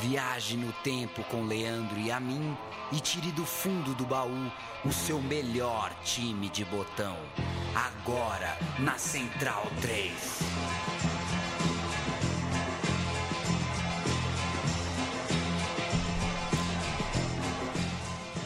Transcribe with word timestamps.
Viaje 0.00 0.56
no 0.56 0.72
tempo 0.84 1.24
com 1.24 1.44
Leandro 1.44 1.98
e 1.98 2.08
a 2.12 2.20
mim 2.20 2.56
e 2.92 3.00
tire 3.00 3.32
do 3.32 3.44
fundo 3.44 3.94
do 3.94 4.06
baú 4.06 4.52
o 4.84 4.92
seu 4.92 5.20
melhor 5.20 5.92
time 6.04 6.48
de 6.48 6.64
botão. 6.64 7.16
Agora 7.74 8.56
na 8.78 8.96
Central 8.96 9.66
3. 9.80 10.12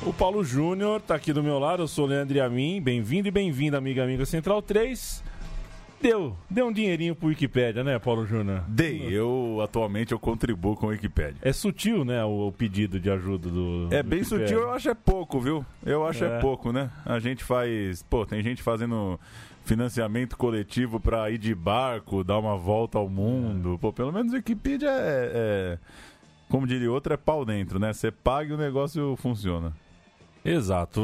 O 0.07 0.13
Paulo 0.13 0.43
Júnior 0.43 1.03
tá 1.03 1.17
aqui 1.17 1.35
do 1.35 1.43
meu 1.43 1.59
lado, 1.59 1.83
eu 1.83 1.89
sou 1.89 2.07
o 2.07 2.09
Leandro 2.09 2.35
e 2.35 2.41
a 2.41 2.49
mim. 2.49 2.81
Bem-vindo 2.81 3.29
e 3.29 3.31
bem-vinda, 3.31 3.77
amiga 3.77 4.03
amiga 4.03 4.25
Central 4.25 4.63
3. 4.63 5.23
Deu, 6.03 6.37
deu 6.51 6.67
um 6.67 6.73
dinheirinho 6.73 7.15
pro 7.15 7.29
Wikipédia, 7.29 7.85
né, 7.85 7.99
Paulo 7.99 8.27
Júnior? 8.27 8.65
Dei, 8.67 9.07
eu 9.09 9.61
atualmente 9.63 10.11
eu 10.13 10.19
contribuo 10.19 10.75
com 10.75 10.87
o 10.87 10.89
Wikipédia. 10.91 11.37
É 11.41 11.53
sutil, 11.53 12.05
né, 12.05 12.25
o, 12.25 12.49
o 12.49 12.53
pedido 12.53 12.99
de 12.99 13.09
ajuda 13.09 13.49
do. 13.49 13.87
É 13.91 14.03
do 14.03 14.09
bem 14.09 14.19
Wikipédia. 14.19 14.47
sutil, 14.49 14.61
eu 14.63 14.73
acho 14.73 14.91
é 14.91 14.95
pouco, 14.95 15.41
viu? 15.41 15.65
Eu 15.87 16.05
acho 16.07 16.25
é. 16.25 16.39
É. 16.39 16.41
pouco, 16.41 16.73
né? 16.73 16.91
A 17.07 17.19
gente 17.21 17.45
faz. 17.45 18.03
Pô, 18.03 18.27
tem 18.27 18.43
gente 18.43 18.63
fazendo 18.63 19.19
financiamento 19.65 20.37
coletivo 20.37 20.99
pra 20.99 21.31
ir 21.31 21.39
de 21.39 21.55
barco, 21.55 22.25
dar 22.25 22.39
uma 22.39 22.57
volta 22.57 22.99
ao 22.99 23.09
mundo. 23.09 23.79
Pô, 23.81 23.93
pelo 23.93 24.13
menos 24.13 24.33
o 24.33 24.37
Wikipedia 24.37 24.91
é. 24.91 25.31
é- 25.33 25.79
Como 26.49 26.67
diria 26.67 26.91
outro, 26.91 27.15
é 27.15 27.17
pau 27.17 27.45
dentro, 27.45 27.79
né? 27.79 27.93
Você 27.93 28.11
paga 28.11 28.51
e 28.51 28.55
o 28.55 28.59
negócio 28.59 29.15
funciona. 29.17 29.73
Exato, 30.45 31.01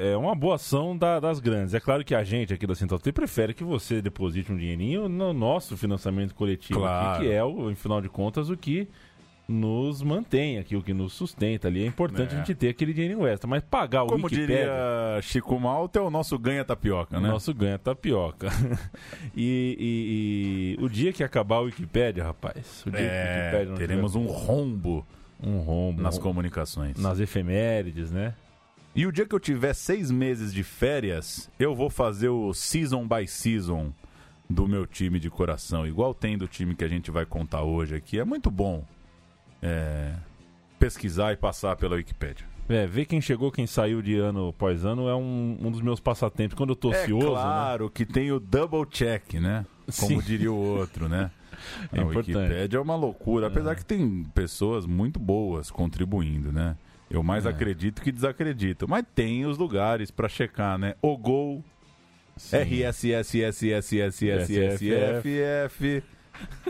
é 0.00 0.12
é 0.12 0.16
uma 0.16 0.34
boa 0.34 0.56
ação 0.56 0.96
da- 0.96 1.18
das 1.20 1.40
grandes. 1.40 1.72
É 1.74 1.80
claro 1.80 2.04
que 2.04 2.14
a 2.14 2.22
gente 2.22 2.52
aqui 2.52 2.66
da 2.66 2.74
Central 2.74 3.00
T 3.00 3.12
prefere 3.12 3.54
que 3.54 3.64
você 3.64 4.02
deposite 4.02 4.52
um 4.52 4.56
dinheirinho 4.56 5.08
no 5.08 5.32
nosso 5.32 5.76
financiamento 5.76 6.34
coletivo, 6.34 6.80
Claro. 6.80 7.16
aqui, 7.16 7.24
que 7.26 7.32
é, 7.32 7.42
o, 7.42 7.70
em 7.70 7.74
final 7.74 8.00
de 8.02 8.08
contas, 8.10 8.50
o 8.50 8.56
que 8.56 8.86
nos 9.48 10.02
mantém 10.02 10.58
aqui, 10.58 10.76
o 10.76 10.82
que 10.82 10.92
nos 10.92 11.14
sustenta 11.14 11.68
ali. 11.68 11.82
É 11.82 11.86
importante 11.86 12.34
É. 12.34 12.36
a 12.36 12.38
gente 12.44 12.54
ter 12.54 12.68
aquele 12.68 12.92
dinheirinho 12.92 13.26
extra, 13.26 13.48
mas 13.48 13.62
pagar 13.62 14.02
o 14.02 14.08
Como 14.08 14.24
Wikipédia... 14.26 14.46
diria 14.56 15.18
Chico 15.22 15.58
Malta, 15.58 15.98
é 15.98 16.02
o 16.02 16.10
nosso 16.10 16.38
ganha 16.38 16.62
tapioca, 16.62 17.18
né? 17.18 17.30
Nosso 17.30 17.54
ganha 17.54 17.78
tapioca. 17.78 18.48
e, 19.34 20.76
e- 20.76 20.76
e 20.78 20.84
o 20.84 20.88
dia 20.90 21.10
que 21.14 21.24
acabar 21.24 21.60
o 21.60 21.64
Wikipédia, 21.64 22.22
rapaz. 22.24 22.84
O 22.86 22.90
dia 22.90 23.00
que 23.00 23.06
o 23.06 23.08
É, 23.08 23.40
Wikipédia 23.44 23.70
não 23.70 23.76
teremos 23.78 24.12
tiver 24.12 24.24
um 24.24 24.28
rombo 24.30 25.06
um 25.42 25.58
rombo 25.60 26.02
nas 26.02 26.18
comunicações. 26.18 26.98
nas 26.98 27.18
efemérides, 27.18 28.10
né? 28.10 28.34
E 28.98 29.06
o 29.06 29.12
dia 29.12 29.24
que 29.24 29.32
eu 29.32 29.38
tiver 29.38 29.74
seis 29.74 30.10
meses 30.10 30.52
de 30.52 30.64
férias, 30.64 31.48
eu 31.56 31.72
vou 31.72 31.88
fazer 31.88 32.30
o 32.30 32.52
season 32.52 33.06
by 33.06 33.28
season 33.28 33.92
do 34.50 34.66
meu 34.66 34.88
time 34.88 35.20
de 35.20 35.30
coração, 35.30 35.86
igual 35.86 36.12
tem 36.12 36.36
do 36.36 36.48
time 36.48 36.74
que 36.74 36.82
a 36.82 36.88
gente 36.88 37.08
vai 37.08 37.24
contar 37.24 37.62
hoje 37.62 37.94
aqui. 37.94 38.18
É 38.18 38.24
muito 38.24 38.50
bom 38.50 38.84
é, 39.62 40.14
pesquisar 40.80 41.32
e 41.32 41.36
passar 41.36 41.76
pela 41.76 41.94
Wikipédia. 41.94 42.44
É, 42.68 42.88
ver 42.88 43.04
quem 43.04 43.20
chegou, 43.20 43.52
quem 43.52 43.68
saiu 43.68 44.02
de 44.02 44.18
ano 44.18 44.48
após 44.48 44.84
ano 44.84 45.08
é 45.08 45.14
um, 45.14 45.56
um 45.60 45.70
dos 45.70 45.80
meus 45.80 46.00
passatempos. 46.00 46.56
Quando 46.56 46.70
eu 46.70 46.76
tô 46.76 46.90
ocioso, 46.90 47.26
é 47.26 47.30
né? 47.30 47.36
claro 47.36 47.88
que 47.88 48.04
tem 48.04 48.32
o 48.32 48.40
double 48.40 48.84
check, 48.84 49.34
né? 49.34 49.64
Como 49.96 50.20
Sim. 50.20 50.26
diria 50.26 50.50
o 50.50 50.56
outro, 50.56 51.08
né? 51.08 51.30
É 51.92 52.00
a 52.00 52.02
importante. 52.02 52.36
Wikipédia 52.36 52.78
é 52.78 52.80
uma 52.80 52.94
loucura, 52.94 53.46
apesar 53.48 53.74
que 53.74 53.84
tem 53.84 54.24
pessoas 54.32 54.86
muito 54.86 55.18
boas 55.18 55.70
contribuindo, 55.72 56.52
né? 56.52 56.76
Eu 57.10 57.22
mais 57.22 57.46
É. 57.46 57.48
acredito 57.50 58.02
que 58.02 58.12
desacredito, 58.12 58.86
mas 58.88 59.04
tem 59.14 59.46
os 59.46 59.56
lugares 59.58 60.10
pra 60.10 60.28
checar, 60.28 60.76
né? 60.78 60.94
O 61.00 61.16
Gol. 61.16 61.64
RSSSSSSSFF, 64.68 66.02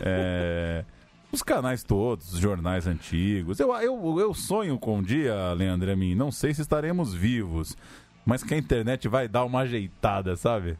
é, 0.00 0.84
os 1.30 1.42
canais 1.42 1.82
todos, 1.82 2.32
os 2.32 2.38
jornais 2.40 2.86
antigos. 2.86 3.60
Eu, 3.60 3.74
eu, 3.76 4.18
eu 4.20 4.32
sonho 4.34 4.78
com 4.78 4.98
um 4.98 5.02
dia, 5.02 5.52
Leandro 5.52 5.90
a 5.92 5.96
mim, 5.96 6.14
não 6.14 6.30
sei 6.32 6.54
se 6.54 6.62
estaremos 6.62 7.12
vivos, 7.14 7.76
mas 8.24 8.42
que 8.42 8.54
a 8.54 8.58
internet 8.58 9.08
vai 9.08 9.28
dar 9.28 9.44
uma 9.44 9.60
ajeitada, 9.60 10.36
sabe? 10.36 10.78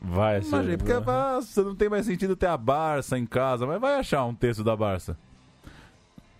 Vai. 0.00 0.40
Imagina, 0.40 0.78
porque 0.78 0.92
nossa, 0.94 1.62
não 1.62 1.74
tem 1.74 1.88
mais 1.88 2.06
sentido 2.06 2.36
ter 2.36 2.46
a 2.46 2.56
Barça 2.56 3.18
em 3.18 3.24
casa, 3.26 3.66
mas 3.66 3.80
vai 3.80 3.94
achar 3.94 4.24
um 4.24 4.34
texto 4.34 4.62
da 4.64 4.76
Barça. 4.76 5.16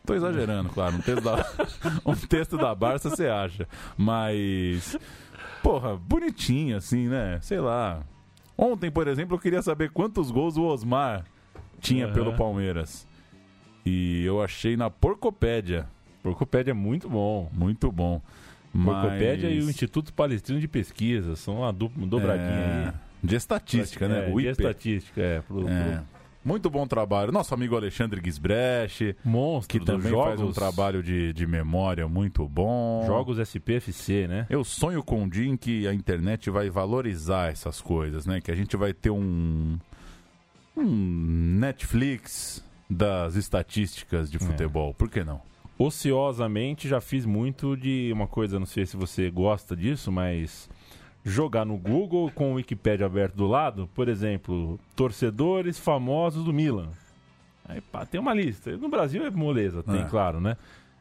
Tô 0.06 0.14
exagerando, 0.14 0.68
claro. 0.68 0.96
Um 0.96 1.00
texto 1.00 1.22
da, 1.22 1.46
um 2.04 2.14
texto 2.14 2.56
da 2.58 2.74
Barça 2.74 3.08
você 3.10 3.26
acha. 3.28 3.66
Mas. 3.96 4.98
Porra, 5.62 5.96
bonitinho 5.96 6.76
assim, 6.76 7.08
né? 7.08 7.38
Sei 7.40 7.58
lá. 7.58 8.02
Ontem, 8.56 8.90
por 8.90 9.08
exemplo, 9.08 9.34
eu 9.34 9.40
queria 9.40 9.62
saber 9.62 9.90
quantos 9.90 10.30
gols 10.30 10.56
o 10.56 10.62
Osmar 10.62 11.24
tinha 11.80 12.04
Aham. 12.06 12.14
pelo 12.14 12.36
Palmeiras. 12.36 13.06
E 13.84 14.22
eu 14.24 14.42
achei 14.42 14.76
na 14.76 14.90
Porcopédia. 14.90 15.86
Porcopédia 16.22 16.70
é 16.70 16.74
muito 16.74 17.08
bom. 17.08 17.50
Muito 17.52 17.90
bom. 17.90 18.20
Mas... 18.72 18.84
Porcopédia 19.02 19.48
e 19.48 19.60
o 19.60 19.68
Instituto 19.70 20.12
Palestrino 20.12 20.60
de 20.60 20.68
Pesquisa 20.68 21.34
são 21.36 21.58
uma 21.58 21.72
dobradinha 21.72 22.48
É, 22.48 22.86
aí. 22.88 22.92
De 23.22 23.36
estatística, 23.36 24.06
né? 24.06 24.28
É, 24.28 24.32
o 24.32 24.34
de 24.38 24.48
IPER. 24.48 24.50
estatística, 24.50 25.20
é. 25.20 25.40
Pro, 25.40 25.68
É. 25.68 25.82
pro 25.94 26.04
Muito 26.44 26.68
bom 26.68 26.86
trabalho. 26.86 27.32
Nosso 27.32 27.54
amigo 27.54 27.74
Alexandre 27.74 28.20
Gisbrecht, 28.22 29.16
monstro 29.24 29.78
que 29.78 29.84
também 29.84 30.10
jogos, 30.10 30.26
faz 30.26 30.40
um 30.40 30.52
trabalho 30.52 31.02
de, 31.02 31.32
de 31.32 31.46
memória 31.46 32.06
muito 32.06 32.46
bom. 32.46 33.02
Jogos 33.06 33.38
SPFC, 33.38 34.28
né? 34.28 34.46
Eu 34.50 34.62
sonho 34.62 35.02
com 35.02 35.22
um 35.22 35.28
dia 35.28 35.48
em 35.48 35.56
que 35.56 35.88
a 35.88 35.94
internet 35.94 36.50
vai 36.50 36.68
valorizar 36.68 37.50
essas 37.50 37.80
coisas, 37.80 38.26
né? 38.26 38.40
Que 38.42 38.50
a 38.50 38.54
gente 38.54 38.76
vai 38.76 38.92
ter 38.92 39.10
um, 39.10 39.78
um 40.76 40.84
Netflix 41.58 42.62
das 42.90 43.36
estatísticas 43.36 44.30
de 44.30 44.38
futebol. 44.38 44.92
Por 44.92 45.08
que 45.08 45.24
não? 45.24 45.40
Ociosamente 45.78 46.88
já 46.88 47.00
fiz 47.00 47.24
muito 47.26 47.76
de 47.76 48.10
uma 48.12 48.28
coisa, 48.28 48.58
não 48.58 48.66
sei 48.66 48.86
se 48.86 48.96
você 48.96 49.30
gosta 49.30 49.74
disso, 49.74 50.12
mas 50.12 50.68
jogar 51.24 51.64
no 51.64 51.76
Google 51.78 52.30
com 52.34 52.52
o 52.52 52.54
Wikipedia 52.56 53.06
aberto 53.06 53.34
do 53.34 53.46
lado, 53.46 53.88
por 53.94 54.08
exemplo, 54.08 54.78
torcedores 54.94 55.78
famosos 55.78 56.44
do 56.44 56.52
Milan. 56.52 56.88
Aí 57.66 57.80
pá, 57.80 58.04
tem 58.04 58.20
uma 58.20 58.34
lista. 58.34 58.76
No 58.76 58.88
Brasil 58.90 59.24
é 59.24 59.30
moleza, 59.30 59.82
tem, 59.82 60.02
É. 60.02 60.04
claro, 60.04 60.40
né? 60.40 60.56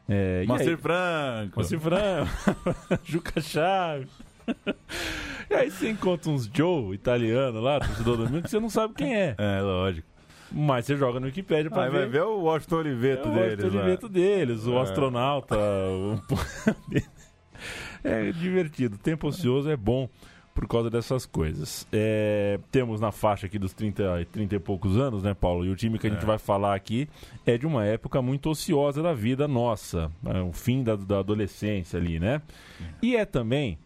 É, 0.08 0.40
aí- 0.48 0.76
Franco. 0.76 1.52
Moacir 1.56 1.78
Franco, 1.78 2.30
Juca 3.04 3.40
Chaves. 3.40 4.08
e 5.50 5.54
aí 5.54 5.70
você 5.70 5.90
encontra 5.90 6.30
uns 6.30 6.50
Joe 6.52 6.94
italiano 6.94 7.60
lá, 7.60 7.80
torcedor 7.80 8.16
do 8.16 8.26
Milan, 8.26 8.42
que 8.42 8.50
você 8.50 8.60
não 8.60 8.70
sabe 8.70 8.94
quem 8.94 9.14
é. 9.14 9.34
É, 9.38 9.60
lógico. 9.60 10.06
Mas 10.52 10.84
você 10.86 10.96
joga 10.96 11.18
no 11.18 11.26
Wikipedia 11.26 11.70
pra 11.70 11.84
Aí 11.84 11.90
ver. 11.90 11.98
vai 12.00 12.06
ver 12.08 12.22
o 12.22 12.42
Washington 12.42 12.76
Oliveto 12.76 13.28
É 13.28 13.30
o 13.30 13.34
deles. 13.34 13.46
né? 13.48 13.52
entretenimento 13.54 14.08
deles, 14.08 14.66
o 14.66 14.74
É. 14.78 14.80
astronauta. 14.82 15.56
o- 15.58 16.20
é 18.04 18.30
divertido. 18.32 18.98
Tempo 18.98 19.26
ocioso 19.28 19.68
é 19.70 19.76
bom 19.76 20.08
por 20.54 20.68
causa 20.68 20.88
dessas 20.88 21.26
coisas. 21.26 21.84
É, 21.92 22.60
temos 22.70 23.00
na 23.00 23.10
faixa 23.10 23.46
aqui 23.46 23.58
dos 23.58 23.72
30, 23.72 24.20
e 24.20 24.24
30 24.24 24.54
e 24.54 24.58
poucos 24.60 24.96
anos, 24.96 25.24
né, 25.24 25.34
Paulo? 25.34 25.64
E 25.66 25.70
o 25.70 25.74
time 25.74 25.98
que 25.98 26.06
a 26.06 26.10
gente 26.10 26.22
É. 26.22 26.26
vai 26.26 26.38
falar 26.38 26.74
aqui 26.76 27.08
é 27.44 27.58
de 27.58 27.66
uma 27.66 27.84
época 27.84 28.22
muito 28.22 28.48
ociosa 28.50 29.02
da 29.02 29.12
vida 29.12 29.48
nossa. 29.48 30.12
É, 30.24 30.40
o 30.40 30.52
fim 30.52 30.84
da, 30.84 30.94
da 30.94 31.18
adolescência 31.18 31.98
ali, 31.98 32.20
né? 32.20 32.40
E 33.02 33.16
é 33.16 33.24
também, 33.24 33.76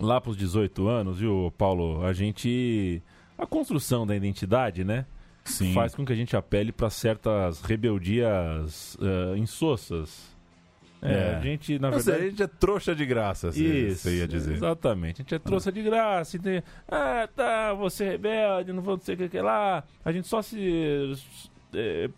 lá 0.00 0.18
pros 0.20 0.36
18 0.38 0.88
anos, 0.88 1.18
viu, 1.18 1.52
Paulo? 1.58 2.02
A 2.06 2.12
gente. 2.14 3.02
A 3.36 3.44
construção 3.46 4.06
da 4.06 4.16
identidade, 4.16 4.84
né? 4.84 5.04
Sim. 5.44 5.72
faz 5.72 5.94
com 5.94 6.04
que 6.04 6.12
a 6.12 6.16
gente 6.16 6.36
apele 6.36 6.70
para 6.72 6.90
certas 6.90 7.62
rebeldias 7.62 8.98
eh, 9.00 9.38
insossas. 9.38 10.36
É, 11.00 11.12
É. 11.12 11.34
a 11.36 11.40
gente, 11.40 11.78
na 11.78 11.90
verdade. 11.90 12.10
a 12.24 12.28
gente 12.28 12.42
é 12.42 12.46
trouxa 12.46 12.94
de 12.94 13.06
graça, 13.06 13.52
você 13.52 14.16
ia 14.18 14.26
dizer. 14.28 14.54
exatamente. 14.54 15.20
A 15.20 15.22
gente 15.22 15.34
é 15.34 15.38
trouxa 15.38 15.70
de 15.70 15.82
graça. 15.82 16.36
Então, 16.36 16.52
ah, 16.88 17.28
tá, 17.34 17.72
você 17.74 18.04
é 18.04 18.08
rebelde, 18.10 18.72
não 18.72 18.82
vou 18.82 18.98
sei 18.98 19.14
o 19.14 19.18
que, 19.18 19.28
que 19.28 19.40
lá. 19.40 19.84
A 20.04 20.10
gente 20.12 20.26
só 20.26 20.42
se. 20.42 21.12
É, 21.72 22.08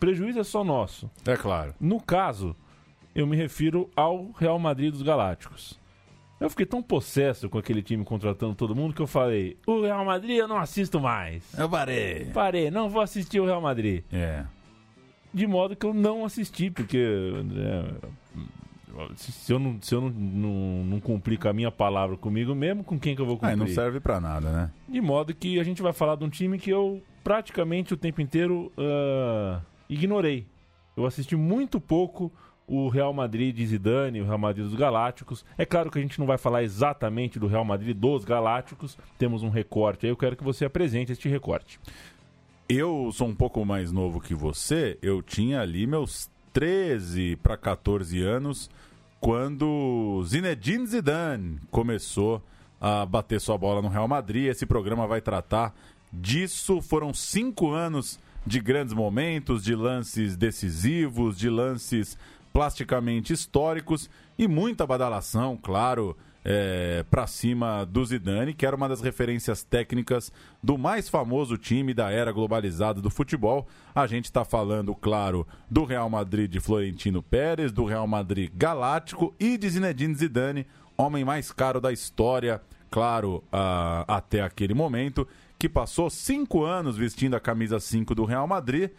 prejuízo 0.00 0.40
é 0.40 0.44
só 0.44 0.64
nosso. 0.64 1.10
É 1.26 1.36
claro. 1.36 1.74
No 1.80 2.00
caso, 2.00 2.56
eu 3.14 3.26
me 3.26 3.36
refiro 3.36 3.88
ao 3.94 4.30
Real 4.38 4.58
Madrid 4.58 4.90
dos 4.92 5.02
Galácticos. 5.02 5.78
Eu 6.38 6.50
fiquei 6.50 6.66
tão 6.66 6.82
possesso 6.82 7.48
com 7.48 7.56
aquele 7.56 7.82
time 7.82 8.04
contratando 8.04 8.54
todo 8.54 8.74
mundo 8.74 8.94
que 8.94 9.00
eu 9.00 9.06
falei: 9.06 9.56
o 9.66 9.80
Real 9.82 10.04
Madrid 10.04 10.36
eu 10.36 10.46
não 10.48 10.58
assisto 10.58 11.00
mais. 11.00 11.42
Eu 11.58 11.68
parei. 11.68 12.26
Parei, 12.26 12.70
não 12.70 12.90
vou 12.90 13.00
assistir 13.00 13.40
o 13.40 13.46
Real 13.46 13.60
Madrid. 13.60 14.02
É. 14.12 14.44
De 15.36 15.46
modo 15.46 15.76
que 15.76 15.84
eu 15.84 15.92
não 15.92 16.24
assisti, 16.24 16.70
porque 16.70 16.96
é, 16.96 17.84
se 19.16 19.52
eu, 19.52 19.58
não, 19.58 19.76
se 19.82 19.94
eu 19.94 20.00
não, 20.00 20.08
não, 20.08 20.84
não 20.84 21.00
cumprir 21.00 21.38
com 21.38 21.46
a 21.46 21.52
minha 21.52 21.70
palavra 21.70 22.16
comigo 22.16 22.54
mesmo, 22.54 22.82
com 22.82 22.98
quem 22.98 23.14
que 23.14 23.20
eu 23.20 23.26
vou 23.26 23.36
cumprir? 23.36 23.50
Aí 23.50 23.56
não 23.56 23.66
serve 23.66 24.00
pra 24.00 24.18
nada, 24.18 24.50
né? 24.50 24.70
De 24.88 24.98
modo 24.98 25.34
que 25.34 25.60
a 25.60 25.62
gente 25.62 25.82
vai 25.82 25.92
falar 25.92 26.16
de 26.16 26.24
um 26.24 26.30
time 26.30 26.58
que 26.58 26.70
eu 26.70 27.02
praticamente 27.22 27.92
o 27.92 27.98
tempo 27.98 28.22
inteiro 28.22 28.72
ah, 28.78 29.60
ignorei. 29.90 30.46
Eu 30.96 31.04
assisti 31.04 31.36
muito 31.36 31.78
pouco 31.78 32.32
o 32.66 32.88
Real 32.88 33.12
Madrid 33.12 33.54
de 33.54 33.66
Zidane, 33.66 34.22
o 34.22 34.24
Real 34.24 34.38
Madrid 34.38 34.64
dos 34.64 34.74
Galácticos. 34.74 35.44
É 35.58 35.66
claro 35.66 35.90
que 35.90 35.98
a 35.98 36.02
gente 36.02 36.18
não 36.18 36.26
vai 36.26 36.38
falar 36.38 36.62
exatamente 36.62 37.38
do 37.38 37.46
Real 37.46 37.64
Madrid 37.64 37.94
dos 37.94 38.24
Galácticos, 38.24 38.96
temos 39.18 39.42
um 39.42 39.50
recorte 39.50 40.06
aí, 40.06 40.10
eu 40.10 40.16
quero 40.16 40.34
que 40.34 40.42
você 40.42 40.64
apresente 40.64 41.12
este 41.12 41.28
recorte. 41.28 41.78
Eu 42.68 43.12
sou 43.12 43.28
um 43.28 43.34
pouco 43.34 43.64
mais 43.64 43.92
novo 43.92 44.20
que 44.20 44.34
você, 44.34 44.98
eu 45.00 45.22
tinha 45.22 45.60
ali 45.60 45.86
meus 45.86 46.28
13 46.52 47.36
para 47.36 47.56
14 47.56 48.20
anos 48.20 48.68
quando 49.20 50.20
Zinedine 50.24 50.84
Zidane 50.84 51.60
começou 51.70 52.42
a 52.80 53.06
bater 53.06 53.40
sua 53.40 53.56
bola 53.56 53.80
no 53.80 53.88
Real 53.88 54.08
Madrid. 54.08 54.46
Esse 54.46 54.66
programa 54.66 55.06
vai 55.06 55.20
tratar 55.20 55.72
disso. 56.12 56.82
Foram 56.82 57.14
cinco 57.14 57.70
anos 57.70 58.18
de 58.44 58.58
grandes 58.58 58.94
momentos, 58.94 59.62
de 59.62 59.76
lances 59.76 60.36
decisivos, 60.36 61.38
de 61.38 61.48
lances 61.48 62.18
plasticamente 62.52 63.32
históricos 63.32 64.10
e 64.36 64.48
muita 64.48 64.84
badalação, 64.84 65.56
claro, 65.56 66.16
é, 66.48 67.04
para 67.10 67.26
cima 67.26 67.84
do 67.84 68.04
Zidane, 68.04 68.54
que 68.54 68.64
era 68.64 68.76
uma 68.76 68.88
das 68.88 69.00
referências 69.00 69.64
técnicas 69.64 70.32
do 70.62 70.78
mais 70.78 71.08
famoso 71.08 71.58
time 71.58 71.92
da 71.92 72.12
era 72.12 72.30
globalizada 72.30 73.02
do 73.02 73.10
futebol. 73.10 73.66
A 73.92 74.06
gente 74.06 74.26
está 74.26 74.44
falando, 74.44 74.94
claro, 74.94 75.44
do 75.68 75.84
Real 75.84 76.08
Madrid 76.08 76.48
de 76.48 76.60
Florentino 76.60 77.20
Pérez, 77.20 77.72
do 77.72 77.84
Real 77.84 78.06
Madrid 78.06 78.48
Galáctico 78.54 79.34
e 79.40 79.58
de 79.58 79.68
Zinedine 79.68 80.14
Zidane, 80.14 80.68
homem 80.96 81.24
mais 81.24 81.50
caro 81.50 81.80
da 81.80 81.92
história, 81.92 82.62
claro, 82.92 83.42
até 84.06 84.40
aquele 84.40 84.72
momento, 84.72 85.26
que 85.58 85.68
passou 85.68 86.08
cinco 86.08 86.62
anos 86.62 86.96
vestindo 86.96 87.34
a 87.34 87.40
camisa 87.40 87.80
5 87.80 88.14
do 88.14 88.24
Real 88.24 88.46
Madrid, 88.46 88.90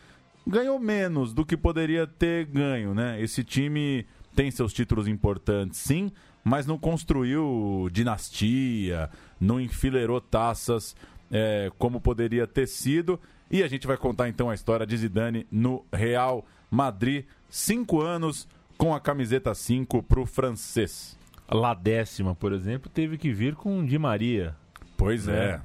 ganhou 0.46 0.78
menos 0.78 1.34
do 1.34 1.46
que 1.46 1.56
poderia 1.56 2.06
ter 2.06 2.46
ganho, 2.46 2.94
né? 2.94 3.22
Esse 3.22 3.42
time 3.42 4.06
tem 4.36 4.52
seus 4.52 4.74
títulos 4.74 5.08
importantes, 5.08 5.80
sim, 5.80 6.12
mas 6.48 6.66
não 6.66 6.78
construiu 6.78 7.90
dinastia, 7.92 9.10
não 9.38 9.60
enfileirou 9.60 10.22
taças 10.22 10.96
é, 11.30 11.70
como 11.78 12.00
poderia 12.00 12.48
ter 12.48 12.68
sido. 12.68 13.20
E 13.52 13.62
a 13.64 13.68
gente 13.68 13.86
vai 13.86 13.98
contar 13.98 14.30
então 14.30 14.50
a 14.50 14.54
história 14.54 14.86
de 14.86 14.96
Zidane 14.96 15.46
no 15.52 15.86
Real 15.92 16.46
Madrid. 16.72 17.26
Cinco 17.50 18.02
anos 18.02 18.48
com 18.78 18.96
a 18.96 19.00
camiseta 19.00 19.54
5 19.54 20.02
para 20.04 20.22
o 20.22 20.26
francês. 20.26 21.18
La 21.52 21.74
décima, 21.74 22.34
por 22.34 22.54
exemplo, 22.54 22.90
teve 22.90 23.18
que 23.18 23.34
vir 23.34 23.54
com 23.54 23.86
Di 23.86 24.00
Maria. 24.00 24.56
Pois 24.96 25.26
né? 25.26 25.62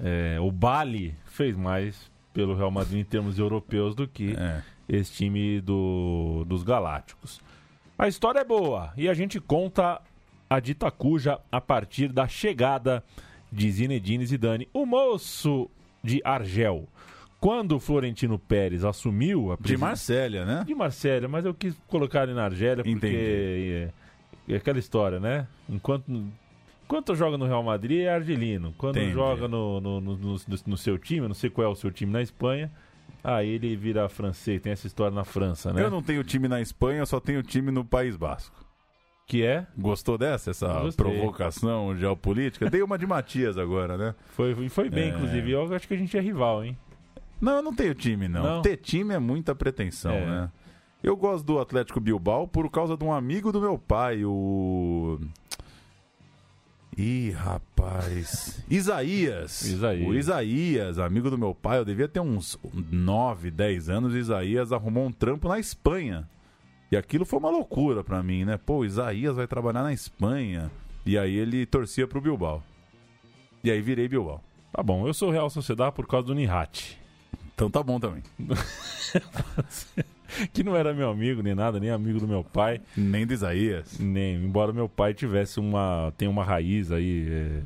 é. 0.00 0.36
é. 0.36 0.40
O 0.40 0.52
Bali 0.52 1.12
fez 1.24 1.56
mais 1.56 2.08
pelo 2.32 2.54
Real 2.54 2.70
Madrid 2.70 3.00
em 3.00 3.04
termos 3.04 3.36
europeus 3.36 3.96
do 3.96 4.06
que 4.06 4.36
é. 4.36 4.62
esse 4.88 5.12
time 5.12 5.60
do, 5.60 6.44
dos 6.46 6.62
Galácticos. 6.62 7.40
A 7.98 8.06
história 8.06 8.38
é 8.38 8.44
boa 8.44 8.92
e 8.96 9.08
a 9.08 9.14
gente 9.14 9.40
conta 9.40 10.00
a 10.50 10.58
dita 10.58 10.90
cuja 10.90 11.38
a 11.50 11.60
partir 11.60 12.08
da 12.08 12.26
chegada 12.26 13.04
de 13.52 13.70
Zinedine 13.70 14.26
Zidane, 14.26 14.68
o 14.74 14.84
moço 14.84 15.70
de 16.02 16.20
Argel. 16.24 16.88
Quando 17.38 17.76
o 17.76 17.80
Florentino 17.80 18.38
Pérez 18.38 18.84
assumiu 18.84 19.52
a 19.52 19.56
De 19.58 19.76
Marsella, 19.76 20.44
né? 20.44 20.64
De 20.66 20.74
Marsella, 20.74 21.28
mas 21.28 21.44
eu 21.44 21.54
quis 21.54 21.74
colocar 21.86 22.24
ele 22.24 22.34
na 22.34 22.44
Argélia 22.44 22.84
porque 22.84 23.06
é, 24.48 24.52
é, 24.52 24.56
aquela 24.56 24.78
história, 24.78 25.20
né? 25.20 25.46
Enquanto 25.68 26.12
Enquanto 26.84 27.14
joga 27.14 27.38
no 27.38 27.46
Real 27.46 27.62
Madrid 27.62 28.00
é 28.00 28.12
argelino. 28.12 28.74
Quando 28.76 28.96
Entendi. 28.96 29.12
joga 29.12 29.46
no, 29.46 29.80
no, 29.80 30.00
no, 30.00 30.16
no, 30.16 30.36
no 30.66 30.76
seu 30.76 30.98
time, 30.98 31.28
não 31.28 31.34
sei 31.34 31.48
qual 31.48 31.64
é 31.64 31.70
o 31.70 31.76
seu 31.76 31.88
time 31.88 32.12
na 32.12 32.20
Espanha, 32.20 32.68
aí 33.22 33.48
ele 33.48 33.76
vira 33.76 34.08
francês. 34.08 34.60
Tem 34.60 34.72
essa 34.72 34.88
história 34.88 35.14
na 35.14 35.22
França, 35.22 35.72
né? 35.72 35.84
Eu 35.84 35.88
não 35.88 36.02
tenho 36.02 36.24
time 36.24 36.48
na 36.48 36.60
Espanha, 36.60 37.06
só 37.06 37.20
tenho 37.20 37.44
time 37.44 37.70
no 37.70 37.84
País 37.84 38.16
Basco. 38.16 38.69
Que 39.30 39.44
é? 39.44 39.64
Gostou 39.78 40.18
dessa, 40.18 40.50
essa 40.50 40.90
provocação 40.96 41.96
geopolítica? 41.96 42.68
Dei 42.68 42.82
uma 42.82 42.98
de 42.98 43.06
Matias 43.06 43.56
agora, 43.56 43.96
né? 43.96 44.12
Foi, 44.30 44.68
foi 44.68 44.90
bem, 44.90 45.04
é... 45.04 45.14
inclusive. 45.14 45.52
Eu 45.52 45.72
acho 45.72 45.86
que 45.86 45.94
a 45.94 45.96
gente 45.96 46.18
é 46.18 46.20
rival, 46.20 46.64
hein? 46.64 46.76
Não, 47.40 47.52
eu 47.52 47.62
não 47.62 47.72
tenho 47.72 47.94
time, 47.94 48.26
não. 48.26 48.42
não. 48.42 48.62
Ter 48.62 48.76
time 48.76 49.14
é 49.14 49.20
muita 49.20 49.54
pretensão, 49.54 50.14
é. 50.14 50.26
né? 50.26 50.50
Eu 51.00 51.16
gosto 51.16 51.44
do 51.44 51.60
Atlético 51.60 52.00
Bilbao 52.00 52.48
por 52.48 52.68
causa 52.72 52.96
de 52.96 53.04
um 53.04 53.12
amigo 53.12 53.52
do 53.52 53.60
meu 53.60 53.78
pai, 53.78 54.24
o. 54.24 55.20
Ih, 56.98 57.30
rapaz. 57.30 58.64
Isaías. 58.68 59.62
Isaías. 59.62 60.08
O 60.08 60.12
Isaías, 60.12 60.98
amigo 60.98 61.30
do 61.30 61.38
meu 61.38 61.54
pai, 61.54 61.78
eu 61.78 61.84
devia 61.84 62.08
ter 62.08 62.18
uns 62.18 62.58
9, 62.90 63.52
10 63.52 63.90
anos. 63.90 64.12
Isaías 64.12 64.72
arrumou 64.72 65.06
um 65.06 65.12
trampo 65.12 65.46
na 65.46 65.60
Espanha. 65.60 66.28
E 66.90 66.96
aquilo 66.96 67.24
foi 67.24 67.38
uma 67.38 67.50
loucura 67.50 68.02
para 68.02 68.22
mim, 68.22 68.44
né? 68.44 68.58
Pô, 68.58 68.84
Isaías 68.84 69.36
vai 69.36 69.46
trabalhar 69.46 69.82
na 69.82 69.92
Espanha. 69.92 70.70
E 71.06 71.16
aí 71.16 71.36
ele 71.36 71.64
torcia 71.64 72.06
pro 72.06 72.20
Bilbao. 72.20 72.62
E 73.62 73.70
aí 73.70 73.80
virei 73.80 74.08
Bilbao. 74.08 74.42
Tá 74.72 74.82
bom, 74.82 75.06
eu 75.06 75.14
sou 75.14 75.30
Real 75.30 75.48
Sociedade 75.48 75.94
por 75.94 76.06
causa 76.06 76.26
do 76.26 76.34
Nihat. 76.34 76.98
Então 77.54 77.70
tá 77.70 77.82
bom 77.82 78.00
também. 78.00 78.22
que 80.52 80.64
não 80.64 80.74
era 80.74 80.92
meu 80.92 81.10
amigo 81.10 81.42
nem 81.42 81.54
nada, 81.54 81.78
nem 81.78 81.90
amigo 81.90 82.18
do 82.18 82.26
meu 82.26 82.42
pai. 82.42 82.80
Nem 82.96 83.26
do 83.26 83.34
Isaías. 83.34 83.98
Nem, 83.98 84.36
embora 84.36 84.72
meu 84.72 84.88
pai 84.88 85.14
tivesse 85.14 85.60
uma. 85.60 86.12
tem 86.16 86.26
uma 86.26 86.42
raiz 86.42 86.90
aí. 86.90 87.28
É, 87.30 87.60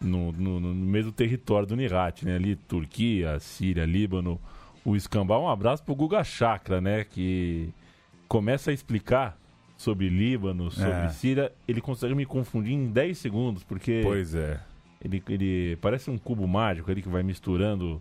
no, 0.00 0.32
no, 0.32 0.60
no, 0.60 0.74
mesmo 0.74 1.12
território 1.12 1.66
do 1.66 1.76
Nihat, 1.76 2.24
né? 2.24 2.34
Ali, 2.34 2.56
Turquia, 2.56 3.38
Síria, 3.38 3.84
Líbano, 3.84 4.40
o 4.84 4.96
Escambau. 4.96 5.44
Um 5.44 5.48
abraço 5.48 5.84
pro 5.84 5.94
Guga 5.94 6.24
Chakra, 6.24 6.80
né? 6.80 7.04
Que 7.04 7.72
começa 8.32 8.70
a 8.70 8.74
explicar 8.74 9.38
sobre 9.76 10.08
Líbano, 10.08 10.70
sobre 10.70 10.90
é. 10.90 11.08
Síria, 11.10 11.52
ele 11.68 11.82
consegue 11.82 12.14
me 12.14 12.24
confundir 12.24 12.72
em 12.72 12.86
10 12.86 13.18
segundos, 13.18 13.62
porque. 13.62 14.00
Pois 14.02 14.34
é. 14.34 14.58
Ele, 15.04 15.22
ele 15.28 15.76
parece 15.82 16.10
um 16.10 16.16
cubo 16.16 16.48
mágico 16.48 16.90
ali 16.90 17.02
que 17.02 17.10
vai 17.10 17.22
misturando 17.22 18.00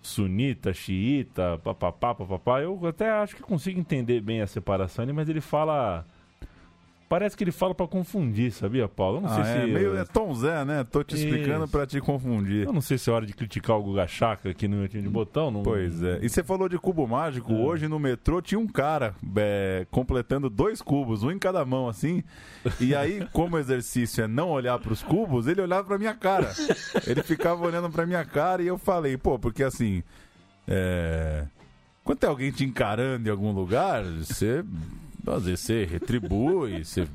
sunita, 0.00 0.72
xiita, 0.72 1.58
papapá, 1.64 2.14
papapá. 2.14 2.60
Eu 2.60 2.86
até 2.86 3.10
acho 3.10 3.34
que 3.34 3.42
consigo 3.42 3.80
entender 3.80 4.20
bem 4.20 4.40
a 4.40 4.46
separação 4.46 5.02
ali, 5.02 5.12
mas 5.12 5.28
ele 5.28 5.40
fala 5.40 6.06
Parece 7.12 7.36
que 7.36 7.44
ele 7.44 7.52
fala 7.52 7.74
para 7.74 7.86
confundir, 7.86 8.50
sabia, 8.52 8.88
Paulo? 8.88 9.18
Eu 9.18 9.20
não 9.20 9.28
ah, 9.28 9.34
sei 9.34 9.42
é, 9.42 9.66
se. 9.66 9.70
Meio, 9.70 9.98
é 9.98 10.04
Tom 10.06 10.34
Zé, 10.34 10.64
né? 10.64 10.82
Tô 10.82 11.04
te 11.04 11.14
explicando 11.14 11.68
para 11.68 11.86
te 11.86 12.00
confundir. 12.00 12.64
Eu 12.64 12.72
não 12.72 12.80
sei 12.80 12.96
se 12.96 13.10
é 13.10 13.12
hora 13.12 13.26
de 13.26 13.34
criticar 13.34 13.76
o 13.76 13.82
Guga 13.82 14.06
Chakra 14.06 14.52
aqui 14.52 14.66
no 14.66 14.78
meu 14.78 14.88
time 14.88 15.02
de 15.02 15.10
botão. 15.10 15.50
Não... 15.50 15.62
Pois 15.62 16.02
é. 16.02 16.20
E 16.22 16.30
você 16.30 16.42
falou 16.42 16.70
de 16.70 16.78
cubo 16.78 17.06
mágico. 17.06 17.52
É. 17.52 17.54
Hoje 17.54 17.86
no 17.86 17.98
metrô 17.98 18.40
tinha 18.40 18.58
um 18.58 18.66
cara 18.66 19.14
é, 19.36 19.86
completando 19.90 20.48
dois 20.48 20.80
cubos, 20.80 21.22
um 21.22 21.30
em 21.30 21.38
cada 21.38 21.62
mão, 21.66 21.86
assim. 21.86 22.24
E 22.80 22.94
aí, 22.94 23.28
como 23.30 23.56
o 23.56 23.58
exercício 23.58 24.24
é 24.24 24.26
não 24.26 24.48
olhar 24.48 24.78
para 24.78 24.94
os 24.94 25.02
cubos, 25.02 25.46
ele 25.46 25.60
olhava 25.60 25.84
para 25.84 25.98
minha 25.98 26.14
cara. 26.14 26.50
Ele 27.06 27.22
ficava 27.22 27.62
olhando 27.62 27.90
para 27.90 28.06
minha 28.06 28.24
cara 28.24 28.62
e 28.62 28.68
eu 28.68 28.78
falei, 28.78 29.18
pô, 29.18 29.38
porque 29.38 29.62
assim. 29.62 30.02
É... 30.66 31.44
Quando 32.04 32.20
tem 32.20 32.30
alguém 32.30 32.50
te 32.50 32.64
encarando 32.64 33.28
em 33.28 33.30
algum 33.30 33.52
lugar, 33.52 34.02
você 34.02 34.64
às 35.26 35.44
vezes 35.44 35.60
você 35.60 35.84
retribui, 35.84 36.84
você 36.84 37.06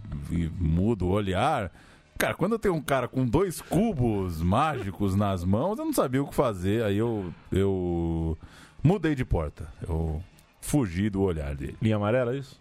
muda 0.59 1.05
o 1.05 1.09
olhar. 1.09 1.71
Cara, 2.17 2.33
quando 2.33 2.53
eu 2.53 2.59
tenho 2.59 2.73
um 2.73 2.81
cara 2.81 3.07
com 3.07 3.25
dois 3.25 3.61
cubos 3.61 4.41
mágicos 4.41 5.15
nas 5.15 5.43
mãos, 5.43 5.77
eu 5.77 5.85
não 5.85 5.93
sabia 5.93 6.21
o 6.21 6.27
que 6.27 6.33
fazer. 6.33 6.83
Aí 6.83 6.97
eu, 6.97 7.33
eu 7.51 8.37
mudei 8.83 9.13
de 9.13 9.23
porta. 9.23 9.67
Eu 9.87 10.23
fugi 10.61 11.09
do 11.09 11.21
olhar 11.21 11.55
dele. 11.55 11.77
Linha 11.81 11.97
amarela, 11.97 12.33
é 12.33 12.39
isso? 12.39 12.59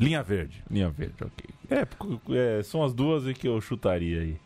Linha 0.00 0.22
verde. 0.22 0.62
Linha 0.70 0.88
verde, 0.88 1.16
ok. 1.22 1.46
É, 1.70 2.58
é, 2.58 2.62
são 2.62 2.82
as 2.82 2.94
duas 2.94 3.30
que 3.36 3.48
eu 3.48 3.60
chutaria 3.60 4.20
aí. 4.20 4.40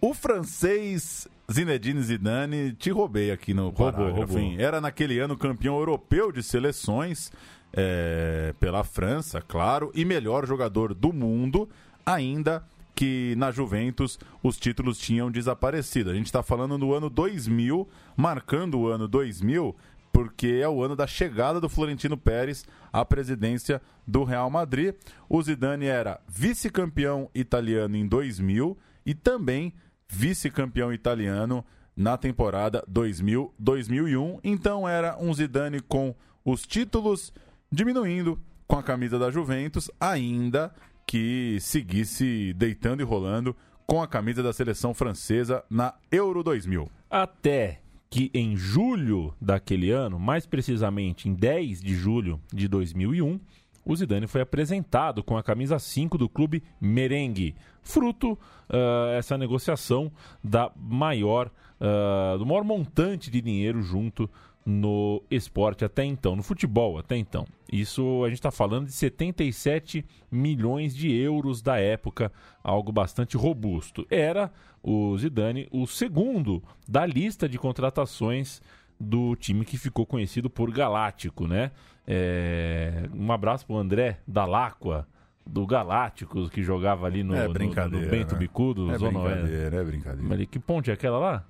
O 0.00 0.14
francês 0.14 1.26
Zinedine 1.50 2.02
Zidane, 2.02 2.72
te 2.72 2.90
roubei 2.90 3.30
aqui 3.30 3.54
no 3.54 3.70
roubou, 3.70 4.10
roubou. 4.10 4.38
Era 4.58 4.80
naquele 4.80 5.18
ano 5.18 5.36
campeão 5.36 5.78
europeu 5.78 6.30
de 6.30 6.42
seleções 6.42 7.32
é, 7.72 8.54
pela 8.58 8.84
França, 8.84 9.40
claro, 9.40 9.90
e 9.94 10.04
melhor 10.04 10.46
jogador 10.46 10.94
do 10.94 11.12
mundo, 11.12 11.68
ainda 12.04 12.64
que 12.94 13.34
na 13.36 13.52
Juventus 13.52 14.18
os 14.42 14.56
títulos 14.58 14.98
tinham 14.98 15.30
desaparecido. 15.30 16.10
A 16.10 16.14
gente 16.14 16.26
está 16.26 16.42
falando 16.42 16.76
do 16.76 16.92
ano 16.92 17.08
2000, 17.08 17.88
marcando 18.16 18.78
o 18.80 18.88
ano 18.88 19.06
2000, 19.06 19.76
porque 20.12 20.58
é 20.60 20.68
o 20.68 20.82
ano 20.82 20.96
da 20.96 21.06
chegada 21.06 21.60
do 21.60 21.68
Florentino 21.68 22.16
Pérez 22.16 22.66
à 22.92 23.04
presidência 23.04 23.80
do 24.04 24.24
Real 24.24 24.50
Madrid. 24.50 24.96
O 25.28 25.40
Zidane 25.40 25.86
era 25.86 26.20
vice-campeão 26.26 27.30
italiano 27.32 27.96
em 27.96 28.04
2000 28.04 28.76
e 29.06 29.14
também 29.14 29.72
vice-campeão 30.08 30.92
italiano 30.92 31.64
na 31.96 32.16
temporada 32.16 32.84
2000-2001. 32.90 34.40
Então 34.42 34.88
era 34.88 35.16
um 35.20 35.32
Zidane 35.32 35.80
com 35.80 36.16
os 36.44 36.66
títulos 36.66 37.32
diminuindo 37.70 38.38
com 38.66 38.76
a 38.76 38.82
camisa 38.82 39.18
da 39.18 39.30
Juventus, 39.30 39.90
ainda 40.00 40.72
que 41.06 41.58
seguisse 41.60 42.52
deitando 42.54 43.00
e 43.00 43.04
rolando 43.04 43.56
com 43.86 44.02
a 44.02 44.06
camisa 44.06 44.42
da 44.42 44.52
seleção 44.52 44.92
francesa 44.92 45.64
na 45.70 45.94
Euro 46.12 46.42
2000. 46.42 46.90
Até 47.10 47.80
que 48.10 48.30
em 48.34 48.56
julho 48.56 49.34
daquele 49.40 49.90
ano, 49.90 50.18
mais 50.18 50.46
precisamente 50.46 51.28
em 51.28 51.34
10 51.34 51.80
de 51.80 51.94
julho 51.94 52.40
de 52.52 52.68
2001, 52.68 53.40
o 53.84 53.96
Zidane 53.96 54.26
foi 54.26 54.42
apresentado 54.42 55.22
com 55.22 55.36
a 55.38 55.42
camisa 55.42 55.78
5 55.78 56.18
do 56.18 56.28
clube 56.28 56.62
Merengue, 56.78 57.54
fruto 57.82 58.32
uh, 58.32 59.16
essa 59.16 59.38
negociação 59.38 60.12
da 60.44 60.70
maior, 60.76 61.50
uh, 61.80 62.38
do 62.38 62.44
maior 62.44 62.64
montante 62.64 63.30
de 63.30 63.40
dinheiro 63.40 63.80
junto 63.80 64.28
no 64.68 65.22
esporte 65.30 65.82
até 65.82 66.04
então, 66.04 66.36
no 66.36 66.42
futebol 66.42 66.98
até 66.98 67.16
então. 67.16 67.46
Isso 67.72 68.22
a 68.22 68.28
gente 68.28 68.36
está 68.36 68.50
falando 68.50 68.84
de 68.84 68.92
77 68.92 70.04
milhões 70.30 70.94
de 70.94 71.10
euros 71.10 71.62
da 71.62 71.80
época, 71.80 72.30
algo 72.62 72.92
bastante 72.92 73.34
robusto. 73.34 74.06
Era 74.10 74.52
o 74.82 75.16
Zidane 75.16 75.66
o 75.72 75.86
segundo 75.86 76.62
da 76.86 77.06
lista 77.06 77.48
de 77.48 77.56
contratações 77.58 78.60
do 79.00 79.34
time 79.36 79.64
que 79.64 79.78
ficou 79.78 80.04
conhecido 80.04 80.50
por 80.50 80.70
Galáctico, 80.70 81.46
né? 81.46 81.70
É... 82.06 83.08
Um 83.14 83.32
abraço 83.32 83.64
para 83.64 83.76
o 83.76 83.78
André 83.78 84.18
Dalacqua, 84.26 85.08
do 85.46 85.66
Galácticos, 85.66 86.50
que 86.50 86.62
jogava 86.62 87.06
ali 87.06 87.22
no, 87.22 87.34
é 87.34 87.48
no, 87.48 87.54
no 87.54 88.10
Bento 88.10 88.34
né? 88.34 88.38
Bicudo, 88.38 88.90
é 88.90 88.98
Zona 88.98 89.18
brincadeira, 89.18 89.76
É 89.76 89.84
brincadeira, 89.84 90.46
que 90.46 90.58
ponte 90.58 90.90
é 90.90 90.92
aquela 90.92 91.18
lá? 91.18 91.46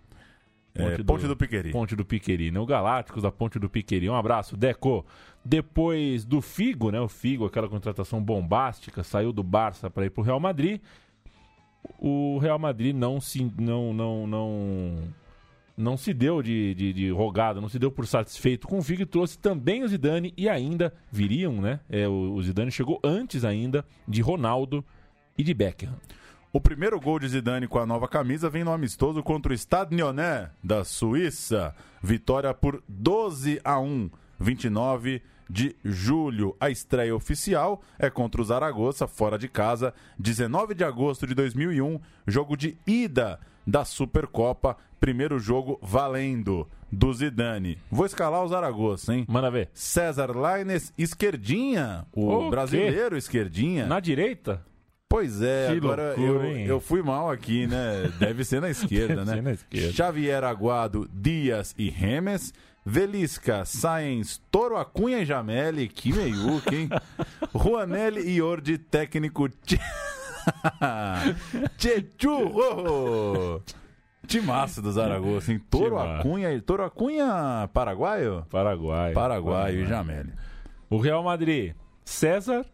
Ponte, 0.78 0.94
é, 0.94 0.96
do, 0.98 1.04
Ponte 1.04 1.26
do 1.26 1.36
Piqueri. 1.36 1.70
Ponte 1.70 1.96
do 1.96 2.04
Piqueri, 2.04 2.50
né? 2.52 2.60
O 2.60 2.66
Galácticos 2.66 3.24
da 3.24 3.32
Ponte 3.32 3.58
do 3.58 3.68
Piqueri. 3.68 4.08
Um 4.08 4.14
abraço, 4.14 4.56
Deco. 4.56 5.04
Depois 5.44 6.24
do 6.24 6.40
Figo, 6.40 6.90
né? 6.90 7.00
O 7.00 7.08
Figo, 7.08 7.44
aquela 7.44 7.68
contratação 7.68 8.22
bombástica, 8.22 9.02
saiu 9.02 9.32
do 9.32 9.42
Barça 9.42 9.90
para 9.90 10.06
ir 10.06 10.10
para 10.10 10.20
o 10.20 10.24
Real 10.24 10.38
Madrid. 10.38 10.80
O 11.98 12.38
Real 12.38 12.58
Madrid 12.58 12.94
não 12.94 13.20
se 13.20 13.52
não 13.58 13.92
não 13.92 14.26
não 14.26 14.94
não 15.76 15.96
se 15.96 16.12
deu 16.12 16.42
de, 16.42 16.74
de, 16.74 16.92
de 16.92 17.10
rogada, 17.10 17.60
não 17.60 17.68
se 17.68 17.78
deu 17.78 17.90
por 17.90 18.06
satisfeito 18.06 18.66
com 18.66 18.78
o 18.78 18.82
Figo 18.82 19.02
e 19.02 19.06
trouxe 19.06 19.38
também 19.38 19.82
o 19.82 19.88
Zidane 19.88 20.34
e 20.36 20.48
ainda 20.48 20.92
viriam, 21.10 21.60
né? 21.60 21.80
É, 21.88 22.06
o, 22.06 22.34
o 22.34 22.42
Zidane 22.42 22.70
chegou 22.70 23.00
antes 23.02 23.44
ainda 23.44 23.84
de 24.06 24.20
Ronaldo 24.20 24.84
e 25.36 25.42
de 25.42 25.54
Beckham. 25.54 25.94
O 26.50 26.60
primeiro 26.62 26.98
gol 26.98 27.18
de 27.18 27.28
Zidane 27.28 27.68
com 27.68 27.78
a 27.78 27.84
nova 27.84 28.08
camisa 28.08 28.48
vem 28.48 28.64
no 28.64 28.72
amistoso 28.72 29.22
contra 29.22 29.52
o 29.52 29.54
Stade 29.54 29.94
Lyonnais 29.94 30.48
da 30.64 30.82
Suíça. 30.82 31.74
Vitória 32.02 32.54
por 32.54 32.82
12 32.88 33.60
a 33.62 33.78
1, 33.78 34.08
29 34.40 35.20
de 35.48 35.76
julho. 35.84 36.56
A 36.58 36.70
estreia 36.70 37.14
oficial 37.14 37.82
é 37.98 38.08
contra 38.08 38.40
o 38.40 38.44
Zaragoza, 38.44 39.06
fora 39.06 39.38
de 39.38 39.46
casa, 39.46 39.92
19 40.18 40.74
de 40.74 40.84
agosto 40.84 41.26
de 41.26 41.34
2001, 41.34 42.00
jogo 42.26 42.56
de 42.56 42.78
ida 42.86 43.38
da 43.66 43.84
Supercopa, 43.84 44.74
primeiro 44.98 45.38
jogo 45.38 45.78
valendo 45.82 46.66
do 46.90 47.12
Zidane. 47.12 47.76
Vou 47.90 48.06
escalar 48.06 48.42
o 48.42 48.48
Zaragoza, 48.48 49.14
hein? 49.14 49.26
Manda 49.28 49.50
ver. 49.50 49.68
César 49.74 50.34
Laines, 50.34 50.94
esquerdinha, 50.96 52.06
o, 52.10 52.26
o 52.26 52.50
brasileiro 52.50 53.10
quê? 53.10 53.18
esquerdinha. 53.18 53.86
Na 53.86 54.00
direita? 54.00 54.64
Pois 55.08 55.40
é, 55.40 55.68
que 55.70 55.78
agora 55.78 56.14
loucura, 56.16 56.48
eu, 56.48 56.66
eu 56.66 56.80
fui 56.80 57.02
mal 57.02 57.30
aqui, 57.30 57.66
né? 57.66 58.12
Deve 58.18 58.44
ser 58.44 58.60
na 58.60 58.68
esquerda, 58.70 59.24
né? 59.24 59.40
Na 59.40 59.52
esquerda. 59.52 59.92
Xavier 59.92 60.44
Aguado, 60.44 61.08
Dias 61.12 61.74
e 61.78 61.88
Remes. 61.88 62.52
Velisca, 62.84 63.64
Sainz, 63.66 64.40
Toro 64.50 64.76
Acunha 64.76 65.18
e 65.18 65.24
Jameli. 65.24 65.88
Que 65.88 66.10
meiuca, 66.12 66.74
hein? 66.74 66.88
Juanelli 67.54 68.30
e 68.30 68.40
Ordi, 68.40 68.78
técnico. 68.78 69.48
Tchechurro! 71.76 73.62
Timaço 74.26 74.80
do 74.82 74.90
Zaragoza, 74.92 75.52
hein? 75.52 75.60
Toro 75.70 75.98
Acunha. 75.98 76.60
Toro 76.62 76.84
Acunha, 76.84 77.68
paraguaio? 77.72 78.46
Paraguaio. 78.50 79.14
Paraguaio 79.14 79.84
e 79.84 79.86
Jameli. 79.86 80.32
O 80.88 80.98
Real 80.98 81.22
Madrid, 81.22 81.74
César 82.04 82.64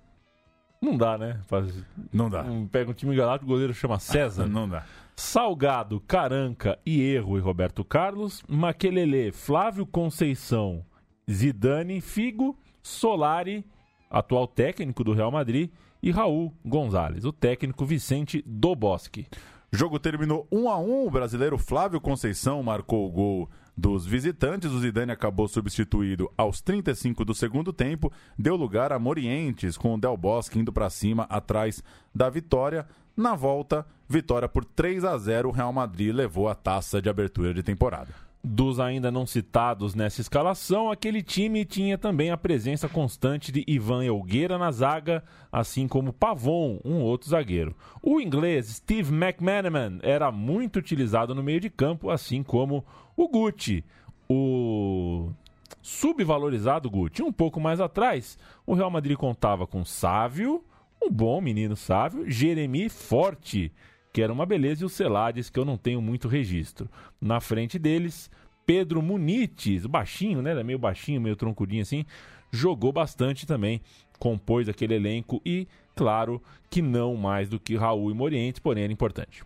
não 0.85 0.97
dá, 0.97 1.19
né? 1.19 1.41
Faz... 1.47 1.73
Não 2.13 2.29
dá. 2.29 2.45
Pega 2.71 2.91
um 2.91 2.95
time 2.95 3.17
galáctico, 3.17 3.51
o 3.51 3.55
goleiro 3.55 3.75
chama 3.75 3.99
César. 3.99 4.47
não 4.49 4.69
dá. 4.69 4.85
Salgado, 5.17 6.01
Caranca 6.01 6.79
e 6.85 7.01
Erro 7.01 7.39
e 7.39 7.41
Roberto 7.41 7.85
Carlos. 7.85 8.43
Maquelele, 8.49 9.33
Flávio 9.33 9.87
Conceição, 9.87 10.85
Zidane, 11.31 12.01
Figo, 12.01 12.59
Solari, 12.83 13.65
atual 14.11 14.47
técnico 14.47 15.03
do 15.03 15.13
Real 15.13 15.31
Madrid, 15.31 15.71
e 16.03 16.11
Raul 16.11 16.53
Gonzalez, 16.63 17.25
o 17.25 17.33
técnico 17.33 17.87
Vicente 17.87 18.45
do 18.47 18.77
Bosque. 18.77 19.27
O 19.73 19.77
jogo 19.77 19.99
terminou 19.99 20.47
1 20.53 20.69
a 20.69 20.79
1 20.79 21.07
O 21.07 21.11
brasileiro 21.11 21.57
Flávio 21.57 21.99
Conceição 22.01 22.63
marcou 22.63 23.09
o 23.09 23.11
gol 23.11 23.51
dos 23.77 24.07
visitantes. 24.07 24.71
O 24.71 24.81
Zidane 24.81 25.13
acabou 25.13 25.49
substituído 25.49 26.31
aos 26.37 26.61
35 26.61 27.25
do 27.25 27.35
segundo 27.35 27.73
tempo, 27.73 28.13
deu 28.39 28.57
lugar 28.57 28.93
a 28.93 28.99
Morientes, 28.99 29.77
com 29.77 29.95
o 29.95 29.99
Del 29.99 30.17
Bosque 30.17 30.59
indo 30.59 30.73
para 30.73 30.91
cima 30.91 31.25
atrás 31.29 31.83
da 32.15 32.29
vitória. 32.31 32.87
Na 33.17 33.35
volta, 33.35 33.87
vitória 34.09 34.49
por 34.49 34.65
3 34.65 35.05
a 35.05 35.17
0, 35.17 35.49
o 35.49 35.53
Real 35.53 35.73
Madrid 35.73 36.15
levou 36.15 36.49
a 36.49 36.55
taça 36.55 37.01
de 37.01 37.09
abertura 37.09 37.55
de 37.55 37.63
temporada. 37.63 38.25
Dos 38.47 38.79
ainda 38.79 39.11
não 39.11 39.27
citados 39.27 39.95
nessa 39.95 40.21
escalação, 40.21 40.91
aquele 40.91 41.23
time 41.23 41.65
tinha 41.65 41.97
também 41.97 42.31
a 42.31 42.37
presença 42.37 42.87
constante 42.87 43.51
de 43.51 43.65
Ivan 43.67 44.05
Elgueira 44.05 44.59
na 44.59 44.71
zaga, 44.71 45.25
assim 45.51 45.89
como 45.89 46.13
Pavon, 46.13 46.79
um 46.85 47.01
outro 47.01 47.31
zagueiro. 47.31 47.75
O 48.03 48.21
inglês 48.21 48.67
Steve 48.67 49.15
McManaman 49.15 49.99
era 50.03 50.31
muito 50.31 50.79
utilizado 50.79 51.35
no 51.35 51.43
meio 51.43 51.59
de 51.59 51.71
campo, 51.71 52.11
assim 52.11 52.43
como 52.43 52.85
o 53.17 53.29
Gucci, 53.29 53.85
o 54.29 55.31
subvalorizado 55.83 56.91
Gucci. 56.91 57.23
Um 57.23 57.33
pouco 57.33 57.61
mais 57.61 57.81
atrás, 57.81 58.39
o 58.67 58.75
Real 58.75 58.91
Madrid 58.91 59.17
contava 59.17 59.67
com 59.67 59.85
Sávio, 59.85 60.65
um 61.03 61.11
bom 61.11 61.41
menino 61.41 61.77
Sávio, 61.77 62.31
Jeremy 62.31 62.89
Forte, 62.89 63.73
que 64.13 64.23
era 64.23 64.33
uma 64.33 64.47
beleza, 64.47 64.83
e 64.83 64.87
o 64.87 64.89
Celades, 64.89 65.51
que 65.51 65.59
eu 65.59 65.65
não 65.65 65.77
tenho 65.77 66.01
muito 66.01 66.29
registro. 66.29 66.89
Na 67.21 67.41
frente 67.41 67.79
deles, 67.79 68.31
Pedro 68.65 69.03
Munites, 69.03 69.87
baixinho, 69.87 70.41
né? 70.41 70.63
Meio 70.63 70.79
baixinho, 70.79 71.21
meio 71.21 71.37
troncudinho 71.37 71.83
assim, 71.83 72.05
jogou 72.51 72.93
bastante 72.93 73.47
também, 73.47 73.81
compôs 74.19 74.69
aquele 74.69 74.95
elenco 74.95 75.43
e, 75.45 75.67
claro, 75.95 76.41
que 76.71 76.81
não 76.81 77.17
mais 77.17 77.49
do 77.49 77.59
que 77.59 77.77
Raul 77.77 78.11
e 78.11 78.15
Morientes, 78.15 78.61
porém 78.61 78.85
era 78.85 78.93
importante. 78.93 79.43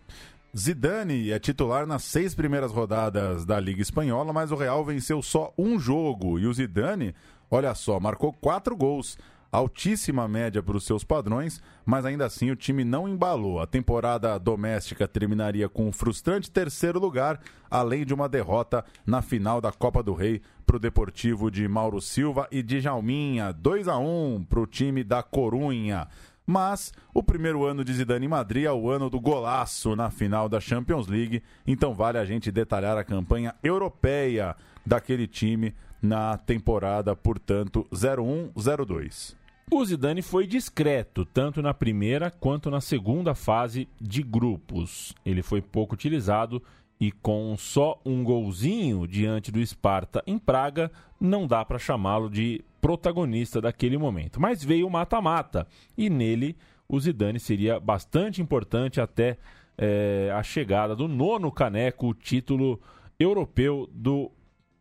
Zidane 0.57 1.31
é 1.31 1.37
titular 1.37 1.85
nas 1.85 2.03
seis 2.03 2.33
primeiras 2.33 2.71
rodadas 2.71 3.45
da 3.45 3.59
Liga 3.59 3.81
Espanhola, 3.81 4.33
mas 4.33 4.51
o 4.51 4.55
Real 4.55 4.83
venceu 4.83 5.21
só 5.21 5.53
um 5.57 5.79
jogo 5.79 6.39
e 6.39 6.47
o 6.47 6.53
Zidane, 6.53 7.13
olha 7.51 7.75
só, 7.75 7.99
marcou 7.99 8.33
quatro 8.33 8.75
gols 8.75 9.17
altíssima 9.51 10.27
média 10.27 10.61
para 10.61 10.77
os 10.77 10.85
seus 10.85 11.03
padrões, 11.03 11.61
mas 11.85 12.05
ainda 12.05 12.25
assim 12.25 12.51
o 12.51 12.55
time 12.55 12.83
não 12.83 13.07
embalou. 13.07 13.59
A 13.59 13.67
temporada 13.67 14.37
doméstica 14.37 15.07
terminaria 15.07 15.67
com 15.67 15.87
um 15.87 15.91
frustrante 15.91 16.51
terceiro 16.51 16.99
lugar, 16.99 17.39
além 17.69 18.05
de 18.05 18.13
uma 18.13 18.29
derrota 18.29 18.83
na 19.05 19.21
final 19.21 19.59
da 19.59 19.71
Copa 19.71 20.03
do 20.03 20.13
Rei 20.13 20.41
para 20.65 20.77
o 20.77 20.79
Deportivo 20.79 21.49
de 21.49 21.67
Mauro 21.67 21.99
Silva 21.99 22.47
e 22.51 22.61
de 22.61 22.79
Jalminha, 22.79 23.51
2 23.51 23.87
a 23.87 23.97
1 23.97 24.45
para 24.47 24.59
o 24.59 24.67
time 24.67 25.03
da 25.03 25.23
Corunha. 25.23 26.07
Mas 26.49 26.91
o 27.13 27.21
primeiro 27.21 27.63
ano 27.63 27.85
de 27.85 27.93
Zidane 27.93 28.25
em 28.25 28.27
Madrid 28.27 28.65
é 28.65 28.71
o 28.71 28.89
ano 28.89 29.07
do 29.07 29.19
golaço 29.19 29.95
na 29.95 30.09
final 30.09 30.49
da 30.49 30.59
Champions 30.59 31.05
League, 31.05 31.43
então 31.67 31.93
vale 31.93 32.17
a 32.17 32.25
gente 32.25 32.51
detalhar 32.51 32.97
a 32.97 33.03
campanha 33.03 33.53
europeia 33.61 34.55
daquele 34.83 35.27
time 35.27 35.75
na 36.01 36.39
temporada, 36.39 37.15
portanto, 37.15 37.85
01-02. 37.93 39.35
O 39.71 39.85
Zidane 39.85 40.23
foi 40.23 40.47
discreto, 40.47 41.23
tanto 41.23 41.61
na 41.61 41.71
primeira 41.71 42.31
quanto 42.31 42.71
na 42.71 42.81
segunda 42.81 43.35
fase 43.35 43.87
de 44.01 44.23
grupos. 44.23 45.13
Ele 45.23 45.43
foi 45.43 45.61
pouco 45.61 45.93
utilizado 45.93 46.63
e 46.99 47.11
com 47.11 47.55
só 47.57 47.99
um 48.05 48.23
golzinho 48.23 49.07
diante 49.07 49.51
do 49.51 49.65
Sparta 49.65 50.21
em 50.27 50.37
Praga, 50.37 50.91
não 51.19 51.47
dá 51.47 51.63
para 51.63 51.79
chamá-lo 51.79 52.29
de 52.29 52.63
protagonista 52.81 53.61
daquele 53.61 53.97
momento. 53.97 54.39
Mas 54.39 54.63
veio 54.63 54.87
o 54.87 54.91
mata-mata 54.91 55.65
e 55.97 56.09
nele 56.09 56.57
o 56.87 56.99
Zidane 56.99 57.39
seria 57.39 57.79
bastante 57.79 58.41
importante 58.41 58.99
até 58.99 59.37
é, 59.77 60.33
a 60.35 60.43
chegada 60.43 60.95
do 60.95 61.07
nono 61.07 61.51
caneco, 61.51 62.07
o 62.07 62.13
título 62.13 62.81
europeu 63.19 63.87
do 63.93 64.31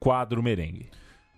quadro 0.01 0.43
merengue. 0.43 0.91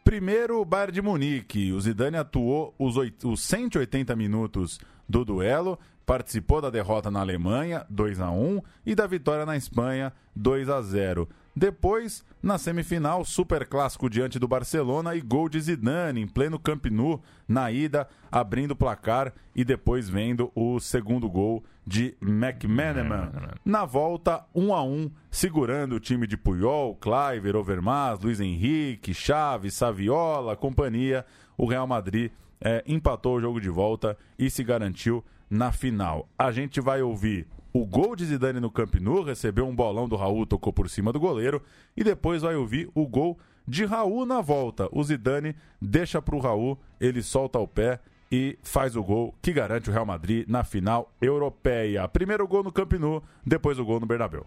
Primeiro, 0.05 0.61
o 0.61 0.65
Bayern 0.65 0.93
de 0.93 1.03
Munique. 1.03 1.73
O 1.73 1.81
Zidane 1.81 2.17
atuou 2.17 2.75
os, 2.79 2.97
8, 2.97 3.31
os 3.31 3.43
180 3.43 4.17
minutos 4.17 4.81
do 5.11 5.25
duelo, 5.25 5.79
participou 6.07 6.61
da 6.61 6.71
derrota 6.71 7.11
na 7.11 7.21
Alemanha, 7.21 7.85
2 7.91 8.21
a 8.21 8.31
1 8.31 8.63
e 8.87 8.95
da 8.95 9.07
vitória 9.07 9.45
na 9.45 9.57
Espanha, 9.57 10.13
2 10.35 10.69
a 10.71 10.81
0. 10.81 11.29
Depois, 11.55 12.25
na 12.41 12.57
semifinal, 12.59 13.25
super 13.25 13.67
clássico 13.67 14.09
diante 14.09 14.39
do 14.39 14.47
Barcelona 14.47 15.17
e 15.17 15.21
gol 15.21 15.49
de 15.49 15.61
Zidane 15.61 16.23
em 16.23 16.29
pleno 16.29 16.61
Camp 16.61 16.87
Nou 16.87 17.21
na 17.47 17.73
ida, 17.73 18.09
abrindo 18.31 18.71
o 18.71 18.77
placar 18.77 19.33
e 19.55 19.65
depois 19.65 20.09
vendo 20.09 20.51
o 20.55 20.79
segundo 20.79 21.29
gol 21.29 21.65
de 21.85 22.17
McManaman. 22.23 23.33
Na 23.65 23.85
volta, 23.85 24.47
1 24.55 24.73
a 24.73 24.83
1, 24.83 25.11
segurando 25.29 25.97
o 25.97 26.01
time 26.01 26.27
de 26.27 26.37
Puyol, 26.37 26.97
Cliver, 26.97 27.57
Overmars, 27.57 28.21
Luiz 28.21 28.41
Henrique, 28.41 29.13
Chaves, 29.13 29.75
Saviola, 29.75 30.57
companhia, 30.57 31.27
o 31.59 31.67
Real 31.67 31.87
Madrid 31.87 32.31
é, 32.61 32.83
empatou 32.87 33.37
o 33.37 33.41
jogo 33.41 33.61
de 33.61 33.69
volta 33.69 34.17
e 34.39 34.51
se 34.51 34.63
garantiu 34.63 35.25
na 35.49 35.73
final. 35.73 36.29
A 36.39 36.53
gente 36.53 36.81
vai 36.81 37.03
ouvir 37.03 37.47
o 37.73 37.87
gol 37.87 38.17
de 38.17 38.27
Zidane 38.27 38.61
no 38.61 38.71
Camp 38.71 38.95
Nou, 38.97 39.23
recebeu 39.23 39.67
um 39.67 39.75
bolão 39.75 40.09
do 40.09 40.17
Raul, 40.17 40.47
tocou 40.47 40.73
por 40.73 40.89
cima 40.89 41.13
do 41.13 41.21
goleiro, 41.21 41.63
e 41.97 42.03
depois 42.03 42.43
vai 42.43 42.57
ouvir 42.57 42.91
o 42.95 43.07
gol 43.07 43.39
de 43.67 43.85
Raul 43.85 44.27
na 44.27 44.41
volta. 44.41 44.89
O 44.93 45.03
Zidane 45.05 45.55
deixa 45.81 46.21
para 46.21 46.35
o 46.35 46.41
Raul, 46.41 46.79
ele 47.01 47.23
solta 47.23 47.59
o 47.59 47.69
pé 47.69 48.01
e 48.31 48.59
faz 48.63 48.97
o 48.97 49.03
gol 49.03 49.35
que 49.43 49.53
garante 49.53 49.91
o 49.91 49.93
Real 49.93 50.07
Madrid 50.07 50.47
na 50.49 50.63
final 50.65 51.13
europeia. 51.21 52.07
Primeiro 52.09 52.47
gol 52.47 52.63
no 52.65 52.73
Camp 52.73 52.93
Nou, 52.95 53.23
depois 53.45 53.79
o 53.79 53.85
gol 53.85 54.01
no 54.01 54.07
Bernabéu. 54.07 54.47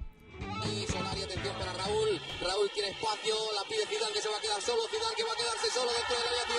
Raúl 2.43 2.69
quiere 2.73 2.91
espacio, 2.91 3.35
la 3.55 3.63
pide 3.69 3.85
Zidane 3.85 4.13
que 4.13 4.21
se 4.21 4.29
va 4.29 4.37
a 4.37 4.41
quedar 4.41 4.61
solo, 4.61 4.81
Zidane 4.89 5.15
que 5.15 5.23
va 5.23 5.31
a 5.31 5.35
quedarse 5.35 5.71
solo 5.71 5.91
dentro 5.91 6.15
del 6.15 6.39
área 6.41 6.52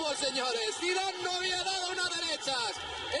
fútbol, 0.00 0.16
señores? 0.16 0.76
Zidane 0.78 1.22
no 1.22 1.30
había 1.32 1.62
dado 1.62 1.90
una 1.92 2.02
derechas, 2.16 2.72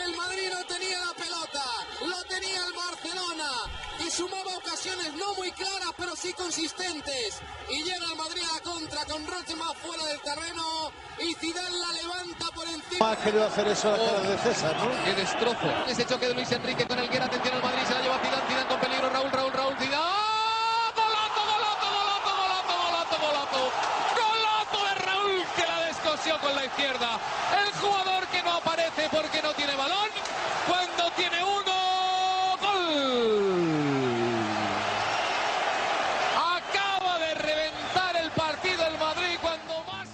el 0.02 0.16
Madrid 0.16 0.48
no 0.52 0.64
tenía 0.64 0.98
la 1.00 1.14
pelota, 1.14 1.64
lo 2.06 2.24
tenía 2.24 2.66
el 2.66 2.72
Barcelona 2.72 3.50
y 3.98 4.10
sumaba 4.10 4.56
ocasiones 4.56 5.12
no 5.14 5.34
muy 5.34 5.50
claras, 5.52 5.90
pero 5.96 6.16
sí 6.16 6.32
consistentes. 6.32 7.40
Y 7.68 7.82
llega 7.82 8.06
el 8.10 8.16
Madrid 8.16 8.42
a 8.50 8.54
la 8.54 8.60
contra 8.60 9.04
con 9.04 9.24
más 9.24 9.76
fuera 9.78 10.04
del 10.06 10.20
terreno 10.20 10.92
y 11.18 11.34
Zidane 11.34 11.70
la 11.70 11.92
levanta 11.92 12.46
por 12.54 12.66
encima. 12.68 13.10
Ha 13.10 13.16
querido 13.16 13.46
hacer 13.46 13.68
eso 13.68 13.92
a 13.92 13.96
la 13.96 14.20
de 14.20 14.38
César, 14.38 14.76
¿no? 14.76 15.04
Qué 15.04 15.14
destrozo. 15.14 15.86
Ese 15.86 16.06
choque 16.06 16.28
de 16.28 16.34
Luis 16.34 16.50
Enrique 16.52 16.86
con 16.86 16.98
el 16.98 17.08
Guerra. 17.08 17.26
Atención 17.26 17.54
al 17.54 17.62
Madrid. 17.62 17.82
Se 17.86 17.94
la 17.94 18.00
lleva 18.02 18.18
Zidane. 18.18 18.48
Zidane 18.48 18.59
izquierda! 26.70 27.08
El 27.60 27.70
jugador 27.80 28.26
que 28.32 28.42
no 28.42 28.52
aparece 28.56 29.02
porque 29.10 29.42
no 29.42 29.52
tiene 29.54 29.74
balón. 29.76 30.08
Cuando 30.66 31.10
tiene 31.16 31.38
uno, 31.42 31.76
¡gol! 32.60 34.00
Acaba 36.36 37.18
de 37.18 37.34
reventar 37.34 38.16
el 38.22 38.30
partido 38.30 38.82
el 38.86 38.98
Madrid 38.98 39.38
cuando 39.40 39.74
más... 39.90 40.08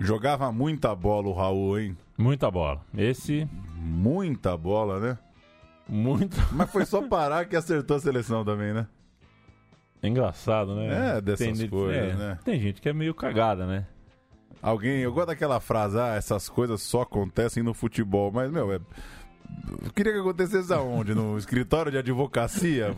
Jogava 0.00 0.50
muita 0.52 0.92
bola 0.94 1.28
o 1.28 1.34
Raul, 1.34 1.80
hein? 1.80 1.96
Muita 2.16 2.48
bola. 2.50 2.80
Esse, 2.96 3.48
Muita 3.76 4.56
bola, 4.56 4.98
né? 5.00 5.18
muito. 5.86 6.36
Mas 6.52 6.70
foi 6.70 6.86
só 6.86 7.06
parar 7.06 7.44
que 7.46 7.54
acertou 7.56 7.96
a 7.98 8.00
seleção 8.00 8.42
também, 8.44 8.72
né? 8.72 8.86
É 10.02 10.08
engraçado, 10.08 10.74
né? 10.74 11.16
É, 11.16 11.20
dessas 11.20 11.58
Tem- 11.58 11.68
coisas, 11.68 11.96
é, 12.12 12.14
né? 12.14 12.38
Tem 12.44 12.58
gente 12.60 12.80
que 12.80 12.88
é 12.88 12.92
meio 12.92 13.14
cagada, 13.14 13.66
né? 13.66 13.86
Alguém, 14.64 15.00
eu 15.00 15.12
gosto 15.12 15.26
daquela 15.26 15.60
frase, 15.60 15.98
ah, 15.98 16.14
essas 16.14 16.48
coisas 16.48 16.80
só 16.80 17.02
acontecem 17.02 17.62
no 17.62 17.74
futebol, 17.74 18.32
mas, 18.32 18.50
meu, 18.50 18.72
é... 18.72 18.80
Eu 19.84 19.92
queria 19.94 20.10
que 20.14 20.20
acontecesse 20.20 20.72
aonde? 20.72 21.14
No 21.14 21.36
escritório 21.36 21.92
de 21.92 21.98
advocacia? 21.98 22.94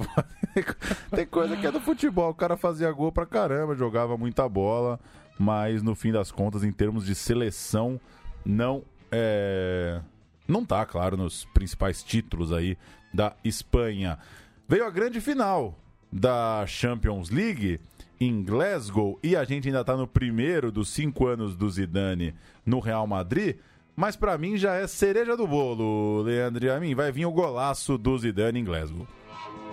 Tem 1.11 1.27
coisa 1.27 1.57
que 1.57 1.67
é 1.67 1.73
do 1.73 1.81
futebol. 1.81 2.31
O 2.31 2.35
cara 2.35 2.57
fazia 2.57 2.93
gol 2.93 3.11
pra 3.11 3.27
caramba, 3.27 3.75
jogava 3.75 4.17
muita 4.17 4.49
bola, 4.49 5.01
mas 5.37 5.83
no 5.83 5.97
fim 5.97 6.13
das 6.13 6.31
contas, 6.31 6.63
em 6.63 6.71
termos 6.71 7.05
de 7.05 7.17
seleção, 7.17 8.01
não 8.45 8.85
é... 9.11 10.01
não 10.47 10.65
tá, 10.65 10.87
claro, 10.87 11.17
nos 11.17 11.47
principais 11.47 12.01
títulos 12.01 12.53
aí 12.53 12.79
da 13.13 13.35
Espanha. 13.43 14.21
Veio 14.69 14.87
a 14.87 14.91
grande 14.91 15.21
final 15.21 15.77
da 16.13 16.65
Champions 16.69 17.29
League 17.29 17.81
em 18.21 18.43
Glasgow 18.43 19.19
e 19.23 19.37
a 19.37 19.45
gente 19.45 19.69
ainda 19.69 19.85
tá 19.85 19.97
no 19.97 20.07
primeiro 20.07 20.73
dos 20.73 20.89
cinco 20.89 21.27
anos 21.27 21.55
do 21.55 21.69
Zidane 21.71 22.35
no 22.65 22.81
Real 22.81 23.07
Madrid. 23.07 23.57
Mas 23.95 24.15
pra 24.15 24.37
mim 24.37 24.57
já 24.57 24.75
é 24.75 24.87
cereja 24.87 25.37
do 25.37 25.47
bolo, 25.47 26.23
Leandro. 26.23 26.73
A 26.73 26.79
mim 26.79 26.95
vai 26.95 27.11
vir 27.11 27.25
o 27.25 27.33
golaço 27.33 27.97
do 27.97 28.19
Zidane 28.19 28.61
em 28.61 28.65
Glasgow. 28.65 29.07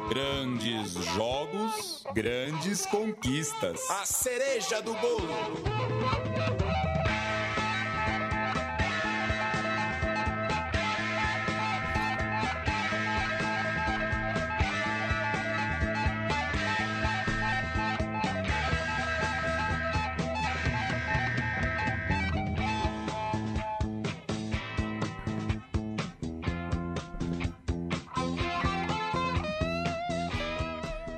Grandes 0.09 0.93
jogos, 1.15 2.03
grandes 2.13 2.85
conquistas. 2.85 3.79
A 3.89 4.05
cereja 4.05 4.81
do 4.81 4.93
bolo. 4.93 6.62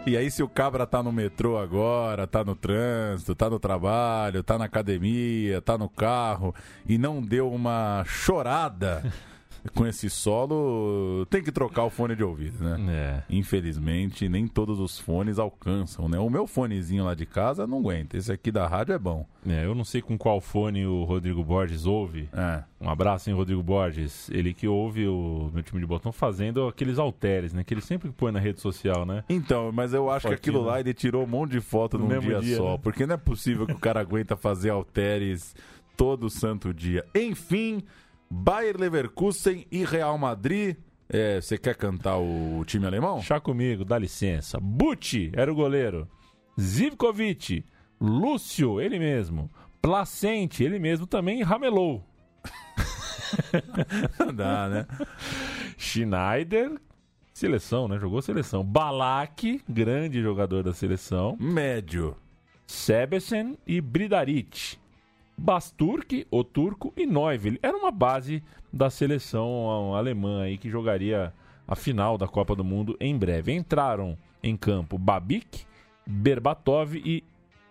E 0.07 0.15
aí, 0.15 0.29
se 0.29 0.43
o 0.43 0.47
cabra 0.47 0.85
tá 0.85 1.01
no 1.01 1.11
metrô 1.11 1.57
agora, 1.57 2.27
tá 2.27 2.43
no 2.43 2.55
trânsito, 2.55 3.33
tá 3.33 3.49
no 3.49 3.57
trabalho, 3.57 4.43
tá 4.43 4.55
na 4.55 4.65
academia, 4.65 5.59
tá 5.63 5.79
no 5.79 5.89
carro 5.89 6.53
e 6.87 6.95
não 6.95 7.23
deu 7.23 7.51
uma 7.51 8.03
chorada 8.05 9.03
com 9.73 9.85
esse 9.87 10.09
solo, 10.09 11.25
tem 11.29 11.43
que 11.43 11.51
trocar 11.51 11.83
o 11.83 11.89
fone 11.89 12.15
de 12.15 12.23
ouvido, 12.23 12.63
né? 12.63 12.77
É. 12.89 13.23
Infelizmente, 13.29 14.29
nem 14.29 14.47
todos 14.47 14.79
os 14.79 14.99
fones 14.99 15.39
alcançam, 15.39 16.07
né? 16.07 16.19
O 16.19 16.29
meu 16.29 16.45
fonezinho 16.47 17.03
lá 17.03 17.13
de 17.13 17.25
casa 17.25 17.65
não 17.65 17.79
aguenta. 17.79 18.17
Esse 18.17 18.31
aqui 18.31 18.51
da 18.51 18.67
rádio 18.67 18.93
é 18.93 18.99
bom. 18.99 19.25
É, 19.47 19.65
eu 19.65 19.75
não 19.75 19.83
sei 19.83 20.01
com 20.01 20.17
qual 20.17 20.39
fone 20.41 20.85
o 20.85 21.03
Rodrigo 21.03 21.43
Borges 21.43 21.85
ouve. 21.85 22.29
É. 22.33 22.63
Um 22.79 22.89
abraço, 22.89 23.29
hein, 23.29 23.35
Rodrigo 23.35 23.63
Borges. 23.63 24.29
Ele 24.29 24.53
que 24.53 24.67
ouve 24.67 25.07
o 25.07 25.49
meu 25.53 25.63
time 25.63 25.79
de 25.79 25.85
botão 25.87 26.11
fazendo 26.11 26.67
aqueles 26.67 26.99
halteres, 26.99 27.53
né? 27.53 27.63
Que 27.63 27.73
ele 27.73 27.81
sempre 27.81 28.09
põe 28.11 28.31
na 28.31 28.39
rede 28.39 28.61
social, 28.61 29.05
né? 29.05 29.23
Então, 29.29 29.71
mas 29.71 29.93
eu 29.93 30.09
acho 30.09 30.27
que 30.27 30.35
Fotinho, 30.35 30.55
aquilo 30.55 30.61
lá 30.65 30.75
né? 30.75 30.79
ele 30.81 30.93
tirou 30.93 31.23
um 31.23 31.27
monte 31.27 31.51
de 31.51 31.61
foto 31.61 31.97
No 31.97 32.03
num 32.03 32.09
mesmo 32.09 32.29
dia, 32.29 32.39
dia, 32.39 32.57
só. 32.57 32.73
né? 32.73 32.79
Porque 32.81 33.05
não 33.05 33.15
é 33.15 33.17
possível 33.17 33.65
que 33.65 33.73
o 33.73 33.79
cara 33.79 33.99
aguenta 33.99 34.35
fazer 34.35 34.69
halteres 34.69 35.55
todo 35.95 36.29
santo 36.29 36.73
dia. 36.73 37.05
Enfim, 37.15 37.83
Bayer 38.29 38.77
Leverkusen 38.79 39.65
e 39.71 39.83
Real 39.85 40.17
Madrid. 40.17 40.77
É, 41.07 41.39
Você 41.39 41.57
quer 41.57 41.75
cantar 41.75 42.17
o 42.17 42.63
time 42.65 42.85
alemão? 42.85 43.21
Chá 43.21 43.39
comigo, 43.39 43.85
dá 43.85 43.97
licença. 43.97 44.59
Bucci 44.59 45.31
era 45.35 45.51
o 45.51 45.55
goleiro. 45.55 46.07
Zivkovic, 46.59 47.63
Lúcio, 48.01 48.81
ele 48.81 48.97
mesmo. 48.97 49.51
Placente, 49.81 50.63
ele 50.63 50.79
mesmo 50.79 51.05
também 51.05 51.43
ramelou. 51.43 52.03
Não 54.19 54.31
dá, 54.33 54.67
né? 54.69 54.87
Schneider, 55.77 56.79
seleção, 57.33 57.87
né? 57.87 57.99
Jogou 57.99 58.21
seleção. 58.21 58.63
Balak, 58.63 59.61
grande 59.69 60.21
jogador 60.21 60.63
da 60.63 60.73
seleção. 60.73 61.37
Médio. 61.39 62.15
Sebesen 62.65 63.57
e 63.67 63.79
Bridaric. 63.79 64.77
Basturk, 65.37 66.25
o 66.31 66.43
turco 66.43 66.93
e 66.95 67.05
Neuville. 67.05 67.59
Era 67.61 67.75
uma 67.77 67.91
base 67.91 68.43
da 68.71 68.89
seleção 68.89 69.93
alemã 69.93 70.43
aí 70.43 70.57
que 70.57 70.69
jogaria 70.69 71.33
a 71.67 71.75
final 71.75 72.17
da 72.17 72.27
Copa 72.27 72.55
do 72.55 72.63
Mundo 72.63 72.95
em 72.99 73.17
breve. 73.17 73.53
Entraram 73.53 74.17
em 74.41 74.55
campo 74.55 74.97
Babik, 74.97 75.65
Berbatov 76.05 76.95
e 76.95 77.23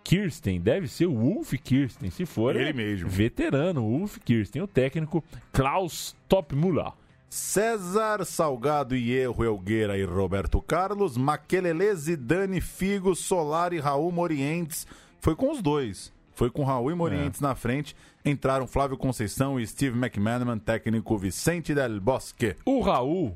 Kirsten. 0.03 0.61
Deve 0.61 0.87
ser 0.87 1.07
o 1.07 1.15
Wolf 1.15 1.53
Kirsten, 1.53 2.09
se 2.11 2.25
for 2.25 2.55
Ele 2.55 2.69
é 2.69 2.73
mesmo. 2.73 3.09
veterano, 3.09 3.83
o 3.83 3.97
Wolf 3.99 4.17
Kirsten. 4.19 4.61
O 4.61 4.67
técnico 4.67 5.23
Klaus 5.51 6.15
Topmüller. 6.29 6.91
César 7.27 8.23
Salgado 8.23 8.95
e 8.95 9.11
Erro 9.11 9.43
Elgueira 9.43 9.97
e 9.97 10.05
Roberto 10.05 10.61
Carlos, 10.61 11.17
Maquelele, 11.17 11.93
Zidane, 11.95 12.61
Figo, 12.61 13.13
Solari, 13.15 13.79
Raul 13.79 14.11
Morientes. 14.11 14.87
Foi 15.19 15.35
com 15.35 15.51
os 15.51 15.61
dois. 15.61 16.13
Foi 16.35 16.49
com 16.51 16.63
Raul 16.63 16.91
e 16.91 16.95
Morientes 16.95 17.39
na 17.39 17.55
frente. 17.55 17.95
Entraram 18.23 18.67
Flávio 18.67 18.97
Conceição 18.97 19.59
e 19.59 19.65
Steve 19.65 19.97
McManaman, 19.97 20.59
técnico 20.59 21.17
Vicente 21.17 21.73
Del 21.73 21.99
Bosque. 22.01 22.55
O 22.65 22.81
Raul 22.81 23.35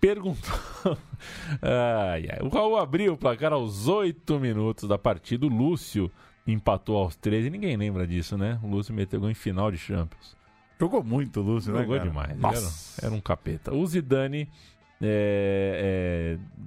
perguntou. 0.00 0.54
ai, 1.60 2.28
ai. 2.30 2.38
O 2.40 2.48
Raul 2.48 2.76
abriu 2.76 3.14
o 3.14 3.18
placar 3.18 3.52
aos 3.52 3.88
8 3.88 4.38
minutos 4.38 4.88
da 4.88 4.96
partida. 4.96 5.44
O 5.44 5.48
Lúcio 5.48 6.10
empatou 6.46 6.96
aos 6.98 7.16
13. 7.16 7.50
Ninguém 7.50 7.76
lembra 7.76 8.06
disso, 8.06 8.38
né? 8.38 8.60
O 8.62 8.68
Lúcio 8.68 8.94
meteu 8.94 9.18
gol 9.18 9.30
em 9.30 9.34
final 9.34 9.70
de 9.72 9.78
Champions. 9.78 10.36
Jogou 10.78 11.02
muito, 11.02 11.40
Lúcio, 11.40 11.72
né? 11.72 11.80
Jogou 11.80 11.98
demais. 11.98 12.38
Nossa. 12.38 13.00
Era, 13.00 13.08
era 13.08 13.14
um 13.16 13.20
capeta. 13.20 13.74
O 13.74 13.84
Zidane, 13.86 14.48
é, 15.02 16.38
é, 16.38 16.62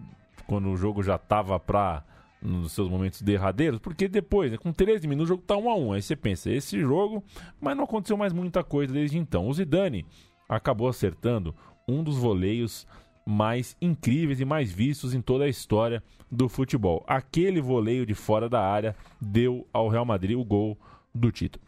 quando 0.45 0.69
o 0.69 0.75
jogo 0.75 1.01
já 1.01 1.15
estava 1.15 1.59
para 1.59 2.03
nos 2.41 2.71
seus 2.71 2.89
momentos 2.89 3.21
derradeiros, 3.21 3.79
porque 3.79 4.07
depois, 4.07 4.51
né, 4.51 4.57
com 4.57 4.71
13 4.71 5.07
minutos, 5.07 5.29
o 5.29 5.33
jogo 5.33 5.43
tá 5.45 5.57
1 5.57 5.69
a 5.69 5.75
1 5.75 5.93
Aí 5.93 6.01
você 6.01 6.15
pensa, 6.15 6.51
esse 6.51 6.79
jogo, 6.79 7.23
mas 7.59 7.75
não 7.75 7.83
aconteceu 7.83 8.15
mais 8.15 8.33
muita 8.33 8.63
coisa 8.63 8.93
desde 8.93 9.17
então. 9.17 9.47
O 9.47 9.53
Zidane 9.53 10.05
acabou 10.47 10.87
acertando 10.87 11.55
um 11.87 12.03
dos 12.03 12.17
voleios 12.17 12.87
mais 13.25 13.75
incríveis 13.81 14.39
e 14.39 14.45
mais 14.45 14.71
vistos 14.71 15.13
em 15.13 15.21
toda 15.21 15.43
a 15.43 15.49
história 15.49 16.01
do 16.31 16.47
futebol. 16.47 17.03
Aquele 17.07 17.59
voleio 17.59 18.05
de 18.05 18.13
fora 18.13 18.47
da 18.47 18.61
área 18.61 18.95
deu 19.19 19.67
ao 19.73 19.89
Real 19.89 20.05
Madrid 20.05 20.37
o 20.37 20.45
gol 20.45 20.77
do 21.13 21.31
título. 21.31 21.63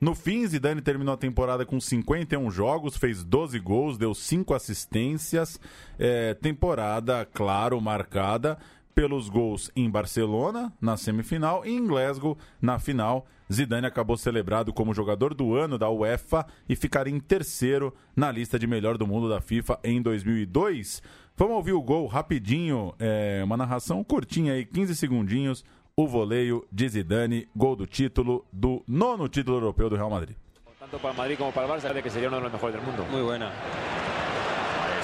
No 0.00 0.16
fim, 0.16 0.44
Zidane 0.44 0.80
terminou 0.80 1.14
a 1.14 1.16
temporada 1.16 1.64
com 1.64 1.78
51 1.78 2.50
jogos, 2.50 2.96
fez 2.96 3.22
12 3.22 3.58
gols, 3.60 3.96
deu 3.96 4.12
5 4.12 4.52
assistências. 4.52 5.60
É, 5.96 6.34
temporada, 6.34 7.24
claro, 7.32 7.80
marcada 7.80 8.58
pelos 8.94 9.28
gols 9.28 9.70
em 9.74 9.90
Barcelona, 9.90 10.72
na 10.80 10.96
semifinal, 10.96 11.64
e 11.64 11.70
em 11.70 11.86
Glasgow, 11.86 12.36
na 12.60 12.78
final. 12.78 13.26
Zidane 13.52 13.86
acabou 13.86 14.16
celebrado 14.16 14.72
como 14.72 14.94
jogador 14.94 15.34
do 15.34 15.54
ano 15.54 15.76
da 15.76 15.90
UEFA 15.90 16.46
e 16.68 16.74
ficaria 16.74 17.14
em 17.14 17.20
terceiro 17.20 17.94
na 18.16 18.30
lista 18.30 18.58
de 18.58 18.66
melhor 18.66 18.96
do 18.96 19.06
mundo 19.06 19.28
da 19.28 19.40
FIFA 19.40 19.78
em 19.84 20.00
2002. 20.00 21.02
Vamos 21.36 21.56
ouvir 21.56 21.72
o 21.72 21.82
gol 21.82 22.06
rapidinho, 22.06 22.94
é, 22.98 23.42
uma 23.44 23.56
narração 23.56 24.02
curtinha 24.02 24.54
aí, 24.54 24.64
15 24.64 24.96
segundinhos 24.96 25.64
o 25.96 26.06
voleio 26.06 26.66
de 26.72 26.88
Zidane, 26.88 27.48
gol 27.54 27.76
do 27.76 27.86
título, 27.86 28.46
do 28.52 28.82
nono 28.88 29.28
título 29.28 29.56
europeu 29.58 29.90
do 29.90 29.96
Real 29.96 30.10
Madrid. 30.10 30.36
Tanto 30.78 30.98
para 30.98 31.12
Madrid 31.12 31.38
como 31.38 31.52
para 31.52 31.68
Barça, 31.68 32.02
que 32.02 32.10
sería 32.10 32.28
uno 32.28 32.38
de 32.38 32.44
los 32.44 32.52
mejores 32.52 32.76
del 32.76 32.84
mundo. 32.84 33.04
Muy 33.10 33.22
buena. 33.22 33.52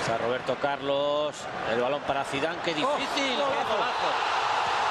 Está 0.09 0.25
Roberto 0.25 0.57
Carlos, 0.57 1.35
el 1.71 1.83
balón 1.83 2.01
para 2.07 2.25
Zidane, 2.25 2.57
qué 2.65 2.73
difícil, 2.73 2.89
Oh, 2.89 2.97
qué 2.97 3.63
golazo. 3.69 4.09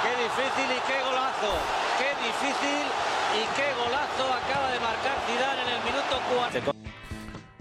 Qué 0.03 0.13
difícil 0.23 0.67
y 0.69 0.79
qué 0.85 0.97
golazo. 1.01 1.51
Qué 1.97 2.09
difícil 2.21 2.85
y 3.33 3.41
qué 3.57 3.67
golazo 3.73 4.25
acaba 4.31 4.71
de 4.71 4.79
marcar 4.79 5.17
Zidane 5.25 5.61
en 5.63 5.69
el 5.73 5.83
minuto 5.89 6.15
4. 6.61 6.73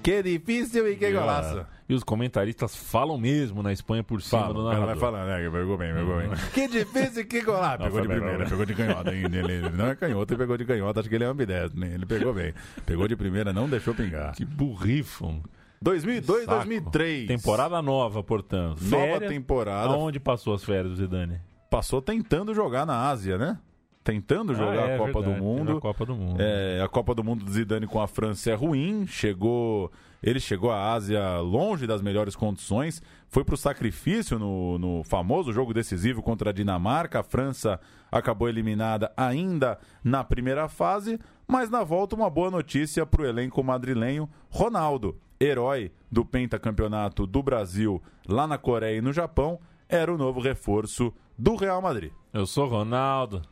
Que 0.02 0.22
difícil 0.22 0.86
e 0.86 0.96
que 0.96 1.12
golaço. 1.12 1.66
E 1.88 1.94
os 1.94 2.04
comentaristas 2.04 2.76
falam 2.76 3.16
mesmo 3.16 3.62
na 3.62 3.72
Espanha 3.72 4.04
por 4.04 4.20
cima 4.20 4.42
Fala, 4.42 4.52
do 4.54 4.60
o 4.60 4.64
cara 4.64 4.76
vai 4.76 4.80
narrador. 4.94 5.00
falando, 5.00 5.26
né? 5.28 5.50
Pegou 5.50 5.78
bem, 5.78 5.94
pegou 5.94 6.16
bem. 6.18 6.30
Que 6.52 6.68
difícil 6.68 7.22
e 7.22 7.24
que 7.24 7.40
golaço. 7.40 7.84
Pegou 7.84 8.02
de 8.02 8.08
primeira, 8.08 8.36
fala. 8.38 8.50
pegou 8.50 8.66
de 8.66 8.74
canhota 8.74 9.10
ainda. 9.10 9.36
Ele, 9.38 9.52
ele 9.54 9.70
não 9.70 9.86
é 9.86 9.94
canhoto, 9.96 10.34
ele 10.34 10.38
pegou 10.38 10.56
de 10.58 10.64
canhota. 10.66 11.00
Acho 11.00 11.08
que 11.08 11.14
ele 11.14 11.24
é 11.24 11.26
ambidestro, 11.26 11.80
né? 11.80 11.94
Ele 11.94 12.04
pegou 12.04 12.34
bem. 12.34 12.52
Pegou 12.84 13.08
de 13.08 13.16
primeira, 13.16 13.50
não 13.52 13.66
deixou 13.66 13.94
pingar. 13.94 14.34
Que 14.34 14.44
burrifam. 14.44 15.40
2002, 15.80 16.44
Saco. 16.44 16.54
2003. 16.56 17.26
Temporada 17.28 17.80
nova, 17.82 18.22
portanto. 18.22 18.80
Nova 18.82 18.96
Férias. 19.04 19.30
temporada. 19.32 19.92
Aonde 19.94 20.18
passou 20.20 20.54
as 20.54 20.64
férias 20.64 20.88
do 20.90 20.96
Zidane? 20.96 21.40
Passou 21.70 22.00
tentando 22.00 22.54
jogar 22.54 22.86
na 22.86 23.08
Ásia, 23.08 23.36
né? 23.36 23.58
Tentando 24.02 24.54
jogar 24.54 24.84
Ah, 24.84 24.90
é 24.90 24.94
a 24.94 24.98
Copa 24.98 25.12
verdade, 25.20 25.36
do 25.40 25.44
Mundo. 25.44 25.76
a 25.78 25.80
Copa 25.80 26.06
do 26.06 26.14
Mundo. 26.14 26.36
É, 26.40 26.80
a 26.80 26.88
Copa 26.88 27.12
do 27.14 27.24
Mundo 27.24 27.44
do 27.44 27.50
Zidane 27.50 27.88
com 27.88 28.00
a 28.00 28.06
França 28.06 28.50
é 28.52 28.54
ruim. 28.54 29.04
Chegou, 29.04 29.90
ele 30.22 30.38
chegou 30.38 30.70
à 30.70 30.92
Ásia 30.92 31.40
longe 31.40 31.88
das 31.88 32.00
melhores 32.00 32.36
condições. 32.36 33.02
Foi 33.28 33.44
para 33.44 33.56
o 33.56 33.58
sacrifício 33.58 34.38
no, 34.38 34.78
no 34.78 35.02
famoso 35.02 35.52
jogo 35.52 35.74
decisivo 35.74 36.22
contra 36.22 36.50
a 36.50 36.52
Dinamarca. 36.52 37.18
A 37.18 37.24
França 37.24 37.80
acabou 38.10 38.48
eliminada 38.48 39.12
ainda 39.16 39.76
na 40.04 40.22
primeira 40.22 40.68
fase. 40.68 41.18
Mas 41.48 41.68
na 41.68 41.82
volta, 41.82 42.14
uma 42.14 42.30
boa 42.30 42.50
notícia 42.50 43.04
para 43.04 43.22
o 43.22 43.26
elenco 43.26 43.62
madrilenho: 43.64 44.30
Ronaldo, 44.48 45.16
herói 45.40 45.92
do 46.10 46.24
pentacampeonato 46.24 47.26
do 47.26 47.42
Brasil 47.42 48.02
lá 48.28 48.46
na 48.46 48.58
Coreia 48.58 48.98
e 48.98 49.02
no 49.02 49.12
Japão, 49.12 49.60
era 49.88 50.12
o 50.12 50.18
novo 50.18 50.40
reforço 50.40 51.12
do 51.38 51.54
Real 51.54 51.80
Madrid. 51.80 52.12
Eu 52.32 52.46
sou 52.46 52.66
Ronaldo. 52.66 53.42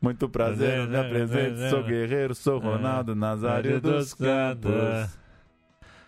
Muito 0.00 0.28
prazer, 0.28 0.88
me 0.88 0.96
apresento, 0.96 1.70
sou 1.70 1.84
guerreiro, 1.84 2.34
sou 2.34 2.58
Ronaldo 2.58 3.14
Nazário 3.14 3.80
dos 3.80 4.12
Campos. 4.14 5.16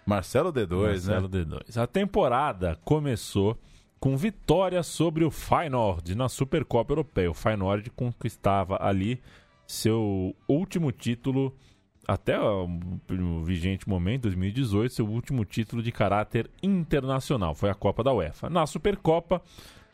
Marcelo 0.05 0.53
D2, 0.53 0.87
Marcelo 0.87 1.29
né? 1.29 1.45
D2. 1.45 1.81
A 1.81 1.87
temporada 1.87 2.77
começou 2.85 3.57
com 4.01 4.17
vitória 4.17 4.83
sobre 4.83 5.25
o 5.25 5.31
Feyenoord 5.31 6.15
na 6.15 6.29
Supercopa 6.29 6.93
Europeia. 6.93 7.31
O 7.31 7.35
Feyenoord 7.35 7.89
conquistava 7.91 8.77
ali 8.81 9.23
seu 9.67 10.35
último 10.49 10.93
título 10.93 11.57
até 12.07 12.39
o 12.41 12.69
vigente 13.45 13.89
momento, 13.89 14.23
2018, 14.23 14.93
seu 14.95 15.07
último 15.07 15.45
título 15.45 15.83
de 15.83 15.91
caráter 15.93 16.51
internacional. 16.63 17.55
Foi 17.55 17.71
a 17.71 17.75
Copa 17.75 18.03
da 18.03 18.13
UEFA. 18.13 18.49
Na 18.51 18.67
Supercopa, 18.67 19.41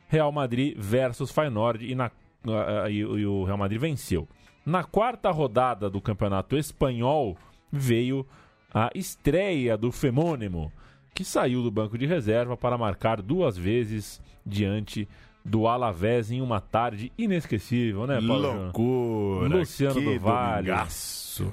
Real 0.09 0.31
Madrid 0.33 0.75
versus 0.79 1.31
Feyenoord 1.31 1.85
e, 1.91 1.95
na, 1.95 2.11
ah, 2.47 2.89
e- 2.91 2.97
e 2.99 3.27
o 3.27 3.45
Real 3.45 3.59
Madrid 3.59 3.81
venceu. 3.81 4.29
Na 4.67 4.85
quarta 4.85 5.31
rodada 5.31 5.89
do 5.89 6.01
Campeonato 6.01 6.57
Espanhol 6.57 7.37
veio 7.73 8.27
a 8.73 8.91
estreia 8.95 9.77
do 9.77 9.91
Femônimo, 9.91 10.73
que 11.15 11.25
saiu 11.25 11.63
do 11.63 11.71
banco 11.71 11.97
de 11.99 12.07
reserva 12.07 12.57
para 12.57 12.77
marcar 12.79 13.21
duas 13.23 13.57
vezes 13.57 14.21
diante 14.45 15.09
do 15.45 15.67
Alavés 15.67 16.31
em 16.31 16.41
uma 16.43 16.61
tarde 16.61 17.11
inesquecível, 17.17 18.07
né, 18.07 18.21
Paulo? 18.27 18.65
Loucura. 18.65 19.49
Luciano 19.59 19.95
que 19.95 20.05
do 20.15 20.21
Vale. 20.21 20.67
domingaço. 20.67 21.53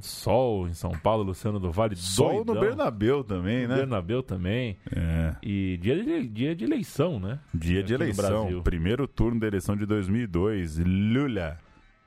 Sol 0.00 0.68
em 0.68 0.74
São 0.74 0.92
Paulo, 0.92 1.22
Luciano 1.22 1.58
do 1.58 1.70
Vale, 1.70 1.96
Sol 1.96 2.38
no 2.38 2.44
doidão. 2.44 2.62
Bernabéu 2.62 3.24
também, 3.24 3.66
né? 3.66 3.76
Bernabéu 3.76 4.22
também. 4.22 4.76
É. 4.94 5.34
E 5.42 5.78
dia 5.80 6.02
de, 6.02 6.28
dia 6.28 6.54
de 6.54 6.64
eleição, 6.64 7.18
né? 7.18 7.38
Dia 7.52 7.82
de 7.82 7.94
Aqui 7.94 8.04
no 8.04 8.10
eleição. 8.10 8.62
Primeiro 8.62 9.06
turno 9.06 9.40
da 9.40 9.46
eleição 9.46 9.76
de 9.76 9.86
2002. 9.86 10.78
Lula. 10.78 11.58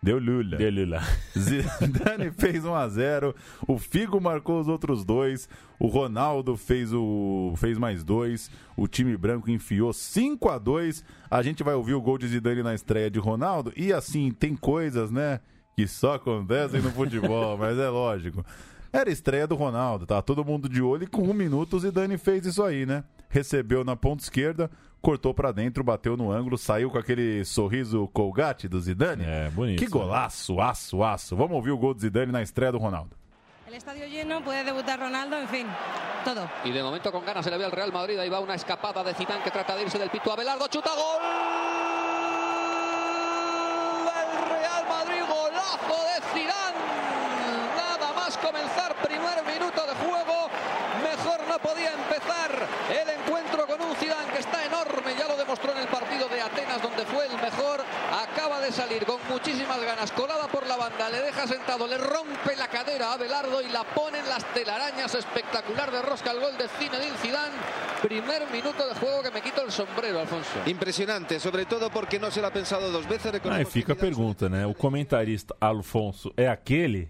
Deu 0.05 0.19
Lula. 0.19 0.55
Dele 0.57 0.85
lá. 0.85 1.01
Zidane 1.35 2.29
fez 2.29 2.63
1 2.63 2.75
a 2.75 2.87
0 2.87 3.35
o 3.67 3.79
Figo 3.79 4.21
marcou 4.21 4.59
os 4.59 4.67
outros 4.67 5.03
dois, 5.03 5.49
o 5.79 5.87
Ronaldo 5.87 6.55
fez 6.55 6.93
o 6.93 7.55
fez 7.57 7.75
mais 7.79 8.03
dois, 8.03 8.51
o 8.77 8.87
time 8.87 9.17
branco 9.17 9.49
enfiou 9.49 9.91
5 9.91 10.47
a 10.47 10.59
2 10.59 11.03
A 11.29 11.41
gente 11.41 11.63
vai 11.63 11.73
ouvir 11.73 11.95
o 11.95 12.01
gol 12.01 12.19
de 12.19 12.27
Zidane 12.27 12.61
na 12.61 12.75
estreia 12.75 13.09
de 13.09 13.17
Ronaldo 13.17 13.73
e 13.75 13.91
assim, 13.91 14.31
tem 14.31 14.55
coisas, 14.55 15.09
né, 15.09 15.39
que 15.75 15.87
só 15.87 16.13
acontecem 16.15 16.81
no 16.81 16.91
futebol, 16.91 17.57
mas 17.59 17.77
é 17.77 17.89
lógico. 17.89 18.45
Era 18.91 19.09
a 19.09 19.13
estreia 19.13 19.45
do 19.45 19.55
Ronaldo, 19.55 20.05
tá 20.05 20.21
todo 20.21 20.45
mundo 20.45 20.69
de 20.69 20.81
olho 20.81 21.03
e 21.03 21.07
com 21.07 21.23
um 21.23 21.33
minuto 21.33 21.75
o 21.75 21.79
Zidane 21.79 22.17
fez 22.17 22.45
isso 22.45 22.63
aí, 22.63 22.85
né? 22.85 23.03
Recebeu 23.27 23.83
na 23.83 23.93
ponta 23.93 24.23
esquerda, 24.23 24.71
cortou 25.01 25.33
pra 25.33 25.51
dentro, 25.51 25.83
bateu 25.83 26.15
no 26.15 26.31
ângulo, 26.31 26.57
saiu 26.57 26.89
com 26.89 26.97
aquele 26.97 27.43
sorriso 27.43 28.07
colgate 28.13 28.69
do 28.69 28.79
Zidane. 28.79 29.25
É, 29.25 29.49
bonito. 29.49 29.79
Que 29.79 29.87
golaço, 29.87 30.61
aço, 30.61 31.03
aço. 31.03 31.35
Vamos 31.35 31.57
ouvir 31.57 31.71
o 31.71 31.77
gol 31.77 31.93
do 31.93 31.99
Zidane 31.99 32.31
na 32.31 32.41
estreia 32.41 32.71
do 32.71 32.77
Ronaldo. 32.77 33.17
El 33.67 33.73
estadio 33.73 34.05
lleno, 34.07 34.41
puede 34.41 34.63
debutar 34.63 34.97
Ronaldo, 34.97 35.35
en 35.37 35.47
fin, 35.49 35.67
todo. 36.23 36.49
Y 36.63 36.71
de 36.71 36.81
momento 36.81 37.11
con 37.11 37.25
ganas 37.25 37.43
se 37.43 37.51
le 37.51 37.57
ve 37.57 37.65
al 37.65 37.73
Real 37.73 37.91
Madrid. 37.91 38.17
Ahí 38.17 38.29
va 38.29 38.39
una 38.39 38.55
escapada 38.55 39.03
de 39.03 39.13
Zidane 39.13 39.43
que 39.43 39.51
trata 39.51 39.75
de 39.75 39.83
irse 39.83 39.99
del 39.99 40.09
pito 40.09 40.31
a 40.31 40.37
Belardo. 40.37 40.69
Chuta 40.69 40.91
gol. 40.91 41.94
Madrid, 45.15 45.23
golazo 45.27 46.03
de 46.03 46.21
Zidane. 46.33 46.77
Nada 47.75 48.13
más 48.13 48.37
comenzar 48.37 48.95
primer 48.95 49.43
minuto 49.45 49.85
de 49.85 49.93
juego. 49.95 50.49
Mejor 51.03 51.47
no 51.47 51.59
podía 51.59 51.93
empezar 51.93 52.51
el 52.89 53.09
encuentro 53.09 53.67
con 53.67 53.81
un 53.81 53.95
Zidane 53.95 54.31
que 54.33 54.39
está 54.39 54.65
enorme. 54.65 55.15
Ya 55.17 55.27
lo 55.27 55.37
demostró 55.37 55.71
en 55.71 55.79
el 55.79 55.87
partido 55.87 56.27
de 56.27 56.34
Atenas 56.45 56.81
donde 56.81 57.05
fue 57.05 57.25
el 57.25 57.35
mejor. 57.41 57.81
Acaba 58.11 58.59
de 58.61 58.71
salir 58.71 59.05
con 59.05 59.19
muchísimas 59.29 59.81
ganas, 59.81 60.11
colada 60.11 60.47
por 60.47 60.65
la 60.67 60.77
banda, 60.77 61.09
le 61.09 61.21
deja 61.21 61.47
sentado, 61.47 61.87
le 61.87 61.97
rompe 61.97 62.55
la 62.57 62.67
cadera 62.67 63.13
a 63.13 63.17
Belardo 63.17 63.61
y 63.61 63.69
la 63.69 63.83
pone 63.83 64.19
en 64.19 64.29
las 64.29 64.43
telarañas. 64.53 65.15
Espectacular 65.15 65.91
de 65.91 66.01
rosca 66.01 66.31
el 66.31 66.39
gol 66.39 66.57
de 66.57 66.67
Zinedine 66.67 67.17
Zidane. 67.17 67.55
Primer 68.01 68.49
minuto 68.51 68.87
de 68.87 68.95
juego 68.95 69.23
que 69.23 69.31
me 69.31 69.41
quito 69.41 69.63
el 69.63 69.71
sombrero, 69.71 70.19
Alfonso. 70.19 70.59
Impressionante, 70.65 71.39
sobretudo 71.39 71.89
porque 71.89 72.19
não 72.19 72.29
será 72.29 72.51
pensado 72.51 72.91
duas 72.91 73.05
vezes. 73.05 73.25
Aí 73.49 73.65
fica 73.65 73.93
a 73.93 73.95
pergunta, 73.95 74.47
né? 74.49 74.65
O 74.65 74.73
comentarista 74.73 75.55
Alfonso 75.59 76.31
é 76.37 76.47
aquele? 76.47 77.09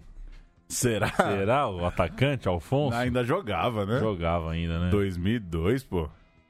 Será? 0.68 1.08
Será 1.10 1.68
o 1.68 1.84
atacante 1.84 2.48
Alfonso? 2.48 2.96
Ainda 2.96 3.22
jogava, 3.24 3.84
né? 3.86 4.00
Jogava 4.00 4.52
ainda, 4.52 4.78
né? 4.78 4.90
2002, 4.90 5.84
pô. 5.84 6.08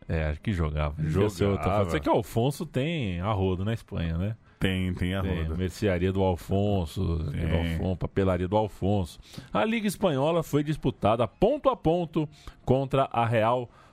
É, 0.08 0.24
acho 0.26 0.40
que 0.40 0.52
jogava. 0.52 0.94
Jogava. 1.02 1.90
Sei 1.90 2.00
que 2.00 2.08
o 2.08 2.12
Alfonso 2.12 2.64
tem 2.64 3.20
arrodo 3.20 3.64
na 3.64 3.72
Espanha, 3.74 4.16
né? 4.16 4.36
Tem, 4.58 4.94
tem 4.94 5.14
a 5.14 5.22
Tem, 5.22 5.42
roda. 5.42 5.54
mercearia 5.54 6.10
do 6.12 6.22
Alfonso, 6.22 7.04
do 7.04 7.30
Tem. 7.30 7.72
Alfonso, 7.74 7.96
papelaria 7.96 8.48
do 8.48 8.56
Alfonso. 8.56 9.18
A 9.52 9.64
Liga 9.64 9.86
Espanhola 9.86 10.42
foi 10.42 10.64
disputada 10.64 11.28
ponto 11.28 11.68
a 11.68 11.76
ponto 11.76 12.28
contra 12.64 13.04
a 13.12 13.26
Real 13.26 13.62
Sociedade. 13.62 13.85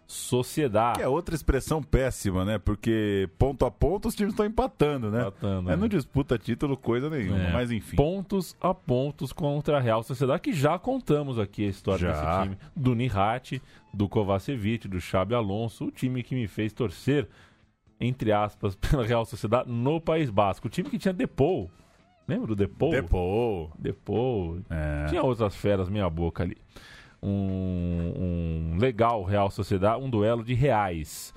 Que 0.96 1.02
é 1.02 1.08
outra 1.08 1.34
expressão 1.34 1.82
péssima, 1.82 2.44
né? 2.46 2.58
Porque 2.58 3.30
ponto 3.38 3.66
a 3.66 3.72
ponto 3.72 4.08
os 4.08 4.16
times 4.16 4.34
estão 4.34 4.46
empatando, 4.46 5.10
né? 5.10 5.22
Empatando, 5.22 5.70
É, 5.70 5.74
é. 5.74 5.76
não 5.76 5.88
disputa 5.88 6.38
título 6.38 6.76
coisa 6.78 7.10
nenhuma, 7.10 7.40
É, 7.40 7.52
mas 7.54 7.72
enfim. 7.72 7.96
Pontos 7.96 8.56
a 8.62 8.74
pontos 8.74 9.32
contra 9.34 9.78
a 9.78 9.80
Real 9.80 10.04
Sociedade, 10.04 10.42
que 10.42 10.54
já 10.54 10.78
contamos 10.78 11.40
aqui 11.40 11.66
a 11.66 11.70
história 11.70 12.10
Já. 12.10 12.14
desse 12.14 12.44
time. 12.44 12.58
Do 12.76 12.94
Nihati, 12.96 13.62
do 13.94 14.08
Kovacevic, 14.10 14.88
do 14.88 15.00
Xabi 15.00 15.34
Alonso, 15.36 15.86
o 15.86 15.92
time 15.92 16.22
que 16.24 16.36
me 16.36 16.48
fez 16.48 16.74
torcer, 16.74 17.28
entre 18.00 18.32
aspas, 18.32 18.76
pela 18.78 19.06
Real 19.06 19.26
Sociedade 19.26 19.72
no 19.72 20.00
País 20.02 20.30
Basco. 20.30 20.68
O 20.68 20.70
time 20.70 20.90
que 20.90 20.98
tinha 21.00 21.14
Depou. 21.14 21.72
Lembra 22.28 22.48
do 22.48 22.56
Depou? 22.56 22.92
Depou. 22.92 23.72
Depou. 23.78 24.60
É. 24.70 25.08
Tinha 25.08 25.22
outras 25.24 25.56
feras 25.56 25.90
meia 25.90 26.10
boca 26.10 26.42
ali. 26.44 26.58
Um, 27.26 28.74
um 28.74 28.78
legal 28.78 29.24
Real 29.24 29.50
Sociedade, 29.50 30.02
um 30.04 30.10
duelo 30.10 30.44
de 30.44 30.54
reais. 30.54 31.34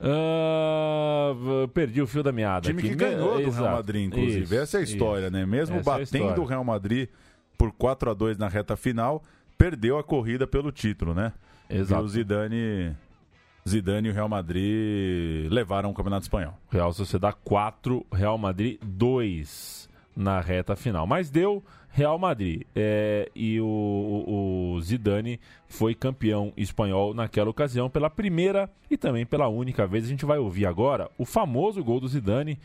Uh, 0.00 1.66
perdi 1.68 2.00
o 2.00 2.06
fio 2.06 2.22
da 2.22 2.32
meada. 2.32 2.68
Time 2.68 2.78
aqui. 2.80 2.90
que 2.90 2.94
ganhou 2.94 3.34
do 3.36 3.42
Exato. 3.42 3.62
Real 3.62 3.76
Madrid, 3.76 4.06
inclusive. 4.06 4.44
Isso, 4.44 4.54
Essa 4.54 4.78
é 4.78 4.80
a 4.80 4.82
história, 4.84 5.24
isso. 5.26 5.32
né? 5.32 5.44
Mesmo 5.46 5.76
Essa 5.76 5.90
é 5.90 5.92
batendo 5.92 6.24
história. 6.24 6.40
o 6.40 6.44
Real 6.46 6.64
Madrid 6.64 7.08
por 7.56 7.72
4 7.72 8.10
a 8.10 8.14
2 8.14 8.38
na 8.38 8.48
reta 8.48 8.76
final, 8.76 9.22
perdeu 9.58 9.98
a 9.98 10.04
corrida 10.04 10.46
pelo 10.46 10.70
título, 10.70 11.12
né? 11.12 11.32
Exato. 11.68 12.02
E 12.02 12.04
o 12.04 12.08
Zidane, 12.08 12.96
Zidane 13.68 14.08
e 14.08 14.10
o 14.12 14.14
Real 14.14 14.28
Madrid 14.28 15.50
levaram 15.50 15.90
o 15.90 15.94
Campeonato 15.94 16.22
Espanhol. 16.22 16.54
Real 16.70 16.92
Sociedade 16.92 17.36
4, 17.44 18.06
Real 18.12 18.38
Madrid 18.38 18.78
2 18.82 19.88
na 20.16 20.40
reta 20.40 20.76
final. 20.76 21.06
Mas 21.06 21.28
deu 21.30 21.62
Real 21.90 22.18
Madrid. 22.18 22.62
É, 22.76 23.30
e 23.34 23.60
o, 23.60 23.64
o- 23.66 24.72
o 24.74 24.80
Zidane 24.80 25.40
foi 25.66 25.94
campeão 25.94 26.52
espanhol 26.56 27.12
naquela 27.14 27.50
ocasião 27.50 27.88
pela 27.90 28.08
primeira 28.10 28.70
e 28.90 28.96
também 28.96 29.26
pela 29.26 29.48
única 29.48 29.86
vez. 29.86 30.04
A 30.04 30.08
gente 30.08 30.24
vai 30.24 30.38
ouvir 30.38 30.66
agora 30.66 31.10
o 31.18 31.24
famoso 31.24 31.82
gol 31.82 31.98
do 32.00 32.08
Zidane 32.08 32.58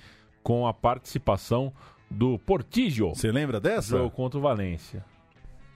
com 0.44 0.68
a 0.68 0.74
participação 0.74 1.72
do 2.12 2.38
Portillo. 2.40 3.16
Você 3.16 3.32
lembra 3.32 3.60
dessa? 3.60 3.98
Jogo 3.98 4.12
contra 4.12 4.38
o 4.38 4.42
Valência. 4.42 5.04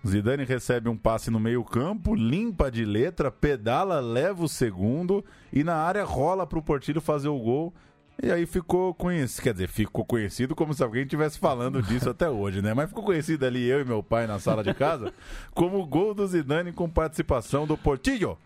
Zidane 0.05 0.45
recebe 0.45 0.87
um 0.87 0.95
passe 0.95 1.31
no 1.31 1.39
meio-campo, 1.39 2.13
limpa 2.15 2.69
de 2.69 2.85
letra, 2.85 3.31
pedala, 3.31 3.99
leva 3.99 4.43
o 4.43 4.47
segundo 4.47 5.25
e 5.51 5.63
na 5.63 5.75
área 5.75 6.03
rola 6.03 6.45
pro 6.45 6.61
Portilho 6.61 7.01
fazer 7.01 7.27
o 7.29 7.39
gol. 7.39 7.73
E 8.21 8.31
aí 8.31 8.47
ficou 8.47 8.95
conhecido, 8.95 9.43
quer 9.43 9.53
dizer, 9.53 9.67
ficou 9.67 10.03
conhecido 10.03 10.55
como 10.55 10.73
se 10.73 10.83
alguém 10.83 11.03
estivesse 11.03 11.37
falando 11.37 11.83
disso 11.83 12.09
até 12.09 12.27
hoje, 12.27 12.63
né? 12.63 12.73
Mas 12.73 12.89
ficou 12.89 13.03
conhecido 13.03 13.45
ali 13.45 13.67
eu 13.67 13.79
e 13.79 13.85
meu 13.85 14.01
pai 14.01 14.25
na 14.25 14.39
sala 14.39 14.63
de 14.63 14.73
casa 14.73 15.13
como 15.53 15.79
o 15.79 15.85
gol 15.85 16.15
do 16.15 16.25
Zidane 16.25 16.73
com 16.73 16.89
participação 16.89 17.67
do 17.67 17.77
Portillo. 17.77 18.37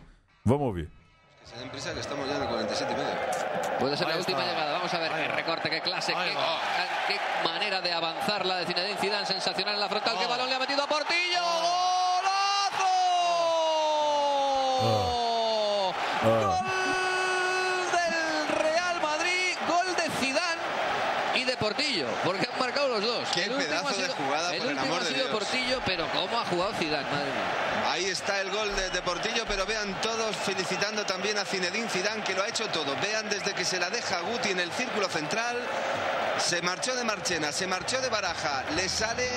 Vamos 0.44 0.68
ouvir. 0.68 0.90
Estamos 1.44 2.30
en 2.30 2.42
el 2.42 2.48
47 2.48 2.94
y 2.94 2.96
medio. 2.96 3.12
Puede 3.80 3.98
ser 3.98 4.08
la 4.08 4.18
última 4.18 4.40
llegada. 4.40 4.74
Vamos 4.74 4.94
a 4.94 5.00
ver 5.00 5.12
qué 5.12 5.28
recorte, 5.28 5.70
qué 5.70 5.82
clase, 5.82 6.14
qué, 6.14 7.14
qué 7.14 7.20
manera 7.44 7.82
de 7.82 7.92
avanzar 7.92 8.46
la 8.46 8.58
de 8.58 8.66
Zinedine 8.68 8.98
Zidane. 8.98 9.26
Sensacional 9.26 9.74
en 9.76 9.80
la 9.82 9.90
frontal. 9.90 10.16
¿Qué 10.18 10.28
balón 10.28 10.50
le 10.50 10.56
ha 10.56 10.60
metido 10.60 10.71
Portillo. 21.92 22.08
Porque 22.24 22.48
han 22.52 22.60
marcado 22.60 22.88
los 22.90 23.02
dos. 23.02 23.30
Qué 23.34 23.44
el 23.44 23.52
último 23.52 23.70
pedazo 23.70 23.88
ha 23.88 23.92
de 23.92 23.96
sido, 24.04 24.16
jugada, 24.16 24.54
el 24.56 24.62
por 24.62 24.72
el 24.72 24.80
amor 24.80 25.02
ha 25.02 25.04
de 25.04 25.06
sido 25.06 25.28
Dios. 25.28 25.30
Portillo, 25.32 25.80
pero 25.86 26.08
cómo 26.14 26.40
ha 26.40 26.46
jugado 26.46 26.74
Zidane, 26.74 27.10
madre 27.10 27.26
mía. 27.26 27.92
Ahí 27.92 28.06
está 28.06 28.42
el 28.42 28.50
gol 28.50 28.70
de, 28.76 28.90
de 28.90 29.02
Portillo, 29.02 29.44
pero 29.48 29.66
vean 29.66 30.00
todos 30.02 30.36
felicitando 30.38 31.04
también 31.06 31.38
a 31.38 31.46
Zinedine 31.46 31.90
Zidane 31.90 32.24
que 32.24 32.34
lo 32.34 32.44
ha 32.44 32.48
hecho 32.48 32.68
todo. 32.68 32.96
Vean 33.02 33.30
desde 33.30 33.54
que 33.54 33.66
se 33.66 33.80
la 33.80 33.90
deja 33.90 34.18
a 34.18 34.22
Guti 34.22 34.50
en 34.50 34.60
el 34.60 34.72
círculo 34.72 35.08
central, 35.10 35.58
se 36.38 36.62
marchó 36.62 36.96
de 36.96 37.04
Marchena, 37.04 37.52
se 37.52 37.68
marchó 37.68 38.00
de 38.02 38.10
Baraja, 38.10 38.64
le 38.76 38.88
sale 38.88 39.28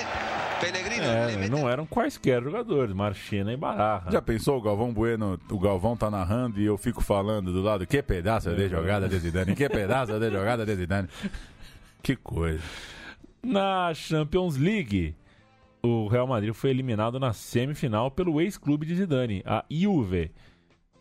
Pellegrino, 0.61 1.03
le 1.03 1.33
É, 1.33 1.37
mete 1.37 1.51
não 1.51 1.69
eram 1.69 1.85
quaisquer 1.85 2.41
jogadores, 2.41 2.95
Marchena 2.95 3.51
e 3.51 3.57
Barra. 3.57 4.03
Já 4.09 4.21
pensou 4.21 4.57
o 4.57 4.61
Galvão 4.61 4.93
Bueno, 4.93 5.39
o 5.51 5.59
Galvão 5.59 5.97
tá 5.97 6.09
narrando 6.09 6.59
e 6.59 6.65
eu 6.65 6.77
fico 6.77 7.01
falando 7.03 7.51
do 7.51 7.61
lado, 7.61 7.85
que 7.85 8.01
pedaço 8.01 8.55
de 8.55 8.69
jogada 8.69 9.07
de 9.09 9.19
Zidane, 9.19 9.53
que 9.53 9.67
pedaço 9.67 10.17
de 10.17 10.31
jogada 10.31 10.65
de 10.65 10.75
Zidane. 10.75 11.09
Que 12.05 12.15
coisa. 12.15 12.61
Na 13.41 13.91
Champions 13.95 14.57
League, 14.57 15.15
o 15.81 16.07
Real 16.07 16.27
Madrid 16.27 16.53
foi 16.53 16.69
eliminado 16.69 17.19
na 17.19 17.33
semifinal 17.33 18.11
pelo 18.11 18.39
ex-clube 18.39 18.85
de 18.85 18.93
Zidane, 18.93 19.41
a 19.43 19.65
Juve. 19.71 20.29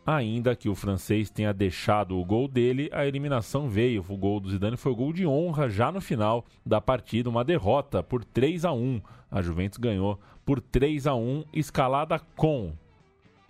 Ainda 0.07 0.57
que 0.57 0.67
o 0.67 0.75
francês 0.75 1.29
tenha 1.29 1.53
deixado 1.53 2.19
o 2.19 2.25
gol 2.25 2.49
dele, 2.49 2.89
a 2.91 3.05
eliminação 3.05 3.69
veio. 3.69 4.03
O 4.09 4.17
gol 4.17 4.41
do 4.41 4.49
Zidane 4.49 4.79
foi 4.79 4.93
o 4.93 4.97
gol 4.97 5.13
de 5.13 5.27
honra 5.27 5.69
já 5.69 5.93
no 5.93 6.01
final 6.01 6.47
da 6.65 6.81
partida, 6.81 7.29
uma 7.29 7.45
derrota 7.45 8.03
por 8.03 8.25
3 8.25 8.65
a 8.65 8.73
1. 8.73 9.03
A 9.31 9.43
Juventus 9.43 9.77
ganhou 9.77 10.19
por 10.43 10.59
3 10.59 11.07
a 11.07 11.15
1, 11.15 11.45
escalada 11.53 12.19
com 12.35 12.73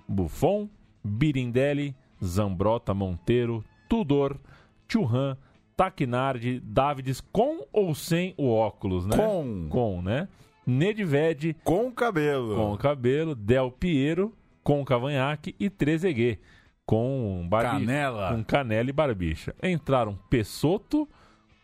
Buffon, 0.08 0.68
Birindelli, 1.04 1.94
Zambrota, 2.20 2.92
Monteiro, 2.92 3.64
Tudor, 3.88 4.40
Churran, 4.88 5.36
Taquinardi, 5.76 6.60
Davids 6.60 7.20
com 7.20 7.66
ou 7.72 7.94
sem 7.94 8.34
o 8.36 8.48
óculos, 8.50 9.06
né? 9.06 9.16
Com. 9.16 9.66
Com, 9.68 10.02
né? 10.02 10.28
Nedved 10.66 11.56
Com 11.62 11.92
cabelo. 11.92 12.56
com 12.56 12.76
cabelo, 12.76 13.34
Del 13.34 13.70
Piero 13.70 14.32
com 14.62 14.82
cavanhaque 14.84 15.54
e 15.60 15.68
Trezeguet 15.68 16.40
com 16.86 17.46
barbi... 17.48 17.84
Canela. 17.84 18.32
com 18.34 18.42
canela 18.44 18.88
e 18.88 18.92
barbicha. 18.92 19.54
Entraram 19.62 20.18
Pessoto, 20.30 21.06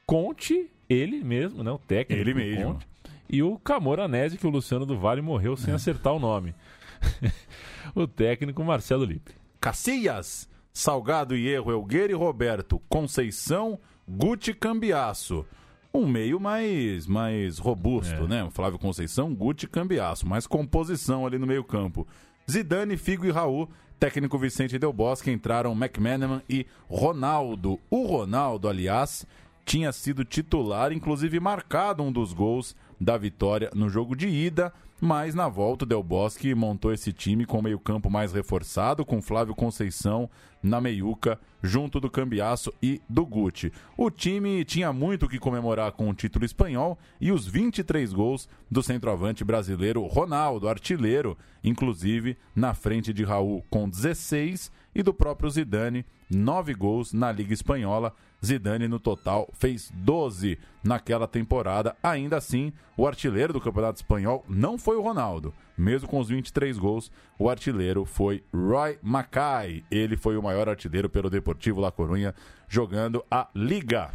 Conte, 0.06 0.70
ele 0.88 1.22
mesmo, 1.24 1.62
né, 1.62 1.70
o 1.70 1.78
técnico 1.78 2.20
Ele 2.20 2.34
mesmo. 2.34 2.74
Conte, 2.74 2.86
e 3.28 3.42
o 3.42 3.58
Camoranese 3.58 4.36
que 4.36 4.46
o 4.46 4.50
Luciano 4.50 4.84
do 4.84 4.98
Vale 4.98 5.22
morreu 5.22 5.54
É. 5.54 5.56
sem 5.56 5.72
acertar 5.72 6.12
o 6.12 6.18
nome. 6.18 6.54
o 7.94 8.06
técnico 8.06 8.62
Marcelo 8.64 9.04
Lippe. 9.04 9.32
Cacilhas, 9.60 10.48
Salgado 10.72 11.36
e 11.36 11.46
Erro, 11.48 11.70
Elgueira 11.70 12.12
e 12.12 12.16
Roberto, 12.16 12.80
Conceição, 12.88 13.78
Guti 14.16 14.52
Cambiaço. 14.52 15.44
Um 15.92 16.06
meio 16.06 16.38
mais, 16.38 17.06
mais 17.06 17.58
robusto, 17.58 18.24
É. 18.24 18.26
né? 18.28 18.44
O 18.44 18.50
Flávio 18.50 18.78
Conceição, 18.78 19.34
Guti 19.34 19.66
Cambiaço. 19.68 20.26
Mais 20.26 20.46
composição 20.46 21.26
ali 21.26 21.38
no 21.38 21.46
meio 21.46 21.64
campo. 21.64 22.06
Zidane, 22.50 22.96
Figo 22.96 23.24
e 23.26 23.30
Raul. 23.30 23.68
Técnico 23.98 24.38
Vicente 24.38 24.78
Del 24.78 24.92
Bosque 24.92 25.30
entraram 25.30 25.72
McManaman 25.72 26.42
e 26.48 26.66
Ronaldo. 26.88 27.78
O 27.90 28.06
Ronaldo, 28.06 28.66
aliás, 28.68 29.26
tinha 29.64 29.92
sido 29.92 30.24
titular, 30.24 30.90
inclusive 30.92 31.38
marcado 31.38 32.02
um 32.02 32.10
dos 32.10 32.32
gols 32.32 32.74
da 33.00 33.16
vitória 33.16 33.70
no 33.74 33.88
jogo 33.88 34.14
de 34.14 34.28
ida, 34.28 34.72
mas 35.00 35.34
na 35.34 35.48
volta 35.48 35.84
o 35.84 35.88
Del 35.88 36.02
Bosque 36.02 36.54
montou 36.54 36.92
esse 36.92 37.10
time 37.12 37.46
com 37.46 37.58
o 37.58 37.62
meio-campo 37.62 38.10
mais 38.10 38.32
reforçado, 38.32 39.04
com 39.04 39.22
Flávio 39.22 39.54
Conceição 39.54 40.28
na 40.62 40.78
meiuca, 40.78 41.40
junto 41.62 41.98
do 41.98 42.10
Cambiaço 42.10 42.70
e 42.82 43.00
do 43.08 43.24
Guti. 43.24 43.72
O 43.96 44.10
time 44.10 44.62
tinha 44.62 44.92
muito 44.92 45.24
o 45.24 45.28
que 45.28 45.38
comemorar 45.38 45.92
com 45.92 46.10
o 46.10 46.14
título 46.14 46.44
espanhol 46.44 46.98
e 47.18 47.32
os 47.32 47.46
23 47.46 48.12
gols 48.12 48.46
do 48.70 48.82
centroavante 48.82 49.42
brasileiro 49.42 50.04
Ronaldo, 50.04 50.68
artilheiro, 50.68 51.38
inclusive 51.64 52.36
na 52.54 52.74
frente 52.74 53.14
de 53.14 53.24
Raul 53.24 53.64
com 53.70 53.88
16 53.88 54.70
e 54.94 55.02
do 55.02 55.14
próprio 55.14 55.48
Zidane, 55.48 56.04
9 56.30 56.74
gols 56.74 57.14
na 57.14 57.32
Liga 57.32 57.54
Espanhola. 57.54 58.14
Zidane, 58.44 58.88
no 58.88 58.98
total, 58.98 59.48
fez 59.52 59.90
12 59.94 60.58
naquela 60.82 61.26
temporada. 61.26 61.96
Ainda 62.02 62.36
assim, 62.36 62.72
o 62.96 63.06
artilheiro 63.06 63.52
do 63.52 63.60
Campeonato 63.60 63.98
Espanhol 63.98 64.44
não 64.48 64.78
foi 64.78 64.96
o 64.96 65.02
Ronaldo. 65.02 65.52
Mesmo 65.76 66.08
com 66.08 66.18
os 66.18 66.28
23 66.28 66.78
gols, 66.78 67.10
o 67.38 67.48
artilheiro 67.48 68.04
foi 68.04 68.42
Roy 68.52 68.98
Mackay. 69.02 69.84
Ele 69.90 70.16
foi 70.16 70.36
o 70.36 70.42
maior 70.42 70.68
artilheiro 70.68 71.08
pelo 71.08 71.30
Deportivo 71.30 71.80
La 71.80 71.90
Coruña, 71.90 72.34
jogando 72.68 73.24
a 73.30 73.48
Liga. 73.54 74.10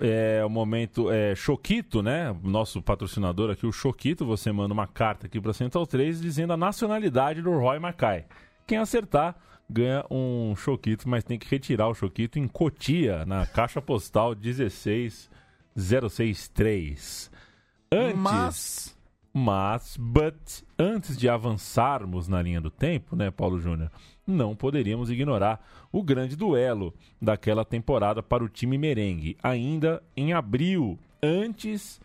É 0.00 0.44
o 0.44 0.50
momento 0.50 1.10
é, 1.10 1.34
Choquito, 1.34 2.02
né? 2.02 2.34
Nosso 2.42 2.82
patrocinador 2.82 3.50
aqui, 3.50 3.66
o 3.66 3.72
Choquito. 3.72 4.26
Você 4.26 4.50
manda 4.50 4.74
uma 4.74 4.86
carta 4.86 5.26
aqui 5.26 5.40
para 5.40 5.52
Central 5.52 5.86
3 5.86 6.20
dizendo 6.20 6.52
a 6.52 6.56
nacionalidade 6.56 7.40
do 7.40 7.52
Roy 7.52 7.78
Mackay. 7.78 8.24
Quem 8.66 8.78
acertar 8.78 9.36
ganha 9.68 10.04
um 10.10 10.56
Choquito, 10.56 11.06
mas 11.08 11.24
tem 11.24 11.38
que 11.38 11.48
retirar 11.48 11.88
o 11.88 11.94
Choquito 11.94 12.38
em 12.38 12.48
Cotia, 12.48 13.24
na 13.24 13.46
caixa 13.46 13.82
postal 13.82 14.34
16063. 14.34 17.30
Antes, 17.90 18.16
Mas 18.16 18.94
mas, 19.36 19.96
but, 19.96 20.62
antes 20.78 21.16
de 21.16 21.28
avançarmos 21.28 22.28
na 22.28 22.40
linha 22.40 22.60
do 22.60 22.70
tempo, 22.70 23.16
né, 23.16 23.32
Paulo 23.32 23.58
Júnior, 23.58 23.90
não 24.24 24.54
poderíamos 24.54 25.10
ignorar 25.10 25.60
o 25.90 26.04
grande 26.04 26.36
duelo 26.36 26.94
daquela 27.20 27.64
temporada 27.64 28.22
para 28.22 28.44
o 28.44 28.48
time 28.48 28.78
merengue, 28.78 29.36
ainda 29.42 30.00
em 30.16 30.32
abril, 30.32 30.96
antes 31.20 32.00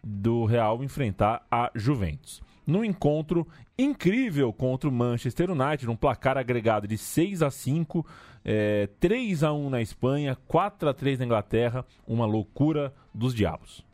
do 0.00 0.44
Real 0.44 0.84
enfrentar 0.84 1.44
a 1.50 1.72
Juventus. 1.74 2.40
Num 2.70 2.84
encontro 2.84 3.48
incrível 3.76 4.52
contra 4.52 4.88
o 4.88 4.92
Manchester 4.92 5.50
United, 5.50 5.90
um 5.90 5.96
placar 5.96 6.38
agregado 6.38 6.86
de 6.86 6.96
6 6.96 7.42
a 7.42 7.50
5, 7.50 8.06
é, 8.44 8.88
3 9.00 9.42
a 9.42 9.52
1 9.52 9.70
na 9.70 9.82
Espanha, 9.82 10.38
4 10.46 10.88
a 10.88 10.94
3 10.94 11.18
na 11.18 11.24
Inglaterra, 11.24 11.84
uma 12.06 12.26
loucura 12.26 12.94
dos 13.12 13.34
diabos. 13.34 13.84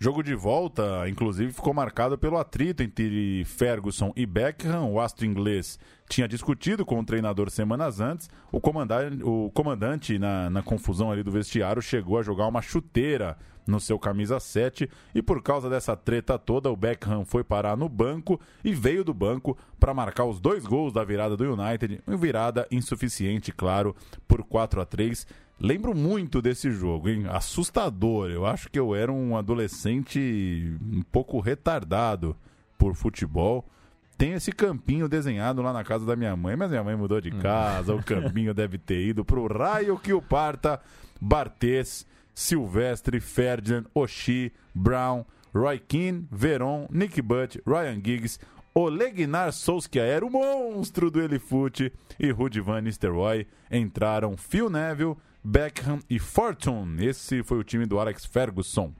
Jogo 0.00 0.22
de 0.22 0.32
volta, 0.32 1.08
inclusive, 1.08 1.52
ficou 1.52 1.74
marcado 1.74 2.16
pelo 2.16 2.38
atrito 2.38 2.84
entre 2.84 3.44
Ferguson 3.44 4.12
e 4.14 4.24
Beckham. 4.24 4.92
O 4.92 5.00
astro 5.00 5.26
inglês 5.26 5.76
tinha 6.08 6.28
discutido 6.28 6.86
com 6.86 7.00
o 7.00 7.04
treinador 7.04 7.50
semanas 7.50 7.98
antes. 7.98 8.30
O 8.52 8.60
comandante, 8.60 9.20
o 9.24 9.50
comandante 9.50 10.16
na, 10.16 10.48
na 10.50 10.62
confusão 10.62 11.10
ali 11.10 11.24
do 11.24 11.32
vestiário, 11.32 11.82
chegou 11.82 12.16
a 12.16 12.22
jogar 12.22 12.46
uma 12.46 12.62
chuteira 12.62 13.36
no 13.66 13.80
seu 13.80 13.98
camisa 13.98 14.38
7 14.38 14.88
e 15.14 15.20
por 15.20 15.42
causa 15.42 15.68
dessa 15.68 15.96
treta 15.96 16.38
toda, 16.38 16.70
o 16.70 16.76
Beckham 16.76 17.24
foi 17.24 17.42
parar 17.42 17.76
no 17.76 17.88
banco 17.88 18.40
e 18.64 18.72
veio 18.72 19.02
do 19.02 19.12
banco 19.12 19.58
para 19.80 19.92
marcar 19.92 20.24
os 20.24 20.40
dois 20.40 20.64
gols 20.64 20.92
da 20.92 21.02
virada 21.02 21.36
do 21.36 21.52
United. 21.52 22.00
Uma 22.06 22.16
virada 22.16 22.68
insuficiente, 22.70 23.50
claro, 23.50 23.96
por 24.28 24.44
4 24.44 24.80
a 24.80 24.86
3 24.86 25.26
Lembro 25.60 25.94
muito 25.94 26.40
desse 26.40 26.70
jogo, 26.70 27.08
hein? 27.08 27.26
Assustador. 27.28 28.30
Eu 28.30 28.46
acho 28.46 28.70
que 28.70 28.78
eu 28.78 28.94
era 28.94 29.12
um 29.12 29.36
adolescente 29.36 30.78
um 30.80 31.02
pouco 31.02 31.40
retardado 31.40 32.36
por 32.78 32.94
futebol. 32.94 33.68
Tem 34.16 34.32
esse 34.32 34.52
campinho 34.52 35.08
desenhado 35.08 35.60
lá 35.62 35.72
na 35.72 35.84
casa 35.84 36.04
da 36.06 36.16
minha 36.16 36.36
mãe, 36.36 36.56
mas 36.56 36.70
minha 36.70 36.82
mãe 36.82 36.96
mudou 36.96 37.20
de 37.20 37.30
casa, 37.30 37.94
o 37.94 38.02
campinho 38.02 38.52
deve 38.54 38.78
ter 38.78 39.00
ido 39.00 39.24
pro 39.24 39.46
raio 39.46 39.98
que 39.98 40.12
o 40.12 40.22
parta. 40.22 40.80
Bartes, 41.20 42.06
Silvestre, 42.34 43.20
Ferdinand, 43.20 43.84
Oshie, 43.94 44.52
Brown, 44.72 45.24
Roy 45.52 45.78
Keane, 45.80 46.26
Veron, 46.30 46.86
Nick 46.90 47.20
Butt, 47.20 47.60
Ryan 47.66 48.00
Giggs, 48.02 48.38
Olegnar 48.74 49.52
Solskjaer, 49.52 50.22
o 50.22 50.30
monstro 50.30 51.10
do 51.10 51.20
Elifute, 51.20 51.92
e 52.18 52.30
Rudy 52.30 52.60
Van 52.60 52.80
Nistelrooy 52.80 53.46
entraram 53.70 54.36
Phil 54.36 54.70
Neville, 54.70 55.16
Beckham 55.42 56.00
e 56.08 56.18
Fortune. 56.18 57.04
Esse 57.06 57.42
foi 57.42 57.58
o 57.58 57.64
time 57.64 57.86
do 57.86 57.98
Alex 57.98 58.24
Ferguson. 58.24 58.92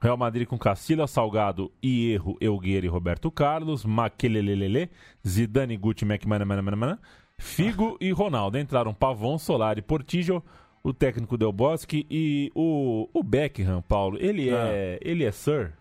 Real 0.00 0.16
Madrid 0.16 0.46
com 0.46 0.58
Cacilha, 0.58 1.06
Salgado, 1.06 1.72
Hierro, 1.84 2.36
Elgueira 2.40 2.84
e 2.86 2.88
Roberto 2.88 3.30
Carlos, 3.30 3.84
Maquelelelele, 3.84 4.90
Zidane, 5.26 5.76
Gucci, 5.76 6.04
McManaman, 6.04 6.98
Figo 7.38 7.96
e 8.00 8.10
Ronaldo. 8.12 8.58
Entraram 8.58 8.92
Pavon, 8.92 9.38
Solari, 9.38 9.80
Portillo, 9.82 10.44
o 10.82 10.92
técnico 10.92 11.36
Del 11.38 11.52
Bosque 11.52 12.06
e 12.10 12.50
o, 12.54 13.08
o 13.12 13.22
Beckham, 13.22 13.82
Paulo. 13.82 14.18
Ele 14.20 14.50
Ah. 14.50 14.68
é 14.68 14.98
ele 15.02 15.24
é 15.24 15.32
Sir? 15.32 15.72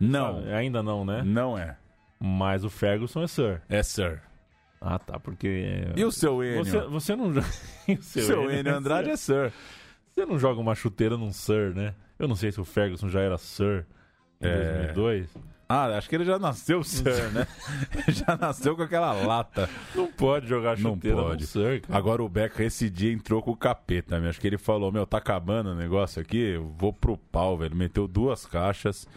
Não, 0.00 0.42
Ah, 0.46 0.56
ainda 0.56 0.82
não, 0.82 1.04
né? 1.04 1.22
não 1.24 1.56
é. 1.58 1.76
Mas 2.18 2.64
o 2.64 2.70
Ferguson 2.70 3.22
é 3.22 3.26
Sir. 3.26 3.62
É 3.68 3.82
Sir. 3.82 4.20
Ah, 4.80 4.98
tá, 4.98 5.18
porque... 5.18 5.84
E 5.96 6.04
o 6.04 6.12
seu 6.12 6.42
Enio? 6.44 6.64
Você, 6.64 6.80
você 6.80 7.16
não... 7.16 7.32
joga- 7.32 7.46
o 7.88 8.02
seu, 8.02 8.22
seu 8.24 8.42
Enio 8.50 8.60
Enio 8.60 8.74
Andrade 8.76 9.10
é 9.10 9.16
Sir. 9.16 9.52
Você 10.14 10.24
não 10.26 10.38
joga 10.38 10.60
uma 10.60 10.74
chuteira 10.74 11.16
num 11.16 11.32
Sir, 11.32 11.74
né? 11.74 11.94
Eu 12.18 12.26
não 12.28 12.36
sei 12.36 12.50
se 12.52 12.60
o 12.60 12.64
Ferguson 12.64 13.08
já 13.08 13.20
era 13.20 13.36
Sir 13.38 13.84
em 14.40 14.46
É. 14.46 14.92
2002. 14.92 15.28
Ah, 15.68 15.86
acho 15.98 16.08
que 16.08 16.14
ele 16.14 16.24
já 16.24 16.38
nasceu 16.38 16.84
Sir, 16.84 17.32
né? 17.32 17.44
já 18.08 18.36
nasceu 18.36 18.76
com 18.76 18.82
aquela 18.82 19.12
lata. 19.12 19.68
Não 19.96 20.06
pode 20.12 20.46
jogar 20.46 20.78
Não 20.78 20.94
chuteira 20.94 21.16
pode. 21.16 21.40
num 21.42 21.46
Sir, 21.48 21.80
cara. 21.80 21.98
Agora 21.98 22.22
o 22.22 22.28
Beckham 22.28 22.64
esse 22.66 22.88
dia 22.88 23.12
entrou 23.12 23.42
com 23.42 23.50
o 23.50 23.56
capeta, 23.56 24.20
meu. 24.20 24.30
Acho 24.30 24.40
que 24.40 24.46
ele 24.46 24.58
falou, 24.58 24.92
meu, 24.92 25.04
tá 25.04 25.18
acabando 25.18 25.70
o 25.70 25.74
negócio 25.74 26.22
aqui, 26.22 26.38
eu 26.38 26.68
vou 26.78 26.92
pro 26.92 27.16
pau, 27.16 27.58
velho. 27.58 27.74
Meteu 27.74 28.06
duas 28.06 28.46
caixas. 28.46 29.08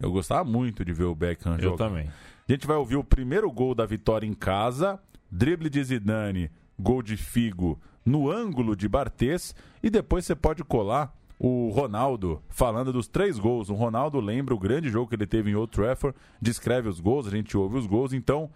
Eu 0.00 0.10
gostava 0.10 0.42
muito 0.42 0.84
de 0.84 0.92
ver 0.92 1.04
o 1.04 1.14
Beckham 1.14 1.54
Eu 1.54 1.60
jogar. 1.62 1.88
também. 1.88 2.10
A 2.48 2.52
gente 2.52 2.66
vai 2.66 2.76
ouvir 2.76 2.96
o 2.96 3.04
primeiro 3.04 3.50
gol 3.50 3.74
da 3.74 3.86
vitória 3.86 4.26
em 4.26 4.34
casa, 4.34 5.00
drible 5.30 5.70
de 5.70 5.82
Zidane, 5.82 6.50
gol 6.78 7.02
de 7.02 7.16
Figo 7.16 7.80
no 8.04 8.30
ângulo 8.30 8.74
de 8.74 8.88
Bartes 8.88 9.54
e 9.82 9.88
depois 9.88 10.24
você 10.24 10.34
pode 10.34 10.64
colar 10.64 11.16
o 11.38 11.70
Ronaldo 11.70 12.42
falando 12.48 12.92
dos 12.92 13.06
três 13.06 13.38
gols. 13.38 13.68
O 13.68 13.74
Ronaldo 13.74 14.18
lembra 14.20 14.54
o 14.54 14.58
grande 14.58 14.88
jogo 14.88 15.08
que 15.08 15.14
ele 15.14 15.26
teve 15.26 15.50
em 15.50 15.54
Old 15.54 15.72
Trafford, 15.72 16.16
descreve 16.40 16.88
os 16.88 17.00
gols, 17.00 17.26
a 17.26 17.30
gente 17.30 17.56
ouve 17.56 17.78
os 17.78 17.86
gols. 17.86 18.12
Então, 18.12 18.50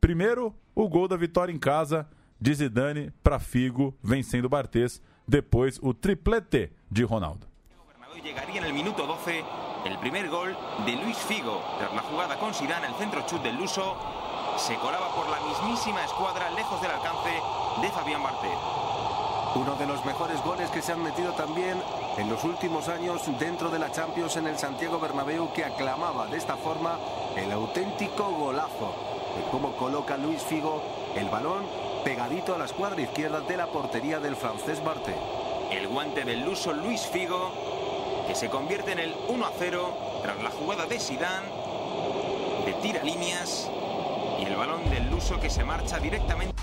primeiro 0.00 0.54
o 0.74 0.88
gol 0.88 1.08
da 1.08 1.16
vitória 1.16 1.52
em 1.52 1.58
casa 1.58 2.08
de 2.40 2.54
Zidane 2.54 3.12
para 3.22 3.38
Figo, 3.40 3.94
vencendo 4.02 4.48
Bartes. 4.48 5.02
Depois 5.26 5.78
o 5.82 5.92
triplete 5.92 6.70
de 6.90 7.04
Ronaldo. 7.04 7.51
Bernabéu 8.12 8.22
llegaría 8.22 8.60
en 8.60 8.66
el 8.66 8.72
minuto 8.72 9.06
12 9.06 9.44
el 9.84 9.98
primer 9.98 10.28
gol 10.28 10.56
de 10.84 10.92
Luis 10.92 11.16
Figo. 11.16 11.62
Tras 11.78 11.94
la 11.94 12.02
jugada 12.02 12.38
con 12.38 12.52
Zidane, 12.52 12.86
el 12.86 12.94
centro 12.94 13.22
chut 13.26 13.42
del 13.42 13.56
luso 13.56 13.96
se 14.58 14.74
colaba 14.76 15.08
por 15.14 15.28
la 15.28 15.40
mismísima 15.40 16.04
escuadra 16.04 16.50
lejos 16.50 16.80
del 16.82 16.90
alcance 16.90 17.30
de 17.80 17.90
Fabián 17.90 18.22
Barthez. 18.22 18.58
Uno 19.54 19.74
de 19.76 19.86
los 19.86 20.04
mejores 20.04 20.42
goles 20.42 20.70
que 20.70 20.82
se 20.82 20.92
han 20.92 21.02
metido 21.02 21.32
también 21.32 21.82
en 22.16 22.28
los 22.28 22.42
últimos 22.44 22.88
años 22.88 23.22
dentro 23.38 23.70
de 23.70 23.78
la 23.78 23.90
Champions 23.92 24.36
en 24.36 24.46
el 24.46 24.58
Santiago 24.58 24.98
Bernabéu 24.98 25.52
que 25.52 25.64
aclamaba 25.64 26.26
de 26.26 26.36
esta 26.36 26.56
forma 26.56 26.98
el 27.36 27.52
auténtico 27.52 28.30
golazo 28.30 28.94
de 29.36 29.50
cómo 29.50 29.72
coloca 29.76 30.16
Luis 30.16 30.42
Figo 30.42 30.82
el 31.16 31.28
balón 31.28 31.64
pegadito 32.04 32.54
a 32.54 32.58
la 32.58 32.64
escuadra 32.64 33.00
izquierda 33.00 33.40
de 33.40 33.56
la 33.56 33.66
portería 33.66 34.20
del 34.20 34.36
francés 34.36 34.82
Barté. 34.82 35.14
El 35.70 35.88
guante 35.88 36.24
del 36.24 36.44
luso 36.44 36.72
Luis 36.72 37.06
Figo 37.06 37.71
que 38.32 38.38
se 38.38 38.48
convierte 38.48 38.92
en 38.92 38.98
el 38.98 39.14
1 39.28 39.44
a 39.44 39.52
0 39.58 39.94
tras 40.22 40.42
la 40.42 40.48
jugada 40.48 40.86
de 40.86 40.98
Zidane 40.98 41.46
de 42.64 42.72
tira 42.80 43.04
líneas 43.04 43.70
y 44.40 44.44
el 44.44 44.56
balón 44.56 44.88
del 44.88 45.10
luso 45.10 45.38
que 45.38 45.50
se 45.50 45.62
marcha 45.64 45.98
directamente 45.98 46.54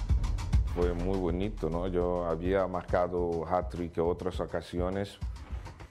Fue 0.73 0.93
muy 0.93 1.19
bonito, 1.19 1.69
¿no? 1.69 1.85
Yo 1.85 2.25
había 2.25 2.65
marcado 2.65 3.45
hat-trick 3.45 3.99
en 3.99 4.05
otras 4.05 4.39
ocasiones, 4.39 5.19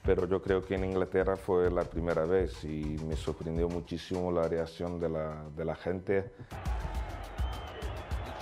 pero 0.03 0.27
yo 0.27 0.41
creo 0.41 0.65
que 0.65 0.75
en 0.75 0.83
Inglaterra 0.83 1.37
fue 1.37 1.71
la 1.71 1.85
primera 1.85 2.25
vez 2.25 2.61
y 2.65 2.97
me 3.07 3.15
sorprendió 3.15 3.69
muchísimo 3.69 4.33
la 4.33 4.49
reacción 4.49 4.99
de 4.99 5.07
la, 5.07 5.45
de 5.55 5.63
la 5.63 5.75
gente. 5.75 6.33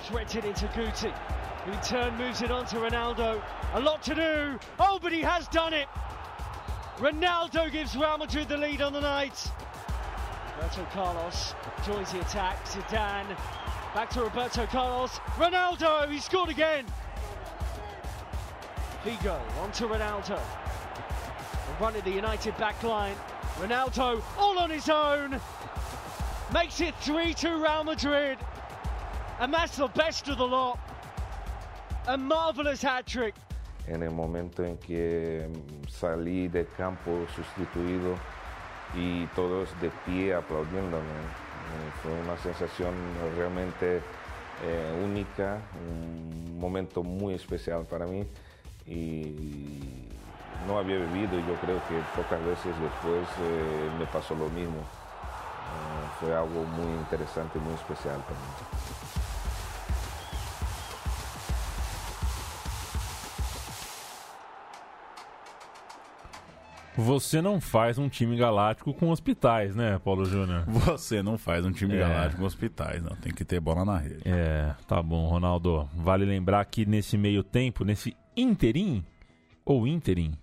Guti, 0.10 1.14
who 1.68 1.72
in 1.72 1.82
turn 1.82 2.18
moves 2.18 2.42
it 2.42 2.50
on 2.50 2.66
to 2.66 2.78
Ronaldo. 2.78 3.40
A 3.74 3.80
lot 3.80 4.02
to 4.04 4.16
do. 4.16 4.60
Oh, 4.80 4.98
but 5.00 5.12
he 5.12 5.22
has 5.22 5.48
done 5.50 5.74
it. 5.74 5.88
Ronaldo 6.98 7.72
gives 7.72 7.96
Real 7.96 8.18
Madrid 8.18 8.50
the 8.50 8.58
lead 8.58 8.82
on 8.82 8.92
the 8.92 9.00
night. 9.00 9.52
Roberto 10.56 10.84
Carlos 10.86 11.54
joins 11.86 12.12
the 12.12 12.22
attack. 12.22 12.66
Zidane 12.66 13.38
back 13.94 14.10
to 14.12 14.22
Roberto 14.22 14.66
Carlos. 14.66 15.20
Ronaldo, 15.36 16.10
he 16.10 16.18
scored 16.18 16.50
again. 16.50 16.86
Vigo 19.04 19.40
on 19.62 19.72
to 19.74 19.86
Ronaldo. 19.86 20.40
The 20.40 21.84
run 21.84 21.96
of 21.96 22.04
the 22.04 22.10
United 22.10 22.58
back 22.58 22.82
line. 22.82 23.16
Ronaldo 23.60 24.24
all 24.36 24.58
on 24.58 24.72
his 24.72 24.90
own. 24.90 25.40
Makes 26.52 26.82
it 26.82 26.96
3 27.02 27.36
2 27.36 27.62
Real 27.62 27.84
Madrid. 27.84 28.40
And 29.40 29.54
that's 29.54 29.78
the 29.78 29.88
best 29.90 30.28
of 30.30 30.40
the 30.40 30.48
lot. 30.48 30.80
A 32.08 32.18
marvellous 32.18 32.82
hat 32.82 33.06
trick. 33.06 33.36
En 33.88 34.04
el 34.04 34.12
momento 34.12 34.64
en 34.64 34.78
que 34.78 35.48
mm, 35.50 35.88
salí 35.88 36.48
del 36.48 36.68
campo 36.78 37.26
sustituido 37.36 38.16
y 38.96 39.26
todos 39.28 39.70
de 39.82 39.90
pie 40.06 40.34
aplaudiéndome, 40.34 40.98
eh, 40.98 41.92
fue 42.02 42.12
una 42.12 42.38
sensación 42.38 42.94
realmente 43.38 44.02
eh, 44.64 45.02
única, 45.04 45.60
un 45.90 46.60
momento 46.60 47.04
muy 47.04 47.36
especial 47.36 47.86
para 47.86 48.08
mí 48.08 48.26
y 48.88 49.78
no 50.66 50.80
había 50.80 50.98
vivido 50.98 51.38
y 51.38 51.46
yo 51.46 51.56
creo 51.62 51.78
que 51.88 52.02
pocas 52.16 52.44
veces 52.44 52.74
después 52.82 53.28
eh, 53.42 53.90
me 54.00 54.06
pasó 54.08 54.34
lo 54.36 54.50
mismo. 54.50 54.80
Eh, 54.80 56.08
fue 56.20 56.36
algo 56.36 56.64
muy 56.64 56.92
interesante 56.94 57.60
muy 57.60 57.74
especial 57.76 58.20
para 58.22 58.40
mí. 58.40 58.97
Você 66.98 67.42
não 67.42 67.62
faz 67.62 67.98
um 68.00 68.10
time 68.10 68.36
galáctico 68.36 68.94
com 68.94 69.10
hospitais, 69.12 69.76
né, 69.76 70.00
Paulo 70.04 70.26
Júnior? 70.26 70.64
Você 70.68 71.22
não 71.22 71.38
faz 71.38 71.64
um 71.66 71.72
time 71.72 71.96
É. 71.96 72.00
galáctico 72.00 72.40
com 72.42 72.46
hospitais, 72.48 73.02
não. 73.04 73.16
Tem 73.18 73.32
que 73.34 73.46
ter 73.46 73.60
bola 73.60 73.86
na 73.86 73.98
rede. 73.98 74.22
É, 74.26 74.74
tá 74.88 75.02
bom, 75.02 75.28
Ronaldo. 75.28 75.88
Vale 75.96 76.26
lembrar 76.26 76.66
que 76.66 76.86
nesse 76.86 77.18
meio 77.18 77.44
tempo, 77.44 77.86
nesse 77.86 78.16
interim, 78.36 79.04
ou 79.64 79.86
interim, 79.88 80.34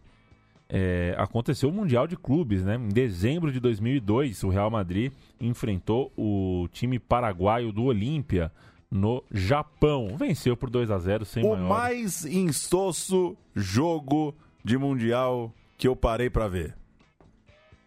é, 0.68 1.14
aconteceu 1.18 1.68
o 1.68 1.72
Mundial 1.72 2.06
de 2.06 2.16
Clubes, 2.16 2.64
né? 2.64 2.76
Em 2.76 2.88
dezembro 2.88 3.50
de 3.52 3.58
2002, 3.60 4.42
o 4.44 4.48
Real 4.48 4.70
Madrid 4.70 5.12
enfrentou 5.40 6.12
o 6.16 6.68
time 6.72 6.98
paraguaio 6.98 7.72
do 7.72 7.84
Olímpia 7.84 8.50
no 8.90 9.22
Japão. 9.30 10.16
Venceu 10.16 10.56
por 10.56 10.70
2 10.70 10.90
a 10.90 10.98
0 10.98 11.24
sem 11.24 11.44
O 11.44 11.50
maior. 11.56 11.68
mais 11.68 12.24
insosso 12.24 13.36
jogo 13.54 14.34
de 14.64 14.78
Mundial 14.78 15.52
que 15.76 15.86
eu 15.88 15.94
parei 15.96 16.28
pra 16.30 16.48
ver. 16.48 16.74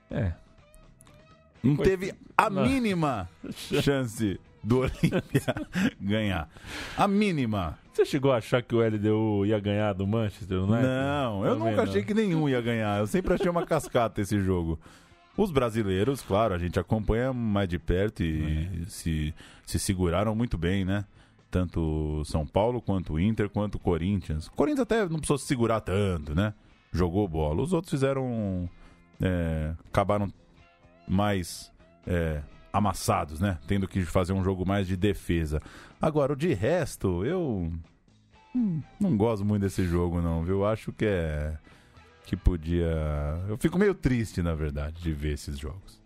É. 0.10 0.34
Não 1.64 1.76
Foi- 1.76 1.86
teve 1.86 2.14
a 2.38 2.50
Não. 2.50 2.66
mínima 2.66 3.30
chance 3.82 4.40
do 4.64 4.80
Olímpia 4.80 5.56
ganhar. 6.00 6.50
A 6.98 7.08
mínima. 7.08 7.78
Você 7.94 8.06
chegou 8.06 8.32
a 8.32 8.38
achar 8.38 8.62
que 8.62 8.76
o 8.76 8.80
LDU 8.82 9.46
ia 9.46 9.60
ganhar 9.60 9.94
do 9.94 10.06
Manchester 10.06 10.60
United? 10.60 10.84
Não, 10.84 11.44
eu 11.46 11.56
Também 11.58 11.72
nunca 11.72 11.84
não. 11.84 11.90
achei 11.90 12.04
que 12.04 12.14
nenhum 12.14 12.48
ia 12.48 12.62
ganhar. 12.62 13.00
Eu 13.00 13.08
sempre 13.08 13.34
achei 13.34 13.50
uma 13.50 13.66
cascata 13.66 14.22
esse 14.22 14.40
jogo. 14.40 14.80
Os 15.36 15.52
brasileiros, 15.52 16.22
claro, 16.22 16.54
a 16.54 16.58
gente 16.60 16.80
acompanha 16.80 17.34
mais 17.34 17.68
de 17.68 17.78
perto 17.80 18.24
e 18.24 18.86
se, 18.88 19.34
se 19.66 19.80
seguraram 19.80 20.36
muito 20.36 20.58
bem, 20.58 20.86
né? 20.86 21.06
Tanto 21.50 22.24
São 22.26 22.46
Paulo 22.46 22.82
quanto 22.82 23.14
o 23.14 23.20
Inter 23.20 23.50
quanto 23.50 23.76
o 23.76 23.80
Corinthians. 23.80 24.48
O 24.48 24.52
Corinthians 24.52 24.82
até 24.84 25.02
não 25.08 25.18
precisou 25.18 25.38
se 25.38 25.46
segurar 25.48 25.80
tanto, 25.82 26.36
né? 26.36 26.54
Jogou 26.98 27.28
bola. 27.28 27.62
Os 27.62 27.74
outros 27.74 27.92
fizeram. 27.92 28.70
é, 29.22 29.74
acabaram 29.88 30.32
mais 31.08 31.72
é, 32.06 32.42
amassados, 32.72 33.40
né? 33.40 33.58
Tendo 33.68 33.88
que 33.88 34.04
fazer 34.04 34.34
um 34.34 34.44
jogo 34.44 34.66
mais 34.66 34.88
de 34.88 34.98
defesa. 34.98 35.62
Agora, 36.02 36.34
o 36.34 36.36
de 36.36 36.54
resto, 36.54 37.26
eu 37.26 37.72
hum, 38.56 38.82
não 39.00 39.16
gosto 39.16 39.46
muito 39.46 39.62
desse 39.62 39.84
jogo, 39.86 40.22
não, 40.22 40.44
viu? 40.44 40.66
Acho 40.66 40.92
que 40.92 41.06
é. 41.06 41.58
Que 42.26 42.36
podia. 42.36 42.92
Eu 43.48 43.58
fico 43.58 43.78
meio 43.78 43.94
triste, 43.94 44.42
na 44.42 44.54
verdade, 44.54 45.02
de 45.02 45.14
ver 45.14 45.34
esses 45.34 45.58
jogos. 45.58 46.02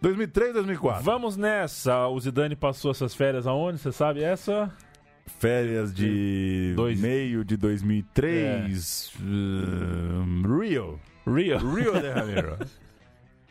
2003, 0.00 0.54
2004. 0.54 1.02
Vamos 1.02 1.36
nessa. 1.36 2.06
O 2.06 2.20
Zidane 2.20 2.54
passou 2.54 2.92
essas 2.92 3.14
férias 3.14 3.44
aonde? 3.46 3.78
Você 3.78 3.90
sabe 3.90 4.22
essa? 4.22 4.72
Férias 5.28 5.94
de 5.94 6.72
Dois- 6.74 7.00
meio 7.00 7.44
de 7.44 7.56
2003. 7.56 9.12
uh, 9.20 10.58
Rio. 10.58 10.98
Rio. 11.26 11.58
Rio 11.58 11.92
de 12.00 12.12
Janeiro. 12.14 12.58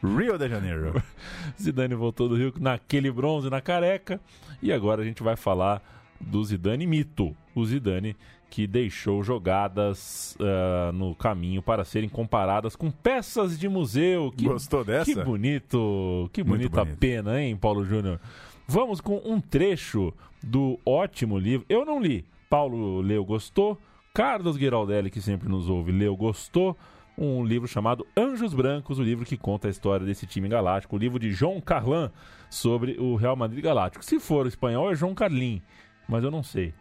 Rio 0.04 0.38
de 0.38 0.50
Janeiro. 0.50 1.04
Zidane 1.62 1.96
voltou 1.96 2.28
do 2.28 2.36
Rio 2.36 2.54
naquele 2.60 3.12
bronze 3.12 3.50
na 3.50 3.62
careca. 3.62 4.20
E 4.62 4.72
agora 4.72 5.02
a 5.02 5.06
gente 5.06 5.24
vai 5.24 5.36
falar 5.36 5.82
do 6.20 6.44
Zidane 6.44 6.88
mito. 6.88 7.36
O 7.56 7.66
Zidane 7.66 8.16
que 8.50 8.66
deixou 8.66 9.22
jogadas 9.24 10.38
ah, 10.40 10.92
no 10.94 11.14
caminho 11.16 11.62
para 11.62 11.84
serem 11.84 12.10
comparadas 12.10 12.76
com 12.76 12.90
peças 12.90 13.60
de 13.60 13.68
museu. 13.68 14.32
Que, 14.36 14.46
Gostou 14.46 14.84
dessa? 14.84 15.06
Que 15.06 15.24
bonito, 15.24 16.30
que 16.32 16.44
bonita 16.44 16.86
pena, 16.86 17.42
hein, 17.42 17.56
Paulo 17.58 17.84
Júnior? 17.84 18.20
Vamos 18.68 19.00
com 19.00 19.22
um 19.24 19.40
trecho 19.40 20.14
do 20.44 20.78
ótimo 20.86 21.40
livro. 21.40 21.66
Eu 21.70 21.86
não 21.86 22.02
li. 22.02 22.26
Paulo 22.50 23.00
leu, 23.00 23.24
gostou. 23.24 23.80
Carlos 24.14 24.58
Giraldelli, 24.58 25.10
que 25.10 25.22
sempre 25.22 25.48
nos 25.48 25.70
ouve, 25.70 25.92
leu, 25.92 26.16
gostou. 26.18 26.78
Um 27.18 27.46
livro 27.46 27.68
chamado 27.68 28.06
Anjos 28.16 28.54
Brancos, 28.54 29.00
o 29.00 29.04
livro 29.04 29.26
que 29.26 29.38
conta 29.38 29.68
a 29.68 29.72
história 29.72 30.06
desse 30.06 30.28
time 30.28 30.50
galáctico. 30.50 30.98
O 30.98 31.00
livro 31.00 31.18
de 31.18 31.32
João 31.32 31.62
Carlan 31.62 32.12
sobre 32.50 33.00
o 33.00 33.16
Real 33.16 33.38
Madrid 33.38 33.64
Galáctico. 33.64 34.04
Se 34.04 34.20
for 34.20 34.46
o 34.46 34.50
espanhol, 34.50 34.92
é 34.92 34.96
João 34.96 35.16
Carlin, 35.16 35.62
mas 36.08 36.24
eu 36.24 36.30
não 36.30 36.44
sei. 36.44 36.74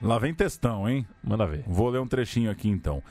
Lá 0.00 0.18
vem 0.18 0.34
textão, 0.34 0.88
hein? 0.88 1.06
Manda 1.22 1.46
ver. 1.46 1.62
Vou 1.66 1.90
ler 1.90 2.00
um 2.00 2.08
trechinho 2.08 2.50
aqui 2.50 2.68
então. 2.68 3.02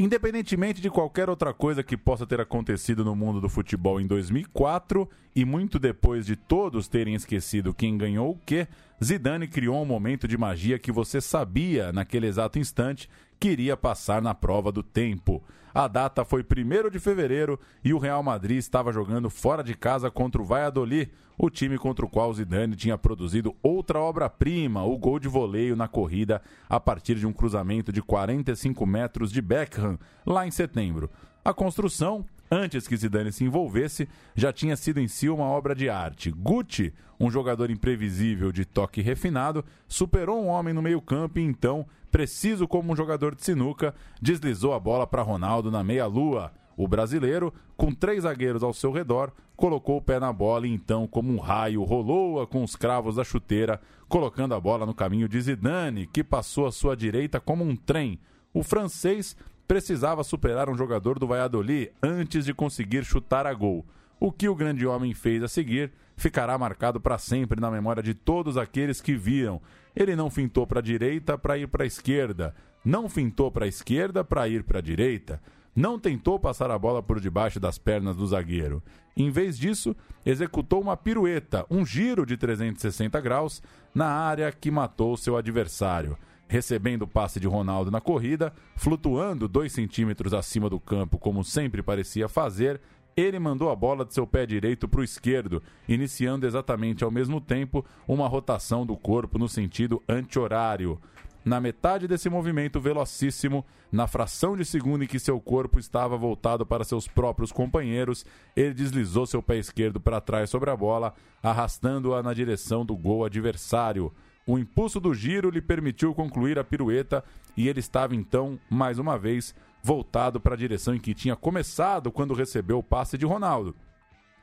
Independentemente 0.00 0.80
de 0.80 0.88
qualquer 0.88 1.28
outra 1.28 1.52
coisa 1.52 1.82
que 1.82 1.96
possa 1.96 2.24
ter 2.24 2.40
acontecido 2.40 3.04
no 3.04 3.16
mundo 3.16 3.40
do 3.40 3.48
futebol 3.48 4.00
em 4.00 4.06
2004 4.06 5.10
e 5.34 5.44
muito 5.44 5.76
depois 5.76 6.24
de 6.24 6.36
todos 6.36 6.86
terem 6.86 7.16
esquecido 7.16 7.74
quem 7.74 7.98
ganhou 7.98 8.30
o 8.30 8.38
quê, 8.46 8.68
Zidane 9.02 9.48
criou 9.48 9.82
um 9.82 9.84
momento 9.84 10.28
de 10.28 10.38
magia 10.38 10.78
que 10.78 10.92
você 10.92 11.20
sabia 11.20 11.92
naquele 11.92 12.28
exato 12.28 12.60
instante 12.60 13.08
que 13.38 13.48
iria 13.48 13.76
passar 13.76 14.20
na 14.20 14.34
prova 14.34 14.72
do 14.72 14.82
tempo. 14.82 15.42
A 15.74 15.86
data 15.86 16.24
foi 16.24 16.42
1 16.42 16.90
de 16.90 16.98
fevereiro 16.98 17.58
e 17.84 17.92
o 17.94 17.98
Real 17.98 18.22
Madrid 18.22 18.58
estava 18.58 18.92
jogando 18.92 19.30
fora 19.30 19.62
de 19.62 19.74
casa 19.74 20.10
contra 20.10 20.40
o 20.40 20.44
Valladolid, 20.44 21.10
o 21.36 21.48
time 21.48 21.78
contra 21.78 22.04
o 22.04 22.08
qual 22.08 22.32
Zidane 22.34 22.74
tinha 22.74 22.98
produzido 22.98 23.54
outra 23.62 24.00
obra-prima, 24.00 24.82
o 24.82 24.98
gol 24.98 25.20
de 25.20 25.28
voleio 25.28 25.76
na 25.76 25.86
corrida 25.86 26.42
a 26.68 26.80
partir 26.80 27.14
de 27.14 27.26
um 27.26 27.32
cruzamento 27.32 27.92
de 27.92 28.02
45 28.02 28.84
metros 28.84 29.30
de 29.30 29.40
Beckham, 29.40 29.98
lá 30.26 30.46
em 30.46 30.50
setembro. 30.50 31.08
A 31.44 31.54
construção, 31.54 32.26
antes 32.50 32.86
que 32.86 32.96
Zidane 32.96 33.32
se 33.32 33.44
envolvesse, 33.44 34.08
já 34.34 34.52
tinha 34.52 34.76
sido 34.76 35.00
em 35.00 35.08
si 35.08 35.28
uma 35.28 35.44
obra 35.44 35.74
de 35.74 35.88
arte. 35.88 36.30
Gucci, 36.30 36.92
um 37.18 37.30
jogador 37.30 37.70
imprevisível 37.70 38.52
de 38.52 38.64
toque 38.64 39.00
refinado, 39.00 39.64
superou 39.86 40.42
um 40.42 40.48
homem 40.48 40.72
no 40.72 40.82
meio-campo 40.82 41.38
e 41.38 41.42
então, 41.42 41.86
preciso 42.10 42.66
como 42.68 42.92
um 42.92 42.96
jogador 42.96 43.34
de 43.34 43.44
sinuca, 43.44 43.94
deslizou 44.20 44.72
a 44.72 44.80
bola 44.80 45.06
para 45.06 45.22
Ronaldo 45.22 45.70
na 45.70 45.82
meia-lua. 45.82 46.52
O 46.76 46.86
brasileiro, 46.86 47.52
com 47.76 47.92
três 47.92 48.22
zagueiros 48.22 48.62
ao 48.62 48.72
seu 48.72 48.92
redor, 48.92 49.32
colocou 49.56 49.96
o 49.96 50.02
pé 50.02 50.20
na 50.20 50.32
bola 50.32 50.64
e 50.64 50.70
então, 50.70 51.08
como 51.08 51.32
um 51.32 51.38
raio, 51.38 51.82
rolou-a 51.82 52.46
com 52.46 52.62
os 52.62 52.76
cravos 52.76 53.16
da 53.16 53.24
chuteira, 53.24 53.80
colocando 54.08 54.54
a 54.54 54.60
bola 54.60 54.86
no 54.86 54.94
caminho 54.94 55.28
de 55.28 55.40
Zidane, 55.40 56.06
que 56.06 56.22
passou 56.22 56.66
à 56.66 56.72
sua 56.72 56.96
direita 56.96 57.40
como 57.40 57.64
um 57.64 57.74
trem. 57.74 58.20
O 58.54 58.62
francês 58.62 59.36
precisava 59.68 60.24
superar 60.24 60.70
um 60.70 60.74
jogador 60.74 61.18
do 61.18 61.26
Valladolid 61.26 61.90
antes 62.02 62.46
de 62.46 62.54
conseguir 62.54 63.04
chutar 63.04 63.46
a 63.46 63.52
gol. 63.52 63.84
O 64.18 64.32
que 64.32 64.48
o 64.48 64.54
grande 64.54 64.86
homem 64.86 65.12
fez 65.12 65.42
a 65.42 65.48
seguir 65.48 65.92
ficará 66.16 66.56
marcado 66.56 66.98
para 66.98 67.18
sempre 67.18 67.60
na 67.60 67.70
memória 67.70 68.02
de 68.02 68.14
todos 68.14 68.56
aqueles 68.56 69.00
que 69.02 69.14
viram. 69.14 69.60
Ele 69.94 70.16
não 70.16 70.30
fintou 70.30 70.66
para 70.66 70.80
a 70.80 70.82
direita 70.82 71.36
para 71.36 71.58
ir 71.58 71.68
para 71.68 71.84
a 71.84 71.86
esquerda, 71.86 72.54
não 72.82 73.10
fintou 73.10 73.52
para 73.52 73.66
a 73.66 73.68
esquerda 73.68 74.24
para 74.24 74.48
ir 74.48 74.64
para 74.64 74.78
a 74.78 74.82
direita, 74.82 75.40
não 75.76 75.98
tentou 75.98 76.40
passar 76.40 76.70
a 76.70 76.78
bola 76.78 77.02
por 77.02 77.20
debaixo 77.20 77.60
das 77.60 77.78
pernas 77.78 78.16
do 78.16 78.26
zagueiro. 78.26 78.82
Em 79.14 79.30
vez 79.30 79.58
disso, 79.58 79.94
executou 80.24 80.80
uma 80.80 80.96
pirueta, 80.96 81.66
um 81.70 81.84
giro 81.84 82.24
de 82.24 82.36
360 82.36 83.20
graus 83.20 83.62
na 83.94 84.06
área 84.06 84.50
que 84.50 84.70
matou 84.70 85.16
seu 85.16 85.36
adversário 85.36 86.16
recebendo 86.48 87.02
o 87.02 87.06
passe 87.06 87.38
de 87.38 87.46
Ronaldo 87.46 87.90
na 87.90 88.00
corrida, 88.00 88.52
flutuando 88.76 89.46
dois 89.46 89.72
centímetros 89.72 90.32
acima 90.32 90.68
do 90.68 90.80
campo, 90.80 91.18
como 91.18 91.44
sempre 91.44 91.82
parecia 91.82 92.28
fazer, 92.28 92.80
ele 93.16 93.38
mandou 93.38 93.70
a 93.70 93.76
bola 93.76 94.04
de 94.04 94.14
seu 94.14 94.26
pé 94.26 94.46
direito 94.46 94.88
para 94.88 95.00
o 95.00 95.04
esquerdo, 95.04 95.62
iniciando 95.88 96.46
exatamente 96.46 97.02
ao 97.02 97.10
mesmo 97.10 97.40
tempo 97.40 97.84
uma 98.06 98.28
rotação 98.28 98.86
do 98.86 98.96
corpo 98.96 99.38
no 99.38 99.48
sentido 99.48 100.02
anti-horário. 100.08 101.00
Na 101.44 101.60
metade 101.60 102.06
desse 102.06 102.28
movimento 102.28 102.80
velocíssimo, 102.80 103.64
na 103.90 104.06
fração 104.06 104.56
de 104.56 104.64
segundo 104.64 105.02
em 105.04 105.06
que 105.06 105.18
seu 105.18 105.40
corpo 105.40 105.78
estava 105.78 106.16
voltado 106.16 106.66
para 106.66 106.84
seus 106.84 107.08
próprios 107.08 107.50
companheiros, 107.50 108.24
ele 108.54 108.74
deslizou 108.74 109.26
seu 109.26 109.42
pé 109.42 109.56
esquerdo 109.56 109.98
para 109.98 110.20
trás 110.20 110.50
sobre 110.50 110.70
a 110.70 110.76
bola, 110.76 111.14
arrastando-a 111.42 112.22
na 112.22 112.34
direção 112.34 112.84
do 112.84 112.94
gol 112.96 113.24
adversário. 113.24 114.12
O 114.48 114.58
impulso 114.58 114.98
do 114.98 115.12
giro 115.12 115.50
lhe 115.50 115.60
permitiu 115.60 116.14
concluir 116.14 116.58
a 116.58 116.64
pirueta 116.64 117.22
e 117.54 117.68
ele 117.68 117.80
estava 117.80 118.16
então, 118.16 118.58
mais 118.70 118.98
uma 118.98 119.18
vez, 119.18 119.54
voltado 119.82 120.40
para 120.40 120.54
a 120.54 120.56
direção 120.56 120.94
em 120.94 120.98
que 120.98 121.12
tinha 121.12 121.36
começado 121.36 122.10
quando 122.10 122.32
recebeu 122.32 122.78
o 122.78 122.82
passe 122.82 123.18
de 123.18 123.26
Ronaldo. 123.26 123.76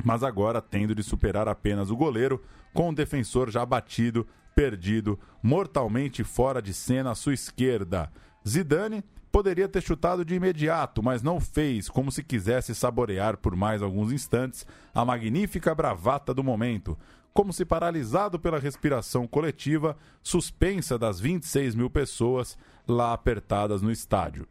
Mas 0.03 0.21
agora 0.21 0.61
tendo 0.61 0.93
de 0.93 1.01
superar 1.01 1.47
apenas 1.47 1.89
o 1.89 1.97
goleiro, 1.97 2.39
com 2.71 2.91
o 2.91 2.93
defensor 2.93 3.49
já 3.49 3.65
batido, 3.65 4.27
perdido, 4.53 5.19
mortalmente 5.41 6.23
fora 6.23 6.61
de 6.61 6.71
cena 6.71 7.09
à 7.09 7.15
sua 7.15 7.33
esquerda. 7.33 8.11
Zidane 8.47 9.03
poderia 9.31 9.67
ter 9.67 9.81
chutado 9.81 10.23
de 10.23 10.35
imediato, 10.35 11.01
mas 11.01 11.23
não 11.23 11.39
fez, 11.39 11.89
como 11.89 12.11
se 12.11 12.23
quisesse 12.23 12.75
saborear 12.75 13.37
por 13.37 13.55
mais 13.55 13.81
alguns 13.81 14.11
instantes 14.11 14.67
a 14.93 15.03
magnífica 15.03 15.73
bravata 15.73 16.31
do 16.31 16.43
momento 16.43 16.95
como 17.35 17.51
se 17.51 17.65
paralisado 17.65 18.39
pela 18.39 18.57
respiração 18.57 19.27
coletiva 19.27 19.97
suspensa 20.23 20.97
das 20.97 21.19
26 21.19 21.75
mil 21.75 21.89
pessoas 21.89 22.57
lá 22.87 23.11
apertadas 23.11 23.81
no 23.81 23.91
estádio. 23.91 24.47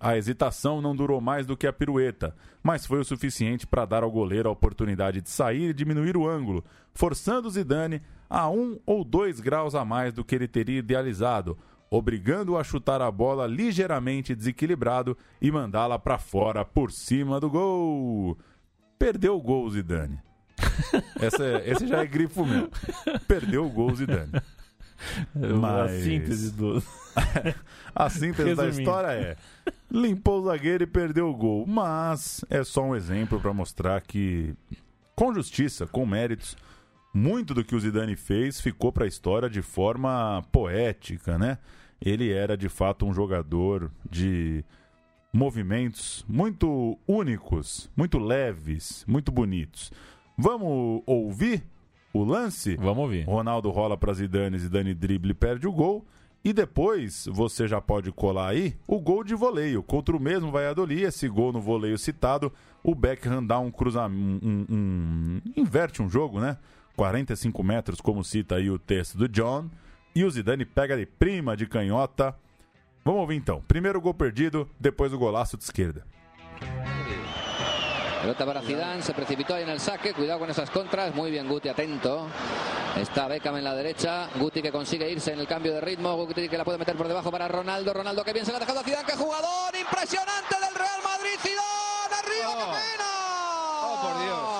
A 0.00 0.16
hesitação 0.16 0.82
não 0.82 0.94
durou 0.94 1.20
mais 1.20 1.46
do 1.46 1.56
que 1.56 1.68
a 1.68 1.72
pirueta, 1.72 2.34
mas 2.64 2.84
foi 2.84 2.98
o 2.98 3.04
suficiente 3.04 3.64
para 3.64 3.84
dar 3.84 4.02
ao 4.02 4.10
goleiro 4.10 4.48
a 4.48 4.52
oportunidade 4.52 5.22
de 5.22 5.30
sair 5.30 5.70
e 5.70 5.72
diminuir 5.72 6.16
o 6.16 6.28
ângulo, 6.28 6.64
forçando 6.92 7.48
Zidane 7.48 8.02
a 8.28 8.50
um 8.50 8.76
ou 8.84 9.04
dois 9.04 9.38
graus 9.38 9.76
a 9.76 9.84
mais 9.84 10.12
do 10.12 10.24
que 10.24 10.34
ele 10.34 10.48
teria 10.48 10.80
idealizado, 10.80 11.56
obrigando-o 11.88 12.58
a 12.58 12.64
chutar 12.64 13.00
a 13.02 13.10
bola 13.10 13.46
ligeiramente 13.46 14.34
desequilibrado 14.34 15.16
e 15.40 15.48
mandá-la 15.48 15.96
para 15.96 16.18
fora 16.18 16.64
por 16.64 16.90
cima 16.90 17.38
do 17.38 17.48
gol. 17.48 18.36
Perdeu 18.98 19.36
o 19.36 19.40
gol, 19.40 19.70
Zidane. 19.70 20.33
Essa 21.20 21.44
é- 21.44 21.70
esse 21.70 21.86
já 21.86 22.02
é 22.02 22.06
grifo 22.06 22.44
meu. 22.44 22.70
Perdeu 23.26 23.66
o 23.66 23.70
gol, 23.70 23.94
Zidane. 23.94 24.32
A 25.62 25.88
síntese 25.88 26.52
do. 26.52 26.82
A 27.94 28.08
síntese 28.08 28.54
da 28.54 28.62
Resumindo. 28.64 28.80
história 28.80 29.08
é: 29.08 29.36
limpou 29.90 30.40
o 30.40 30.44
zagueiro 30.46 30.84
e 30.84 30.86
perdeu 30.86 31.28
o 31.28 31.34
gol. 31.34 31.66
Mas 31.66 32.44
é 32.48 32.62
só 32.64 32.82
um 32.82 32.96
exemplo 32.96 33.40
para 33.40 33.52
mostrar 33.52 34.00
que, 34.00 34.54
com 35.14 35.32
justiça, 35.34 35.86
com 35.86 36.06
méritos, 36.06 36.56
muito 37.12 37.52
do 37.54 37.64
que 37.64 37.74
o 37.74 37.80
Zidane 37.80 38.16
fez 38.16 38.60
ficou 38.60 38.90
para 38.92 39.04
a 39.04 39.08
história 39.08 39.48
de 39.50 39.62
forma 39.62 40.42
poética, 40.50 41.38
né? 41.38 41.58
Ele 42.00 42.32
era 42.32 42.56
de 42.56 42.68
fato 42.68 43.06
um 43.06 43.12
jogador 43.14 43.90
de 44.10 44.64
movimentos 45.32 46.24
muito 46.28 46.98
únicos, 47.06 47.90
muito 47.96 48.18
leves, 48.18 49.04
muito 49.06 49.30
bonitos. 49.32 49.92
Vamos 50.36 51.02
ouvir 51.06 51.64
o 52.12 52.24
lance? 52.24 52.76
Vamos 52.76 52.98
ouvir. 52.98 53.24
Ronaldo 53.24 53.70
rola 53.70 53.96
para 53.96 54.12
Zidane, 54.14 54.58
Zidane 54.58 54.94
drible, 54.94 55.34
perde 55.34 55.66
o 55.66 55.72
gol. 55.72 56.04
E 56.44 56.52
depois 56.52 57.26
você 57.32 57.66
já 57.66 57.80
pode 57.80 58.12
colar 58.12 58.48
aí 58.48 58.76
o 58.86 59.00
gol 59.00 59.24
de 59.24 59.34
voleio 59.34 59.82
contra 59.82 60.14
o 60.14 60.20
mesmo 60.20 60.52
Valladolid. 60.52 61.02
Esse 61.02 61.26
gol 61.26 61.52
no 61.52 61.60
voleio 61.60 61.96
citado, 61.96 62.52
o 62.82 62.94
Beckham 62.94 63.42
dá 63.42 63.58
um 63.58 63.70
cruzamento, 63.70 64.46
um, 64.46 64.50
um, 64.50 64.66
um, 64.70 65.40
inverte 65.56 66.02
um 66.02 66.08
jogo, 66.08 66.40
né? 66.40 66.58
45 66.96 67.62
metros, 67.64 68.00
como 68.00 68.22
cita 68.22 68.56
aí 68.56 68.70
o 68.70 68.78
texto 68.78 69.16
do 69.16 69.26
John. 69.28 69.70
E 70.14 70.22
o 70.22 70.30
Zidane 70.30 70.66
pega 70.66 70.96
de 70.96 71.06
prima 71.06 71.56
de 71.56 71.66
canhota. 71.66 72.36
Vamos 73.02 73.22
ouvir 73.22 73.36
então. 73.36 73.62
Primeiro 73.66 74.00
gol 74.00 74.12
perdido, 74.12 74.68
depois 74.78 75.14
o 75.14 75.18
golaço 75.18 75.56
de 75.56 75.64
esquerda. 75.64 76.06
Pelota 78.24 78.46
para 78.46 78.62
Zidane, 78.62 79.02
se 79.02 79.12
precipitó 79.12 79.54
ahí 79.54 79.64
en 79.64 79.68
el 79.68 79.78
saque, 79.78 80.14
cuidado 80.14 80.38
con 80.38 80.48
esas 80.48 80.70
contras, 80.70 81.14
muy 81.14 81.30
bien 81.30 81.46
Guti, 81.46 81.68
atento. 81.68 82.26
Está 82.96 83.28
Beckham 83.28 83.58
en 83.58 83.64
la 83.64 83.74
derecha, 83.74 84.30
Guti 84.36 84.62
que 84.62 84.72
consigue 84.72 85.10
irse 85.10 85.34
en 85.34 85.40
el 85.40 85.46
cambio 85.46 85.74
de 85.74 85.82
ritmo, 85.82 86.16
Guti 86.16 86.48
que 86.48 86.56
la 86.56 86.64
puede 86.64 86.78
meter 86.78 86.96
por 86.96 87.06
debajo 87.06 87.30
para 87.30 87.48
Ronaldo, 87.48 87.92
Ronaldo 87.92 88.24
que 88.24 88.32
bien 88.32 88.46
se 88.46 88.52
la 88.52 88.56
ha 88.56 88.60
dejado 88.60 88.80
a 88.80 88.82
Zidane, 88.82 89.04
que 89.04 89.12
jugador 89.12 89.76
impresionante 89.78 90.54
del 90.58 90.74
Real 90.74 91.02
Madrid, 91.04 91.38
Zidane, 91.42 92.14
arriba, 92.18 92.54
qué 92.56 92.64
pena. 92.64 93.10
Oh, 93.82 93.98
por 94.00 94.22
Dios. 94.24 94.54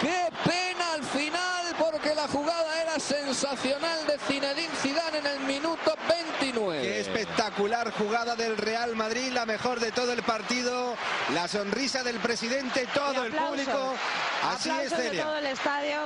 Qué 0.00 0.50
pena 0.50 0.94
al 0.94 1.04
final 1.04 1.66
porque 1.78 2.16
la 2.16 2.26
jugada 2.26 2.82
era 2.82 2.98
sensacional 2.98 4.08
de 4.08 4.18
Zinedine 4.18 4.74
Zidane 4.82 5.18
en 5.18 5.26
el 5.28 5.40
minuto 5.46 5.94
29. 6.08 6.82
Qué 6.82 7.00
espectacular 7.52 7.92
jugada 7.92 8.34
del 8.34 8.56
Real 8.56 8.96
Madrid, 8.96 9.30
la 9.32 9.44
mejor 9.44 9.78
de 9.78 9.92
todo 9.92 10.12
el 10.12 10.22
partido, 10.22 10.94
la 11.34 11.46
sonrisa 11.48 12.02
del 12.02 12.16
presidente, 12.16 12.86
todo 12.94 13.24
el, 13.24 13.32
público. 13.32 13.94
Así 14.50 14.70
es, 14.70 14.90
Celia. 14.90 15.24
todo 15.24 15.36
el 15.36 15.46
estadio. 15.46 15.98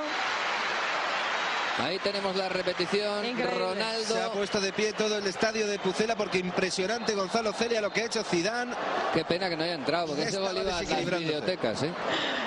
Ahí 1.78 1.98
tenemos 1.98 2.34
la 2.34 2.48
repetición, 2.48 3.24
Increíble. 3.24 3.58
Ronaldo. 3.58 4.14
Se 4.14 4.22
ha 4.22 4.30
puesto 4.32 4.60
de 4.60 4.72
pie 4.72 4.92
todo 4.94 5.18
el 5.18 5.26
estadio 5.26 5.66
de 5.66 5.78
Pucela 5.78 6.16
porque 6.16 6.38
impresionante 6.38 7.14
Gonzalo 7.14 7.52
Celia 7.52 7.80
lo 7.80 7.92
que 7.92 8.00
ha 8.00 8.06
hecho 8.06 8.24
Zidane. 8.24 8.74
Qué 9.12 9.24
pena 9.24 9.48
que 9.48 9.56
no 9.56 9.62
haya 9.62 9.74
entrado, 9.74 10.06
porque 10.08 10.22
Ya 10.22 10.28
ese 10.28 10.38
gol 10.38 10.48
estaba 10.48 10.62
iba 10.64 10.70
a 10.70 10.74
las 10.74 10.80
desequilibrando. 10.80 11.28
videotecas, 11.28 11.82
¿eh? 11.82 11.90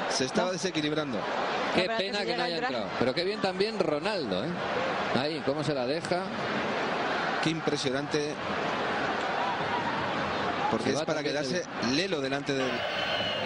Se 0.10 0.26
estaba 0.26 0.52
desequilibrando. 0.52 1.20
Qué 1.76 1.84
pero 1.84 1.97
pena 1.97 2.20
que 2.20 2.26
que 2.26 2.38
no 2.38 2.43
haya 2.43 2.58
entrado. 2.58 2.86
Pero 3.00 3.14
qué 3.14 3.24
bien 3.24 3.39
también 3.39 3.80
Ronaldo, 3.80 4.43
¿eh? 4.43 4.50
Ahí, 5.16 5.41
cómo 5.45 5.64
se 5.64 5.74
la 5.74 5.86
deja. 5.86 6.24
Qué 7.43 7.52
impresionante. 7.52 8.34
Porque 10.72 10.91
es 10.91 11.01
para 11.01 11.24
quedarse 11.24 11.63
lelo 11.93 12.22
delante 12.22 12.53
del. 12.53 12.70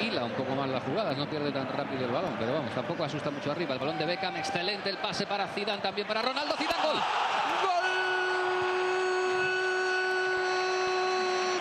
hila 0.02 0.26
un 0.26 0.34
poco 0.34 0.56
más 0.56 0.70
las 0.70 0.84
jugadas, 0.84 1.16
no 1.18 1.30
pierde 1.30 1.52
tan 1.52 1.68
rápido 1.68 2.06
el 2.06 2.12
balón, 2.12 2.36
pero 2.38 2.54
vamos, 2.54 2.72
tampoco 2.74 3.04
asusta 3.04 3.32
mucho 3.32 3.52
arriba. 3.52 3.74
El 3.74 3.80
balón 3.80 3.98
de 3.98 4.06
Beckham, 4.06 4.36
excelente 4.36 4.90
el 4.90 4.98
pase 4.98 5.26
para 5.26 5.48
Zidane, 5.48 5.82
también 5.82 6.06
para 6.08 6.22
Ronaldo, 6.22 6.56
Zidane, 6.58 6.84
gol. 6.84 7.02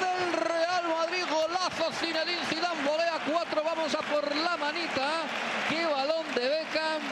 del 0.00 0.32
Real 0.32 0.84
Madrid, 0.88 1.24
golazo 1.30 1.92
Zinedine 1.92 2.44
Zidane, 2.46 2.82
volea 2.82 3.18
4, 3.30 3.62
vamos 3.64 3.94
a 3.94 3.98
por 3.98 4.36
la 4.36 4.56
manita. 4.56 5.22
Qué 5.68 5.86
balón 5.86 6.26
de 6.34 6.48
Beckham 6.48 7.02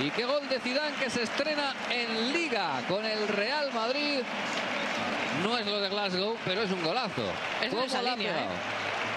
y 0.00 0.10
qué 0.10 0.24
gol 0.24 0.46
de 0.48 0.60
Zidane 0.60 0.94
que 0.96 1.08
se 1.08 1.22
estrena 1.22 1.74
en 1.90 2.32
Liga 2.32 2.82
con 2.86 3.04
el 3.04 3.26
Real 3.28 3.72
Madrid. 3.72 4.20
No 5.42 5.56
es 5.58 5.66
lo 5.66 5.80
de 5.80 5.88
Glasgow, 5.88 6.36
pero 6.44 6.62
es 6.62 6.70
un 6.70 6.82
golazo. 6.82 7.22
Es 7.62 7.62
de 7.62 7.68
¿Cómo 7.70 7.82
esa 7.84 8.02
la 8.02 8.12
ha 8.12 8.16
línea, 8.16 8.32
pegado? 8.32 8.52
¿eh? 8.52 8.56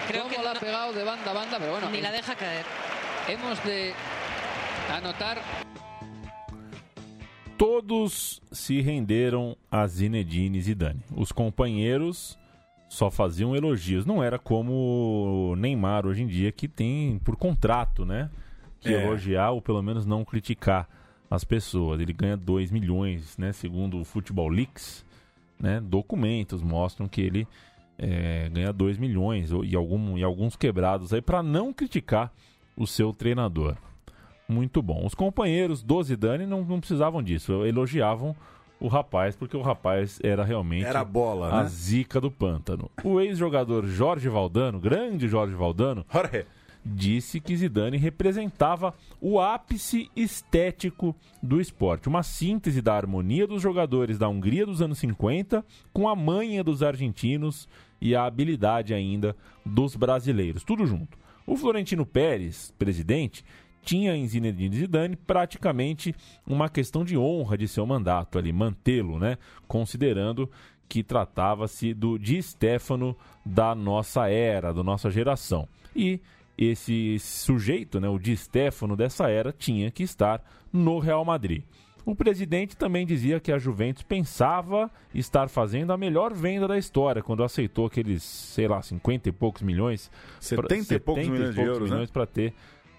Creo 0.08 0.22
¿Cómo 0.24 0.34
que 0.36 0.42
la 0.42 0.50
ha 0.50 0.54
no- 0.54 0.60
pegado 0.60 0.92
de 0.92 1.04
banda 1.04 1.30
a 1.30 1.34
banda? 1.34 1.58
Pero 1.58 1.72
bueno, 1.72 1.90
Ni 1.90 2.00
la 2.00 2.10
deja 2.12 2.34
caer. 2.34 2.64
Hemos 3.28 3.62
de 3.64 3.92
anotar 4.92 5.38
Todos 7.56 8.42
se 8.50 8.80
renderam 8.80 9.56
a 9.70 9.86
Zinedine 9.86 10.60
Zidane. 10.60 11.00
Os 11.14 11.30
companheiros 11.30 12.36
só 12.88 13.08
faziam 13.10 13.54
elogios. 13.54 14.04
Não 14.04 14.20
era 14.22 14.36
como 14.38 15.54
Neymar 15.56 16.04
hoje 16.04 16.22
em 16.22 16.26
dia, 16.26 16.50
que 16.50 16.66
tem 16.66 17.20
por 17.20 17.36
contrato, 17.36 18.04
né? 18.04 18.30
Que 18.80 18.92
É. 18.92 19.04
elogiar 19.04 19.52
ou 19.52 19.62
pelo 19.62 19.80
menos 19.80 20.04
não 20.04 20.24
criticar 20.24 20.88
as 21.30 21.44
pessoas. 21.44 22.00
Ele 22.00 22.12
ganha 22.12 22.36
2 22.36 22.72
milhões, 22.72 23.38
né? 23.38 23.52
Segundo 23.52 24.00
o 24.00 24.04
Futebol 24.04 24.48
Leaks, 24.48 25.04
né? 25.62 25.80
Documentos 25.80 26.60
mostram 26.60 27.06
que 27.06 27.20
ele 27.20 27.48
é, 27.96 28.50
ganha 28.52 28.72
2 28.72 28.98
milhões 28.98 29.50
e, 29.64 29.76
algum, 29.76 30.18
e 30.18 30.24
alguns 30.24 30.56
quebrados 30.56 31.14
aí 31.14 31.22
para 31.22 31.42
não 31.42 31.72
criticar 31.72 32.32
o 32.76 32.86
seu 32.86 33.12
treinador. 33.12 33.76
Muito 34.48 34.82
bom. 34.82 35.06
Os 35.06 35.14
companheiros 35.14 35.82
do 35.82 36.02
Zidane 36.02 36.44
não, 36.44 36.62
não 36.64 36.80
precisavam 36.80 37.22
disso, 37.22 37.64
elogiavam 37.64 38.34
o 38.80 38.88
rapaz, 38.88 39.36
porque 39.36 39.56
o 39.56 39.62
rapaz 39.62 40.18
era 40.24 40.42
realmente 40.42 40.84
Era 40.84 41.00
a 41.00 41.04
bola, 41.04 41.48
a 41.54 41.62
né? 41.62 41.68
zica 41.68 42.20
do 42.20 42.30
pântano. 42.30 42.90
O 43.04 43.20
ex-jogador 43.20 43.86
Jorge 43.86 44.28
Valdano, 44.28 44.80
grande 44.80 45.28
Jorge 45.28 45.54
Valdano, 45.54 46.04
Jorge. 46.12 46.44
Disse 46.84 47.40
que 47.40 47.56
Zidane 47.56 47.96
representava 47.96 48.94
o 49.20 49.40
ápice 49.40 50.10
estético 50.16 51.14
do 51.42 51.60
esporte, 51.60 52.08
uma 52.08 52.22
síntese 52.22 52.82
da 52.82 52.94
harmonia 52.94 53.46
dos 53.46 53.62
jogadores 53.62 54.18
da 54.18 54.28
Hungria 54.28 54.66
dos 54.66 54.82
anos 54.82 54.98
50 54.98 55.64
com 55.92 56.08
a 56.08 56.16
manha 56.16 56.64
dos 56.64 56.82
argentinos 56.82 57.68
e 58.00 58.16
a 58.16 58.24
habilidade 58.24 58.92
ainda 58.92 59.36
dos 59.64 59.94
brasileiros, 59.94 60.64
tudo 60.64 60.86
junto. 60.86 61.16
O 61.46 61.56
Florentino 61.56 62.04
Pérez, 62.04 62.72
presidente, 62.78 63.44
tinha 63.82 64.16
em 64.16 64.26
Zinedine 64.26 64.76
Zidane 64.76 65.16
praticamente 65.16 66.14
uma 66.46 66.68
questão 66.68 67.04
de 67.04 67.16
honra 67.16 67.58
de 67.58 67.66
seu 67.66 67.84
mandato 67.84 68.38
ali, 68.38 68.52
mantê-lo, 68.52 69.18
né? 69.18 69.38
Considerando 69.66 70.48
que 70.88 71.02
tratava-se 71.02 71.94
do 71.94 72.18
Di 72.18 72.42
Stefano 72.42 73.16
da 73.44 73.74
nossa 73.74 74.28
era, 74.28 74.72
da 74.72 74.82
nossa 74.82 75.10
geração. 75.10 75.66
E 75.96 76.20
esse 76.56 77.18
sujeito, 77.18 78.00
né, 78.00 78.08
o 78.08 78.18
Di 78.18 78.36
Stefano 78.36 78.96
dessa 78.96 79.28
era, 79.28 79.52
tinha 79.52 79.90
que 79.90 80.02
estar 80.02 80.42
no 80.72 80.98
Real 80.98 81.24
Madrid. 81.24 81.64
O 82.04 82.16
presidente 82.16 82.76
também 82.76 83.06
dizia 83.06 83.38
que 83.38 83.52
a 83.52 83.58
Juventus 83.58 84.02
pensava 84.02 84.90
estar 85.14 85.48
fazendo 85.48 85.92
a 85.92 85.96
melhor 85.96 86.34
venda 86.34 86.66
da 86.66 86.76
história 86.76 87.22
quando 87.22 87.44
aceitou 87.44 87.86
aqueles, 87.86 88.24
sei 88.24 88.66
lá, 88.66 88.82
50 88.82 89.28
e 89.28 89.32
poucos 89.32 89.62
milhões. 89.62 90.10
70 90.40 90.94
e 90.94 90.98
poucos 90.98 91.28
milhões 91.28 91.54
de 91.54 91.60
euros, 91.60 91.90
né? 91.90 91.96
milhões 91.96 92.10
para 92.10 92.26
ter 92.26 92.52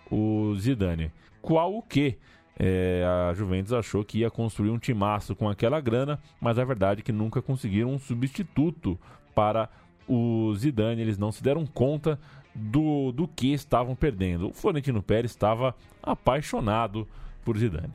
o 0.10 0.56
Zidane. 0.56 1.12
Qual 1.41 1.76
o 1.76 1.82
que? 1.82 2.18
É, 2.58 3.04
a 3.30 3.34
Juventus 3.34 3.74
achou 3.74 4.06
que 4.06 4.20
ia 4.20 4.30
construir 4.30 4.70
um 4.70 4.78
timaço 4.78 5.36
com 5.36 5.49
aquela 5.49 5.82
grana, 5.82 6.20
mas 6.39 6.58
a 6.58 6.64
verdade 6.64 7.01
é 7.01 7.04
que 7.04 7.12
nunca 7.12 7.41
conseguiram 7.41 7.89
um 7.89 7.99
substituto 7.99 8.97
para 9.36 9.70
o 10.08 10.54
Zidane. 10.56 11.01
Eles 11.01 11.18
não 11.18 11.32
se 11.32 11.43
deram 11.43 11.66
conta 11.66 12.18
do, 12.54 13.12
do 13.12 13.28
que 13.28 13.54
estavam 13.54 13.95
perdendo. 13.95 14.49
O 14.49 14.54
Florentino 14.54 15.01
Pérez 15.01 15.32
estava 15.32 15.76
apaixonado 16.01 17.08
por 17.43 17.58
Zidane. 17.58 17.93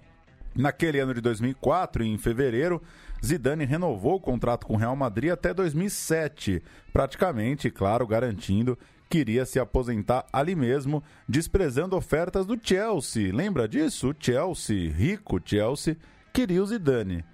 Naquele 0.55 0.99
ano 0.99 1.15
de 1.15 1.21
2004, 1.21 2.03
em 2.03 2.19
fevereiro, 2.19 2.83
Zidane 3.25 3.65
renovou 3.65 4.17
o 4.17 4.21
contrato 4.21 4.67
com 4.67 4.75
o 4.75 4.77
Real 4.77 4.97
Madrid 4.97 5.31
até 5.31 5.55
2007, 5.55 6.63
praticamente, 6.93 7.71
claro, 7.71 8.07
garantindo 8.07 8.79
que 9.09 9.19
iria 9.19 9.47
se 9.47 9.59
aposentar 9.59 10.27
ali 10.33 10.55
mesmo, 10.55 11.03
desprezando 11.29 11.97
ofertas 11.97 12.45
do 12.45 12.59
Chelsea. 12.61 13.35
Lembra 13.35 13.67
disso? 13.67 14.11
O 14.11 14.15
Chelsea, 14.19 14.93
rico 14.93 15.41
Chelsea, 15.43 15.97
queria 16.33 16.63
o 16.63 16.67
Zidane. 16.67 17.25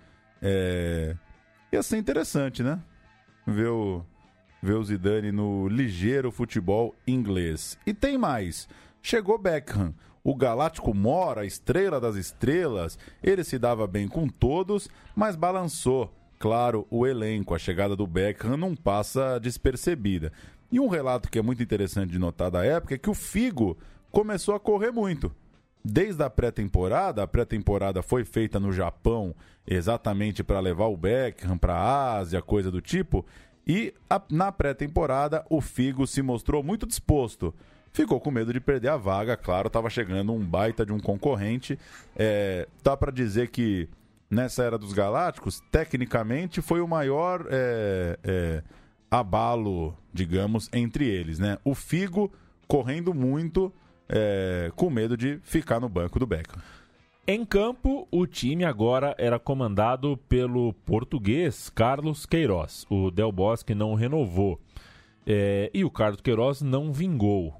É... 0.41 1.16
Ia 1.72 1.83
ser 1.83 1.97
interessante, 1.97 2.62
né? 2.62 2.81
Ver 3.47 3.68
o, 3.68 4.05
ver 4.65 4.75
o 4.75 4.85
Zidane 4.85 5.31
no 5.31 5.69
ligeiro 5.69 6.33
futebol 6.33 6.95
inglês. 7.07 7.79
E 7.87 7.93
tem 7.93 8.17
mais. 8.17 8.67
Chegou 9.03 9.37
Beckham, 9.37 9.95
o 10.23 10.35
Galáctico 10.35 10.95
Mora, 10.95 11.43
a 11.43 11.47
estrela 11.47 12.01
das 12.01 12.17
estrelas. 12.17 12.99
Ele 13.23 13.45
se 13.45 13.59
dava 13.59 13.87
bem 13.87 14.09
com 14.09 14.27
todos, 14.27 14.89
mas 15.15 15.37
balançou. 15.37 16.11
Claro, 16.39 16.87
o 16.91 17.07
elenco, 17.07 17.55
a 17.55 17.59
chegada 17.59 17.95
do 17.95 18.07
Beckham 18.07 18.57
não 18.57 18.75
passa 18.75 19.39
despercebida. 19.39 20.33
E 20.73 20.81
um 20.81 20.89
relato 20.89 21.31
que 21.31 21.39
é 21.39 21.43
muito 21.43 21.62
interessante 21.62 22.12
de 22.12 22.19
notar 22.19 22.51
da 22.51 22.65
época 22.65 22.95
é 22.95 22.99
que 22.99 23.11
o 23.11 23.15
Figo 23.15 23.77
começou 24.11 24.55
a 24.55 24.61
correr 24.61 24.91
muito. 24.91 25.31
Desde 25.85 26.23
a 26.23 26.31
pré-temporada, 26.31 27.23
a 27.23 27.27
pré-temporada 27.27 28.03
foi 28.03 28.25
feita 28.25 28.59
no 28.59 28.73
Japão 28.73 29.35
exatamente 29.67 30.43
para 30.43 30.59
levar 30.61 30.87
o 30.87 30.97
Beckham 30.97 31.59
para 31.59 31.75
a 31.75 32.17
Ásia, 32.17 32.41
coisa 32.41 32.71
do 32.71 32.81
tipo. 32.81 33.27
E 33.67 33.95
a- 34.11 34.21
na 34.31 34.53
pré-temporada, 34.53 35.45
o 35.49 35.61
Figo 35.61 36.07
se 36.07 36.21
mostrou 36.23 36.62
muito 36.62 36.87
disposto. 36.87 37.55
Ficou 37.93 38.21
com 38.21 38.31
medo 38.31 38.53
de 38.53 38.61
perder 38.61 38.89
a 38.89 38.97
vaga, 38.97 39.37
claro, 39.37 39.69
estava 39.69 39.89
chegando 39.89 40.33
um 40.33 40.41
baita 40.45 40.85
de 40.85 40.93
um 40.93 40.99
concorrente. 40.99 41.79
É, 42.17 42.67
dá 42.83 42.97
para 42.97 43.12
dizer 43.12 43.49
que 43.49 43.89
nessa 44.29 44.65
era 44.65 44.77
dos 44.77 44.93
Galácticos, 44.93 45.61
tecnicamente 45.71 46.61
foi 46.61 46.81
o 46.81 46.89
maior 46.89 47.47
é, 47.51 48.19
é, 48.25 48.62
abalo, 49.11 49.97
digamos, 50.12 50.69
entre 50.73 51.07
eles, 51.07 51.39
né? 51.39 51.57
O 51.65 51.75
Figo 51.75 52.33
correndo 52.67 53.15
muito, 53.15 53.73
é, 54.09 54.73
com 54.75 54.91
medo 54.91 55.17
de 55.17 55.39
ficar 55.45 55.79
no 55.79 55.89
banco 55.89 56.19
do 56.19 56.27
Beckham. 56.27 56.61
Em 57.27 57.43
campo, 57.43 58.07
o 58.11 58.27
time 58.27 58.66
agora 58.66 59.14
era 59.16 59.39
comandado 59.39 60.18
pelo 60.29 60.75
português 60.85 61.70
Carlos 61.70 62.27
Queiroz. 62.27 62.85
O 62.91 63.11
Del 63.11 63.33
Bosque 63.33 63.75
não 63.75 63.95
renovou. 63.95 64.61
É, 65.27 65.70
e 65.72 65.87
o 65.87 65.91
Carlos 65.91 66.20
Queiroz 66.20 66.61
não 66.61 66.93
vingou. 66.93 67.55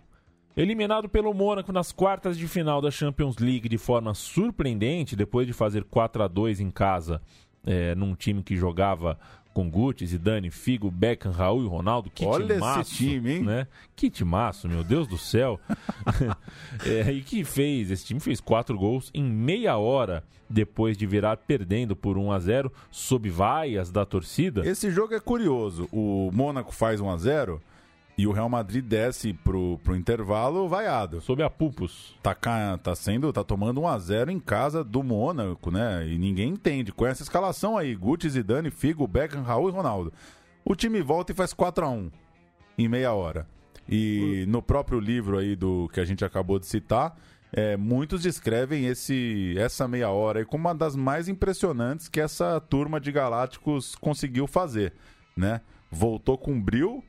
Eliminado 0.55 1.09
pelo 1.09 1.33
Mônaco 1.33 1.73
nas 1.73 1.93
quartas 1.93 2.37
de 2.37 2.47
final 2.47 2.83
da 2.83 2.91
Champions 2.91 3.39
League 3.39 3.67
de 3.67 3.79
forma 3.79 4.13
surpreendente, 4.13 5.17
depois 5.17 5.47
de 5.47 5.55
fazer 5.55 5.85
4 5.85 6.23
a 6.23 6.29
2 6.29 6.61
em 6.61 6.71
casa, 6.71 7.23
é, 7.65 7.95
num 7.95 8.15
time 8.15 8.43
que 8.43 8.57
jogava 8.57 9.19
com 9.55 9.71
Guti, 9.71 10.05
Zidane, 10.05 10.51
Figo, 10.51 10.91
Beckham, 10.91 11.31
Raul 11.31 11.65
e 11.65 11.69
Ronaldo. 11.69 12.11
Que 12.11 12.25
Olha 12.25 12.55
timaço, 12.55 12.81
esse 12.81 12.95
time, 12.97 13.33
hein? 13.33 13.43
Né? 13.43 13.67
Que 13.95 14.11
timaço, 14.11 14.69
meu 14.69 14.83
Deus 14.83 15.07
do 15.07 15.17
céu. 15.17 15.59
é, 16.85 17.13
e 17.13 17.23
que 17.23 17.45
fez, 17.45 17.91
esse 17.91 18.05
time 18.05 18.21
fez 18.21 18.41
quatro 18.41 18.77
gols 18.77 19.11
em 19.15 19.23
meia 19.23 19.79
hora 19.79 20.25
depois 20.51 20.97
de 20.97 21.07
virar 21.07 21.37
perdendo 21.39 21.97
por 21.97 22.19
1 22.19 22.33
a 22.33 22.39
0 22.39 22.73
sob 22.91 23.31
vaias 23.31 23.91
da 23.91 24.05
torcida. 24.05 24.67
Esse 24.67 24.91
jogo 24.91 25.15
é 25.15 25.21
curioso. 25.21 25.89
O 25.93 26.31
Mônaco 26.33 26.75
faz 26.75 27.01
1 27.01 27.09
a 27.09 27.17
0 27.17 27.63
e 28.17 28.27
o 28.27 28.33
Real 28.33 28.49
Madrid 28.49 28.85
desce 28.85 29.33
pro, 29.33 29.79
pro 29.83 29.97
intervalo 29.97 30.69
vaiado. 30.69 31.21
Sob 31.21 31.43
a 31.43 31.51
pupus. 31.51 32.15
Tá, 32.23 32.35
tá 32.77 32.95
sendo, 32.95 33.33
tá 33.33 33.43
tomando 33.43 33.81
1 33.81 33.89
a 33.89 33.99
0 33.99 34.31
em 34.31 34.39
casa 34.39 34.85
do 34.85 35.03
Mônaco, 35.03 35.71
né? 35.71 36.07
E 36.07 36.17
ninguém 36.17 36.51
entende. 36.51 36.93
Com 36.93 37.07
essa 37.07 37.23
escalação 37.23 37.77
aí, 37.77 37.95
Guti, 37.95 38.29
Zidane, 38.31 38.71
Figo, 38.71 39.07
Beckham, 39.07 39.43
Raul 39.43 39.69
e 39.69 39.73
Ronaldo. 39.73 40.13
O 40.65 40.77
time 40.77 41.03
volta 41.03 41.33
e 41.33 41.35
faz 41.35 41.53
4 41.53 41.85
a 41.85 41.91
1 41.91 42.11
em 42.79 42.89
meia 42.89 43.13
hora. 43.13 43.47
E 43.89 44.45
no 44.49 44.63
próprio 44.63 44.99
livro 44.99 45.39
aí 45.39 45.57
do 45.57 45.89
que 45.93 46.01
a 46.01 46.05
gente 46.05 46.25
acabou 46.25 46.59
de 46.59 46.67
citar, 46.67 47.17
é, 47.53 47.77
muitos 47.77 48.23
descrevem 48.23 48.87
esse, 48.87 49.55
essa 49.59 49.87
meia 49.87 50.11
hora 50.11 50.39
aí 50.41 50.45
como 50.45 50.67
uma 50.67 50.75
das 50.75 50.97
mais 50.97 51.29
impressionantes 51.29 52.09
que 52.09 52.21
essa 52.21 52.61
turma 52.61 53.01
de 53.01 53.13
galácticos 53.13 53.95
conseguiu 53.95 54.47
fazer, 54.47 54.93
né? 55.37 55.61
Voltou 55.91 56.37
com 56.39 56.61
bril, 56.61 57.05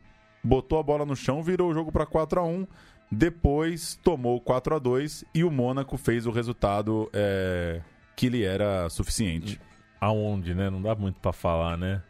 botou 0.45 0.79
a 0.79 0.83
bola 0.83 1.05
no 1.05 1.15
chão, 1.15 1.41
virou 1.43 1.71
o 1.71 1.73
jogo 1.73 1.91
para 1.91 2.05
4 2.05 2.39
a 2.39 2.43
1 2.43 2.67
depois 3.11 3.99
tomou 4.03 4.41
4 4.41 4.75
a 4.75 4.79
2 4.79 5.25
e 5.33 5.43
o 5.43 5.51
Mônaco 5.51 5.95
fez 5.97 6.25
o 6.25 6.31
resultado 6.31 7.09
é, 7.13 7.79
que 8.15 8.29
lhe 8.29 8.43
era 8.43 8.89
suficiente. 8.89 9.59
Aonde, 10.01 10.53
né? 10.53 10.69
Não 10.69 10.81
dá 10.81 10.95
muito 10.95 11.19
pra 11.19 11.31
falar, 11.31 11.77
né? 11.77 12.01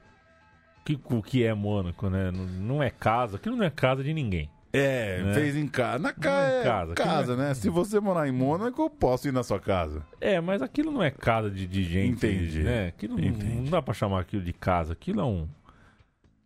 Que, 0.84 1.00
o 1.12 1.22
que 1.22 1.44
é 1.44 1.54
Mônaco, 1.54 2.10
né? 2.10 2.32
Não, 2.32 2.46
não 2.46 2.84
é 2.84 2.90
casa, 2.90 3.36
aquilo 3.38 3.56
não 3.56 3.66
é 3.66 3.70
casa 3.70 4.04
de 4.04 4.14
ninguém. 4.14 4.50
É, 4.72 5.22
Né? 5.24 5.34
fez 5.34 5.56
em 5.56 5.68
casa. 5.68 6.00
Na 6.00 6.12
ca... 6.14 6.30
Não 6.30 6.38
é 6.40 6.60
é 6.60 6.64
casa, 6.64 6.94
casa, 6.94 7.34
é- 7.34 7.38
né? 7.38 7.54
Se 7.54 7.70
você 7.70 8.00
morar 8.00 8.28
em 8.28 8.32
Mônaco, 8.32 8.82
eu 8.82 8.90
posso 8.90 9.28
ir 9.28 9.32
na 9.32 9.44
sua 9.44 9.60
casa. 9.60 10.02
É, 10.20 10.40
mas 10.42 10.62
aquilo 10.62 10.92
não 10.92 11.02
é 11.04 11.10
casa 11.12 11.50
de, 11.50 11.66
de 11.66 11.84
gente. 11.84 12.14
Entendi. 12.26 12.64
Né? 12.64 12.88
Aquilo 12.88 13.18
não, 13.18 13.24
Entendi. 13.24 13.56
não 13.56 13.66
dá 13.66 13.82
pra 13.82 13.94
chamar 13.94 14.20
aquilo 14.22 14.42
de 14.44 14.54
casa. 14.54 14.94
Aquilo 14.94 15.22
é 15.22 15.26
um. 15.26 15.48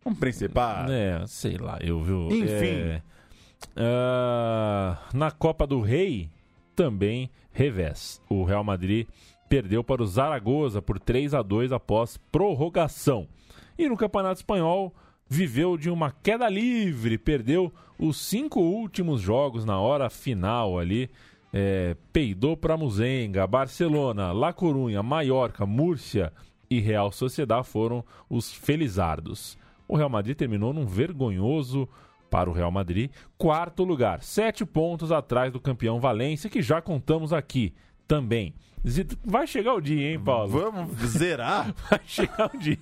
Um 0.10 0.16
principal. 0.16 0.89
É, 0.89 1.24
sei 1.28 1.57
lá, 1.57 1.78
eu 1.82 2.01
viu. 2.01 2.28
Enfim. 2.32 2.66
É, 2.76 3.01
ah, 3.76 4.97
na 5.14 5.32
Copa 5.32 5.68
do 5.68 5.82
Rei, 5.82 6.30
também 6.76 7.30
revés. 7.51 8.22
O 8.30 8.43
Real 8.43 8.64
Madrid 8.64 9.07
perdeu 9.47 9.84
para 9.84 10.01
o 10.01 10.07
Zaragoza 10.07 10.82
por 10.82 10.99
3 10.99 11.34
a 11.34 11.41
2 11.41 11.72
após 11.72 12.18
prorrogação. 12.32 13.28
E 13.78 13.88
no 13.88 13.97
Campeonato 13.97 14.39
Espanhol, 14.39 14.93
viveu 15.28 15.78
de 15.78 15.89
uma 15.89 16.12
queda 16.12 16.49
livre, 16.49 17.18
perdeu 17.18 17.72
os 17.97 18.18
cinco 18.18 18.60
últimos 18.60 19.22
jogos 19.22 19.66
na 19.66 19.80
hora 19.80 20.10
final 20.10 20.80
ali. 20.80 21.10
É, 21.51 21.95
peidou 22.14 22.55
para 22.55 22.78
Muzenga, 22.78 23.47
Barcelona, 23.47 24.32
La 24.32 24.53
Corunha, 24.53 25.01
Maiorca, 25.01 25.66
Múrcia 25.66 26.32
e 26.70 26.80
Real 26.80 27.12
Sociedad 27.12 27.64
foram 27.64 28.05
os 28.30 28.53
felizardos. 28.53 29.57
O 29.90 29.98
Real 29.98 30.10
Madrid 30.10 30.38
terminou 30.38 30.72
num 30.72 30.86
vergonhoso 30.86 31.90
para 32.30 32.48
o 32.50 32.54
Real 32.54 32.70
Madrid, 32.72 33.10
quarto 33.40 33.84
lugar, 33.84 34.22
sete 34.22 34.64
pontos 34.64 35.12
atrás 35.12 35.52
do 35.52 35.60
campeão 35.60 36.00
Valência, 36.00 36.48
que 36.48 36.62
já 36.62 36.80
contamos 36.80 37.34
aqui 37.34 37.74
também. 38.08 38.54
Vai 39.26 39.46
chegar 39.48 39.74
o 39.74 39.82
dia, 39.82 40.12
hein, 40.12 40.20
Paulo? 40.20 40.48
Vamos 40.48 40.96
zerar? 41.08 41.74
Vai 41.90 42.00
chegar 42.06 42.52
o 42.54 42.58
dia. 42.58 42.78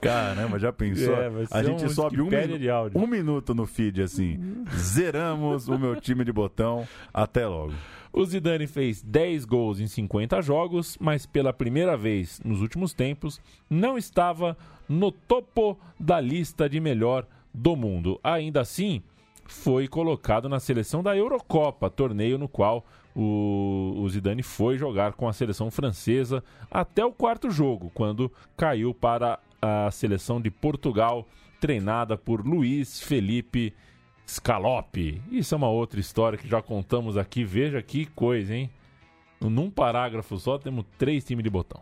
Caramba, 0.00 0.58
já 0.58 0.72
pensou? 0.72 1.14
É, 1.14 1.30
a 1.50 1.62
gente 1.62 1.84
um 1.84 1.88
sobe 1.90 2.20
um, 2.20 2.26
minu- 2.30 2.58
de 2.58 2.70
áudio. 2.70 2.98
um 3.00 3.06
minuto 3.06 3.54
no 3.54 3.66
feed 3.66 4.00
assim. 4.00 4.64
Zeramos 4.74 5.68
o 5.68 5.78
meu 5.78 6.00
time 6.00 6.24
de 6.24 6.32
botão. 6.32 6.86
Até 7.12 7.46
logo. 7.46 7.74
O 8.16 8.24
Zidane 8.24 8.68
fez 8.68 9.02
10 9.02 9.44
gols 9.44 9.80
em 9.80 9.88
50 9.88 10.40
jogos, 10.40 10.96
mas 11.00 11.26
pela 11.26 11.52
primeira 11.52 11.96
vez 11.96 12.40
nos 12.44 12.60
últimos 12.60 12.94
tempos 12.94 13.40
não 13.68 13.98
estava 13.98 14.56
no 14.88 15.10
topo 15.10 15.76
da 15.98 16.20
lista 16.20 16.68
de 16.68 16.78
melhor 16.78 17.26
do 17.52 17.74
mundo. 17.74 18.20
Ainda 18.22 18.60
assim, 18.60 19.02
foi 19.46 19.88
colocado 19.88 20.48
na 20.48 20.60
seleção 20.60 21.02
da 21.02 21.16
Eurocopa, 21.16 21.90
torneio 21.90 22.38
no 22.38 22.46
qual 22.46 22.86
o, 23.16 24.06
Zidane 24.08 24.44
foi 24.44 24.78
jogar 24.78 25.14
com 25.14 25.26
a 25.26 25.32
seleção 25.32 25.68
francesa 25.68 26.40
até 26.70 27.04
o 27.04 27.10
quarto 27.10 27.50
jogo, 27.50 27.90
quando 27.92 28.30
caiu 28.56 28.94
para 28.94 29.40
a 29.60 29.90
seleção 29.90 30.40
de 30.40 30.52
Portugal, 30.52 31.26
treinada 31.60 32.16
por 32.16 32.46
Luiz 32.46 33.00
Felipe 33.00 33.74
Scalope. 34.26 35.20
Isso 35.30 35.54
é 35.54 35.56
uma 35.56 35.68
outra 35.68 36.00
história 36.00 36.38
que 36.38 36.48
já 36.48 36.60
contamos 36.62 37.16
aqui. 37.16 37.44
Veja 37.44 37.80
que 37.82 38.06
coisa, 38.06 38.54
hein? 38.54 38.70
Num 39.40 39.70
parágrafo 39.70 40.38
só 40.38 40.56
temos 40.58 40.84
três 40.98 41.22
times 41.24 41.44
de 41.44 41.50
botão. 41.50 41.80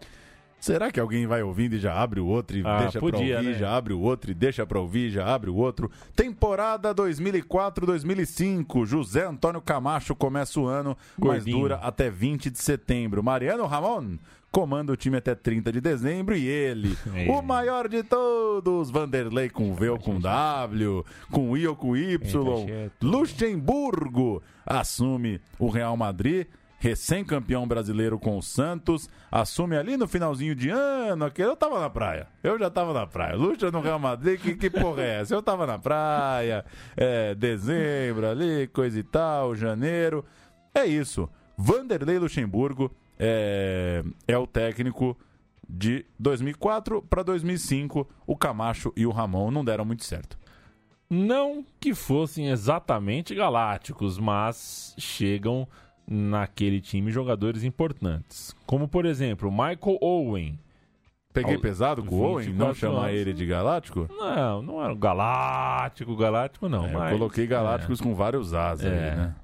Será 0.59 0.93
que 0.93 1.01
alguém 1.01 1.27
vai 1.27 1.43
ouvindo 1.43 1.75
e 1.75 1.79
já 1.81 1.93
abre 2.01 2.21
o 2.21 2.27
outro 2.27 2.57
e 2.57 2.63
Ah, 2.65 2.79
deixa 2.83 3.01
podia, 3.01 3.19
pra 3.19 3.37
ouvir, 3.39 3.53
né? 3.53 3.59
já 3.59 3.77
abre 3.77 3.93
o 3.93 4.01
outro 4.01 4.31
e 4.31 4.35
deixa 4.35 4.65
pra 4.65 4.79
ouvir, 4.79 5.11
já 5.11 5.27
abre 5.27 5.51
o 5.51 5.57
outro? 5.57 5.91
Temporada 6.15 6.95
2004-2005. 6.95 8.87
José 8.87 9.27
Antônio 9.27 9.61
Camacho 9.61 10.15
começa 10.15 10.61
o 10.61 10.67
ano, 10.67 10.97
mas 11.19 11.39
Gordinho. 11.45 11.59
dura 11.59 11.75
até 11.77 12.09
20 12.11 12.49
de 12.51 12.59
setembro. 12.63 13.23
Mariano 13.25 13.67
Ramon 13.67 14.19
comanda 14.53 14.93
o 14.93 14.97
time 14.97 15.17
até 15.17 15.35
30 15.35 15.73
de 15.73 15.81
dezembro 15.81 16.37
e 16.37 16.47
ele, 16.47 16.97
É. 17.15 17.29
o 17.31 17.41
maior 17.43 17.89
de 17.89 18.03
todos, 18.03 18.91
Vanderlei 18.91 19.49
com 19.49 19.75
V 19.75 19.89
ou 19.89 19.99
com 19.99 20.21
W, 20.21 21.05
com 21.31 21.57
I 21.57 21.67
ou 21.67 21.75
com 21.75 21.97
Y, 21.97 22.19
Luxemburgo 23.01 24.43
assume 24.67 25.41
o 25.59 25.69
Real 25.69 25.97
Madrid 25.97 26.47
recém-campeão 26.79 27.67
brasileiro 27.67 28.19
com 28.19 28.37
o 28.37 28.43
Santos, 28.43 29.09
assume 29.31 29.77
ali 29.77 29.97
no 29.97 30.09
finalzinho 30.09 30.53
de 30.53 30.69
ano, 30.69 31.25
aquele, 31.25 31.49
eu 31.49 31.57
tava 31.57 31.79
na 31.81 31.89
praia, 31.89 32.27
eu 32.43 32.59
já 32.59 32.69
tava 32.69 32.93
na 32.93 33.07
praia, 33.07 33.37
Lucha 33.37 33.71
no 33.71 33.81
Real 33.81 34.01
Madrid, 34.01 34.41
que, 34.41 34.55
que 34.57 34.69
porra 34.69 35.01
é 35.03 35.21
essa? 35.21 35.33
Eu 35.33 35.41
tava 35.43 35.65
na 35.65 35.79
praia, 35.79 36.65
é, 36.97 37.37
dezembro 37.37 38.27
ali, 38.29 38.67
coisa 38.67 38.99
e 38.99 39.03
tal, 39.05 39.55
janeiro, 39.55 40.25
é 40.75 40.85
isso, 40.85 41.29
Vanderlei 41.57 42.19
Luxemburgo 42.19 42.91
é, 43.25 44.03
é 44.27 44.37
o 44.37 44.49
técnico 44.49 45.17
de 45.69 46.05
2004 46.19 47.01
para 47.03 47.23
2005, 47.23 48.09
o 48.27 48.37
Camacho 48.37 48.93
e 48.97 49.07
o 49.07 49.11
Ramon 49.13 49.53
não 49.53 49.65
deram 49.65 49.85
muito 49.85 50.05
certo. 50.05 50.37
Não 51.09 51.65
que 51.79 51.95
fossem 51.95 52.49
exatamente 52.49 53.33
galácticos, 53.35 54.19
mas 54.19 54.93
chegam 54.99 55.69
naquele 56.07 56.81
time 56.81 57.13
jogadores 57.13 57.63
importantes. 57.63 58.57
Como, 58.67 58.89
por 58.89 59.07
exemplo, 59.07 59.51
Michael 59.53 59.99
Owen. 60.01 60.59
Peguei 61.33 61.57
pesado 61.57 62.03
com 62.05 62.17
o 62.17 62.21
Owen, 62.21 62.49
não 62.49 62.73
24 62.73 62.79
chamar 62.79 63.13
ele 63.13 63.33
de 63.33 63.47
galáctico? 63.47 64.07
Não, 64.11 64.61
não 64.61 64.85
era 64.85 64.93
um 64.93 64.99
galáctico, 64.99 66.15
galáctico 66.15 66.69
não. 66.69 66.87
É, 66.87 66.93
eu 66.93 66.99
mas- 66.99 67.13
coloquei 67.13 67.47
galácticos 67.47 68.01
é. 68.01 68.03
com 68.03 68.15
vários 68.15 68.53
As 68.53 68.85
É. 68.85 68.89
aí, 68.89 69.17
né? 69.17 69.35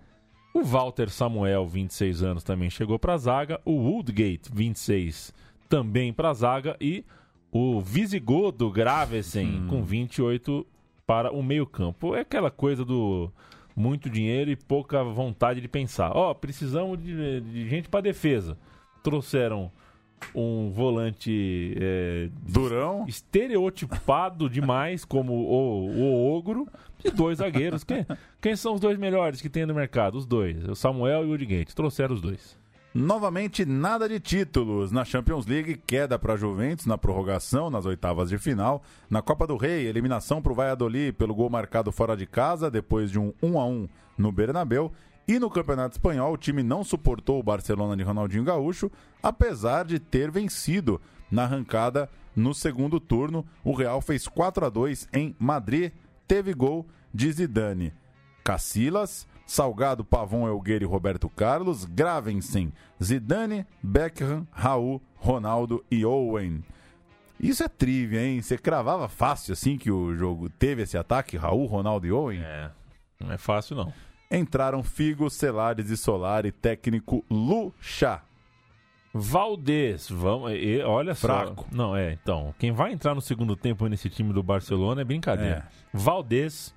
O 0.53 0.63
Walter 0.63 1.11
Samuel, 1.11 1.67
26 1.67 2.23
anos, 2.23 2.43
também 2.43 2.71
chegou 2.71 2.99
para 2.99 3.15
a 3.15 3.19
zaga. 3.19 3.61
O 3.65 3.73
Woodgate, 3.73 4.51
26, 4.53 5.33
também 5.69 6.13
para 6.13 6.31
a 6.31 6.35
zaga. 6.35 6.77
E 6.81 7.05
o 7.53 7.81
Visigodo 7.81 8.71
Gravesen, 8.71 9.67
com 9.69 9.83
28 9.83 10.67
para 11.07 11.33
o 11.33 11.43
meio-campo. 11.43 12.15
É 12.15 12.21
aquela 12.21 12.51
coisa 12.51 12.85
do 12.85 13.31
muito 13.75 14.11
dinheiro 14.11 14.51
e 14.51 14.57
pouca 14.57 15.05
vontade 15.05 15.61
de 15.61 15.69
pensar. 15.69 16.11
Ó, 16.17 16.35
precisamos 16.35 16.99
de, 17.03 17.41
de 17.41 17.69
gente 17.69 17.89
para 17.89 18.01
defesa. 18.01 18.59
Trouxeram 19.03 19.71
um 20.35 20.71
volante 20.71 21.75
é, 21.81 22.29
Durão, 22.43 23.05
estereotipado 23.09 24.49
demais 24.49 25.05
como 25.05 25.33
o, 25.33 25.89
o 25.89 26.37
ogro 26.37 26.69
e 27.05 27.11
dois 27.11 27.39
zagueiros. 27.39 27.85
Quem, 27.85 28.07
quem 28.41 28.57
são 28.57 28.75
os 28.75 28.81
dois 28.81 28.99
melhores 28.99 29.41
que 29.41 29.49
tem 29.49 29.67
no 29.67 29.75
mercado? 29.75 30.17
Os 30.17 30.27
dois, 30.27 30.69
o 30.69 30.75
Samuel 30.75 31.23
e 31.23 31.27
o 31.27 31.31
Woodgate. 31.31 31.75
Trouxeram 31.75 32.15
os 32.15 32.21
dois. 32.21 32.59
Novamente, 32.95 33.65
nada 33.65 34.09
de 34.09 34.19
títulos. 34.19 34.91
Na 34.91 35.05
Champions 35.05 35.47
League, 35.47 35.81
queda 35.87 36.19
para 36.19 36.35
a 36.35 36.37
Juventus 36.37 36.87
na 36.87 36.97
prorrogação, 36.97 37.71
nas 37.71 37.87
oitavas 37.87 38.31
de 38.31 38.39
final. 38.39 38.83
Na 39.11 39.21
Copa 39.21 39.47
do 39.47 39.57
Rei, 39.57 39.87
eliminação 39.87 40.41
para 40.41 40.53
o 40.53 40.55
Valladolid 40.55 41.13
pelo 41.13 41.35
gol 41.35 41.51
marcado 41.51 41.93
fora 41.93 42.17
de 42.17 42.27
casa, 42.27 42.71
depois 42.71 43.11
de 43.11 43.19
um 43.19 43.33
1 43.43 43.61
a 43.61 43.67
1 43.67 43.89
no 44.17 44.33
Bernabéu. 44.33 44.91
E 45.29 45.39
no 45.39 45.51
Campeonato 45.51 45.95
Espanhol, 45.95 46.33
o 46.33 46.39
time 46.39 46.63
não 46.63 46.83
suportou 46.83 47.39
o 47.39 47.43
Barcelona 47.43 47.95
de 47.95 48.03
Ronaldinho 48.03 48.45
Gaúcho, 48.45 48.91
apesar 49.23 49.85
de 49.85 49.99
ter 49.99 50.31
vencido 50.31 50.99
na 51.31 51.43
arrancada 51.43 52.09
no 52.35 52.55
segundo 52.55 52.99
turno. 52.99 53.45
O 53.63 53.75
Real 53.75 54.01
fez 54.01 54.27
4 54.27 54.65
a 54.65 54.71
2 54.71 55.07
em 55.13 55.37
Madrid, 55.39 55.93
teve 56.27 56.55
gol 56.55 56.87
de 57.13 57.31
Zidane. 57.31 57.93
Cacilas, 58.43 59.29
Salgado, 59.47 60.03
Pavon, 60.03 60.49
Elgueira 60.49 60.85
e 60.85 60.87
Roberto 60.87 61.29
Carlos, 61.29 61.85
Gravensen, 61.85 62.73
Zidane, 63.03 63.67
Beckham, 63.83 64.49
Raul, 64.51 65.03
Ronaldo 65.17 65.85
e 65.91 66.07
Owen. 66.07 66.65
Isso 67.39 67.63
é 67.63 67.69
trivia, 67.69 68.25
hein? 68.25 68.41
Você 68.41 68.57
cravava 68.57 69.11
fácil 69.11 69.53
assim 69.53 69.77
que 69.77 69.91
o 69.91 70.17
jogo 70.17 70.49
teve 70.49 70.83
esse 70.83 70.97
ataque, 70.97 71.37
Raul, 71.37 71.67
Ronaldo 71.67 72.07
e 72.07 72.13
Owen? 72.13 72.41
É, 72.41 72.71
não 73.21 73.31
é 73.31 73.37
fácil 73.37 73.77
não. 73.77 73.93
Entraram 74.31 74.83
Figo, 74.83 75.31
Celares 75.31 75.91
e 75.91 75.97
Solari, 75.97 76.53
técnico 76.53 77.25
Lucha. 77.31 78.21
Valdez, 79.13 80.09
vamos, 80.11 80.53
e, 80.53 80.81
olha 80.83 81.15
Fraco. 81.15 81.67
só. 81.69 81.77
Não, 81.77 81.97
é, 81.97 82.13
então, 82.13 82.55
quem 82.59 82.71
vai 82.73 82.93
entrar 82.93 83.15
no 83.15 83.23
segundo 83.23 83.57
tempo 83.57 83.87
nesse 83.87 84.11
time 84.11 84.33
do 84.33 84.43
Barcelona 84.43 85.01
é 85.01 85.05
brincadeira. 85.05 85.67
Valdez, 85.93 86.75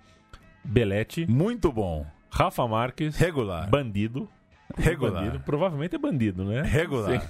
Belete, 0.64 1.26
Muito 1.30 1.72
bom. 1.72 2.06
Rafa 2.30 2.66
Marques, 2.68 3.18
Regular. 3.18 3.70
Bandido. 3.70 4.30
Regular. 4.78 5.24
Bandido, 5.26 5.40
provavelmente 5.42 5.96
é 5.96 6.00
bandido, 6.00 6.46
né? 6.46 6.62
Regular. 6.62 7.28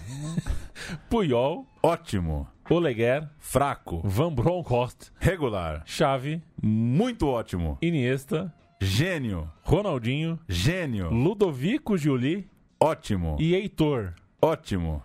Puyol, 1.10 1.66
Ótimo. 1.82 2.48
Oleguer, 2.70 3.28
Fraco. 3.40 4.02
Van 4.06 4.32
Bronckhorst, 4.34 5.10
Regular. 5.20 5.84
Xavi, 5.86 6.42
Muito 6.62 7.28
ótimo. 7.28 7.78
Iniesta, 7.82 8.54
Gênio. 8.82 9.48
Ronaldinho, 9.64 10.40
Gênio. 10.50 11.10
Ludovico 11.12 11.96
Giuli 11.98 12.50
Ótimo. 12.80 13.38
e 13.40 13.54
Heitor. 13.54 14.14
Ótimo. 14.42 15.04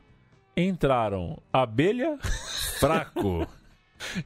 Entraram 0.56 1.38
Abelha 1.52 2.18
Fraco. 2.80 3.46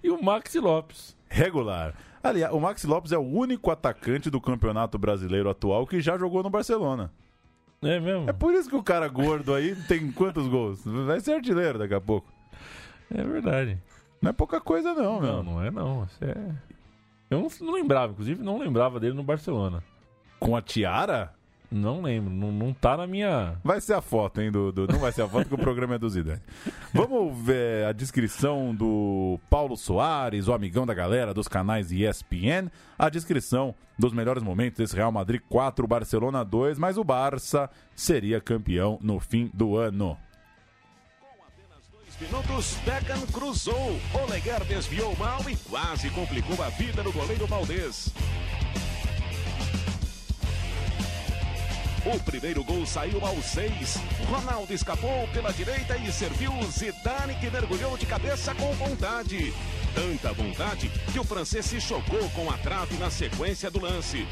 e 0.02 0.08
o 0.08 0.22
Maxi 0.22 0.60
Lopes. 0.60 1.16
Regular. 1.28 1.94
Aliás, 2.22 2.52
o 2.54 2.60
Maxi 2.60 2.86
Lopes 2.86 3.10
é 3.12 3.18
o 3.18 3.22
único 3.22 3.70
atacante 3.70 4.30
do 4.30 4.40
Campeonato 4.40 4.96
Brasileiro 4.98 5.50
atual 5.50 5.84
que 5.86 6.00
já 6.00 6.16
jogou 6.16 6.42
no 6.44 6.50
Barcelona. 6.50 7.10
É 7.82 7.98
mesmo? 7.98 8.28
É 8.28 8.32
por 8.32 8.52
isso 8.54 8.68
que 8.68 8.76
o 8.76 8.82
cara 8.82 9.08
gordo 9.08 9.52
aí 9.54 9.74
tem 9.88 10.12
quantos 10.12 10.46
gols? 10.46 10.82
Vai 10.84 11.18
ser 11.18 11.32
artilheiro 11.32 11.78
daqui 11.78 11.94
a 11.94 12.00
pouco. 12.00 12.30
É 13.12 13.24
verdade. 13.24 13.78
Não 14.22 14.30
é 14.30 14.32
pouca 14.32 14.60
coisa 14.60 14.94
não, 14.94 15.20
Não, 15.20 15.20
meu. 15.20 15.42
não 15.42 15.64
é 15.64 15.70
não. 15.70 16.04
Isso 16.04 16.22
é... 16.24 16.36
Eu 17.30 17.40
não, 17.40 17.48
não 17.60 17.72
lembrava, 17.74 18.12
inclusive 18.12 18.42
não 18.42 18.58
lembrava 18.58 18.98
dele 18.98 19.14
no 19.14 19.22
Barcelona. 19.22 19.82
Com 20.38 20.56
a 20.56 20.60
tiara? 20.62 21.32
Não 21.70 22.02
lembro, 22.02 22.34
não, 22.34 22.50
não 22.50 22.72
tá 22.74 22.96
na 22.96 23.06
minha. 23.06 23.54
Vai 23.62 23.80
ser 23.80 23.94
a 23.94 24.00
foto, 24.00 24.40
hein, 24.40 24.50
do, 24.50 24.72
do- 24.72 24.88
Não 24.88 24.98
vai 24.98 25.12
ser 25.12 25.22
a 25.22 25.28
foto 25.28 25.46
que 25.46 25.54
o 25.54 25.58
programa 25.58 25.94
é 25.94 25.98
do 25.98 26.10
Zidane. 26.10 26.40
Vamos 26.92 27.38
ver 27.44 27.86
a 27.86 27.92
descrição 27.92 28.74
do 28.74 29.38
Paulo 29.48 29.76
Soares, 29.76 30.48
o 30.48 30.52
amigão 30.52 30.84
da 30.84 30.92
galera 30.92 31.32
dos 31.32 31.46
canais 31.46 31.92
ESPN. 31.92 32.68
A 32.98 33.08
descrição 33.08 33.72
dos 33.96 34.12
melhores 34.12 34.42
momentos 34.42 34.78
desse 34.78 34.96
Real 34.96 35.12
Madrid 35.12 35.40
4, 35.48 35.86
Barcelona 35.86 36.44
2, 36.44 36.76
mas 36.76 36.98
o 36.98 37.04
Barça 37.04 37.70
seria 37.94 38.40
campeão 38.40 38.98
no 39.00 39.20
fim 39.20 39.48
do 39.54 39.76
ano. 39.76 40.16
Minutos, 42.20 42.76
Beckham 42.84 43.20
cruzou. 43.32 43.98
Oleguer 44.14 44.64
desviou 44.64 45.16
mal 45.16 45.40
e 45.48 45.56
quase 45.56 46.10
complicou 46.10 46.62
a 46.62 46.68
vida 46.68 47.02
do 47.02 47.12
goleiro 47.12 47.46
Valdez. 47.46 48.12
O 52.04 52.18
primeiro 52.20 52.64
gol 52.64 52.86
saiu 52.86 53.24
aos 53.24 53.44
seis. 53.44 53.98
Ronaldo 54.28 54.72
escapou 54.72 55.28
pela 55.28 55.52
direita 55.52 55.96
e 55.98 56.10
serviu 56.10 56.50
Zidane, 56.70 57.34
que 57.34 57.50
mergulhou 57.50 57.96
de 57.98 58.06
cabeça 58.06 58.54
com 58.54 58.72
vontade. 58.72 59.52
Tanta 59.94 60.32
vontade 60.32 60.90
que 61.12 61.18
o 61.18 61.24
francês 61.24 61.66
se 61.66 61.80
chocou 61.80 62.28
com 62.30 62.50
a 62.50 62.56
trave 62.58 62.96
na 62.96 63.10
sequência 63.10 63.70
do 63.70 63.80
lance. 63.80 64.26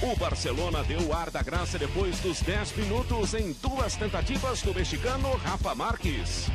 O 0.00 0.14
Barcelona 0.14 0.84
deu 0.84 1.00
o 1.08 1.12
ar 1.12 1.28
da 1.28 1.42
graça 1.42 1.76
depois 1.76 2.20
dos 2.20 2.40
10 2.40 2.76
minutos 2.76 3.34
em 3.34 3.52
duas 3.54 3.96
tentativas 3.96 4.62
do 4.62 4.72
mexicano 4.72 5.28
Rafa 5.38 5.74
Marques. 5.74 6.46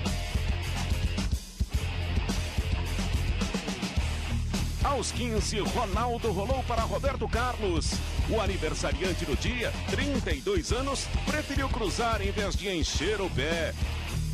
Aos 4.82 5.12
15, 5.12 5.60
Ronaldo 5.60 6.32
rolou 6.32 6.64
para 6.64 6.84
Roberto 6.84 7.28
Carlos. 7.28 7.92
O 8.30 8.40
aniversariante 8.40 9.26
do 9.26 9.36
dia, 9.36 9.74
32 9.90 10.72
anos, 10.72 11.06
preferiu 11.26 11.68
cruzar 11.68 12.22
em 12.22 12.32
vez 12.32 12.56
de 12.56 12.70
encher 12.70 13.20
o 13.20 13.30
pé. 13.30 13.74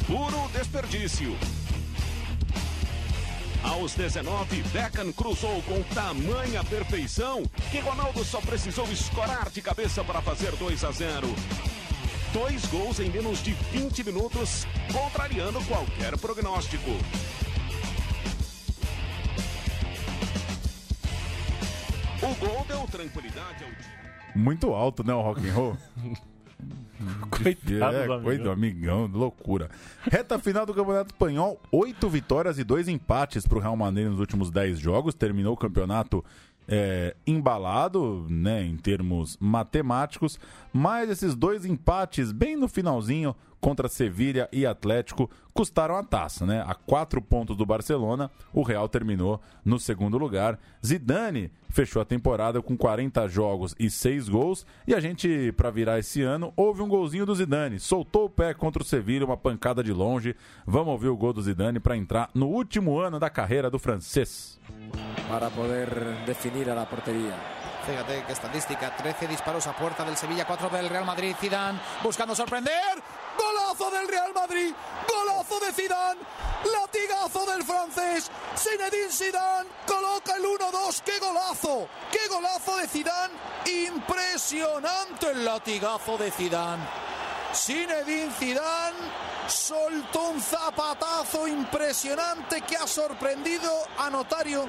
Puro 0.05 0.47
desperdício. 0.53 1.35
Aos 3.63 3.93
19, 3.93 4.63
Beckham 4.71 5.11
cruzou 5.11 5.61
com 5.63 5.81
tamanha 5.93 6.63
perfeição 6.63 7.43
que 7.69 7.79
Ronaldo 7.79 8.23
só 8.23 8.39
precisou 8.39 8.89
escorar 8.91 9.49
de 9.49 9.61
cabeça 9.61 10.03
para 10.03 10.21
fazer 10.21 10.55
2 10.55 10.83
a 10.83 10.91
0. 10.91 11.27
Dois 12.31 12.65
gols 12.67 12.99
em 12.99 13.09
menos 13.09 13.43
de 13.43 13.53
20 13.53 14.03
minutos, 14.03 14.65
contrariando 14.93 15.63
qualquer 15.65 16.17
prognóstico. 16.17 16.91
O 22.21 22.35
gol 22.35 22.65
deu 22.67 22.87
tranquilidade 22.87 23.63
ao 23.63 23.69
time. 23.71 23.99
Muito 24.35 24.73
alto, 24.73 25.03
né, 25.03 25.13
o 25.13 25.21
rock 25.21 25.47
and 25.47 25.53
roll? 25.53 25.77
Coitado 27.29 27.95
é, 27.95 28.05
do 28.05 28.13
amigão. 28.13 28.23
coitado, 28.23 28.51
amigão, 28.51 29.07
loucura. 29.07 29.69
Reta 30.03 30.37
final 30.37 30.65
do 30.65 30.73
Campeonato 30.73 31.13
Espanhol, 31.13 31.61
oito 31.71 32.09
vitórias 32.09 32.59
e 32.59 32.63
dois 32.63 32.87
empates 32.87 33.47
para 33.47 33.57
o 33.57 33.61
Real 33.61 33.77
Madrid 33.77 34.07
nos 34.07 34.19
últimos 34.19 34.51
dez 34.51 34.79
jogos. 34.79 35.13
Terminou 35.13 35.53
o 35.53 35.57
campeonato 35.57 36.23
é, 36.67 37.15
embalado, 37.25 38.27
né, 38.29 38.63
em 38.63 38.77
termos 38.77 39.37
matemáticos, 39.39 40.39
mas 40.71 41.09
esses 41.09 41.35
dois 41.35 41.65
empates 41.65 42.31
bem 42.31 42.55
no 42.55 42.67
finalzinho 42.67 43.35
contra 43.59 43.87
Sevilha 43.87 44.47
e 44.51 44.65
Atlético 44.65 45.29
custaram 45.53 45.95
a 45.95 46.03
taça, 46.03 46.45
né? 46.45 46.63
A 46.65 46.73
quatro 46.73 47.21
pontos 47.21 47.57
do 47.57 47.65
Barcelona, 47.65 48.31
o 48.53 48.61
Real 48.61 48.87
terminou 48.87 49.41
no 49.63 49.79
segundo 49.79 50.17
lugar. 50.17 50.57
Zidane 50.85 51.51
fechou 51.69 52.01
a 52.01 52.05
temporada 52.05 52.61
com 52.61 52.77
40 52.77 53.27
jogos 53.27 53.75
e 53.77 53.89
6 53.89 54.29
gols. 54.29 54.65
E 54.87 54.95
a 54.95 54.99
gente, 54.99 55.51
para 55.57 55.69
virar 55.69 55.99
esse 55.99 56.21
ano, 56.21 56.53
houve 56.55 56.81
um 56.81 56.87
golzinho 56.87 57.25
do 57.25 57.35
Zidane. 57.35 57.79
Soltou 57.79 58.25
o 58.25 58.29
pé 58.29 58.53
contra 58.53 58.81
o 58.81 58.85
Sevilha, 58.85 59.25
uma 59.25 59.37
pancada 59.37 59.83
de 59.83 59.91
longe. 59.91 60.35
Vamos 60.65 60.93
ouvir 60.93 61.09
o 61.09 61.17
gol 61.17 61.33
do 61.33 61.41
Zidane 61.41 61.79
para 61.79 61.97
entrar 61.97 62.29
no 62.33 62.47
último 62.47 62.97
ano 62.97 63.19
da 63.19 63.29
carreira 63.29 63.69
do 63.69 63.77
francês. 63.77 64.59
para 65.27 65.49
poder 65.51 65.89
definir 66.25 66.69
a 66.69 66.73
la 66.73 66.85
portería. 66.85 67.58
Fíjate 67.89 68.23
qué 68.23 68.33
estadística, 68.33 68.95
13 68.95 69.27
disparos 69.27 69.65
a 69.65 69.75
puerta 69.75 70.05
del 70.05 70.15
Sevilla, 70.15 70.45
4 70.45 70.69
del 70.69 70.89
Real 70.89 71.05
Madrid, 71.05 71.35
Zidane 71.39 71.79
buscando 72.03 72.35
sorprender. 72.35 73.01
Golazo 73.35 73.89
del 73.89 74.07
Real 74.07 74.31
Madrid, 74.31 74.71
golazo 75.07 75.59
de 75.59 75.73
Zidane, 75.73 76.21
latigazo 76.71 77.51
del 77.51 77.63
francés. 77.63 78.29
Zinedine 78.55 79.11
Zidane 79.11 79.69
coloca 79.87 80.35
el 80.35 80.43
1-2, 80.43 81.01
qué 81.03 81.17
golazo, 81.17 81.87
qué 82.11 82.27
golazo 82.29 82.77
de 82.77 82.87
Zidane, 82.87 83.33
impresionante 83.87 85.31
el 85.31 85.43
latigazo 85.43 86.15
de 86.19 86.29
Zidane. 86.29 86.83
Zinedine 87.53 88.31
Zidane 88.31 88.97
soltó 89.47 90.31
un 90.33 90.39
zapatazo 90.39 91.47
impresionante 91.47 92.61
que 92.61 92.75
ha 92.75 92.85
sorprendido 92.85 93.69
a 93.97 94.09
Notario. 94.09 94.65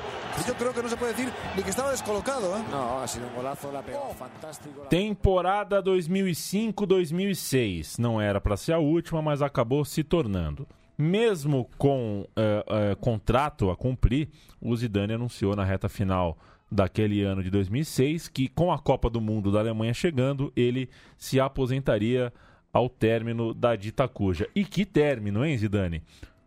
Yo 0.46 0.54
creo 0.54 0.72
que 0.72 0.82
no 0.82 0.88
se 0.88 0.96
puede 0.96 1.12
decir 1.12 1.30
ni 1.56 1.62
que 1.62 1.70
estaba 1.70 1.90
descolocado. 1.90 2.56
¿eh? 2.56 2.62
No, 2.70 3.00
ha 3.00 3.08
sido 3.08 3.26
un 3.26 3.34
golazo, 3.34 3.70
la 3.70 3.82
pegó 3.82 4.14
fantástico. 4.18 4.86
Temporada 4.88 5.82
2005-2006. 5.82 7.98
Não 7.98 8.18
era 8.20 8.40
para 8.40 8.56
ser 8.56 8.72
a 8.72 8.78
última, 8.78 9.20
mas 9.20 9.42
acabou 9.42 9.84
se 9.84 10.02
tornando. 10.02 10.66
Mesmo 10.96 11.68
com 11.78 12.26
eh, 12.36 12.64
eh, 12.66 12.96
contrato 13.00 13.70
a 13.70 13.76
cumprir, 13.76 14.28
o 14.60 14.76
Zidane 14.76 15.14
anunciou 15.14 15.56
na 15.56 15.64
reta 15.64 15.88
final 15.88 16.36
daquele 16.70 17.22
ano 17.22 17.42
de 17.42 17.50
2006 17.50 18.28
que, 18.28 18.48
com 18.48 18.72
a 18.72 18.78
Copa 18.78 19.10
do 19.10 19.20
Mundo 19.20 19.50
da 19.50 19.60
Alemanha 19.60 19.92
chegando, 19.92 20.52
ele 20.54 20.88
se 21.18 21.40
aposentaria 21.40 22.32
ao 22.72 22.88
término 22.88 23.52
da 23.54 23.74
dita 23.76 24.06
cuja. 24.08 24.48
E 24.54 24.64
que 24.64 24.84
término, 24.84 25.44
hein, 25.44 25.56
Zidane? 25.56 26.02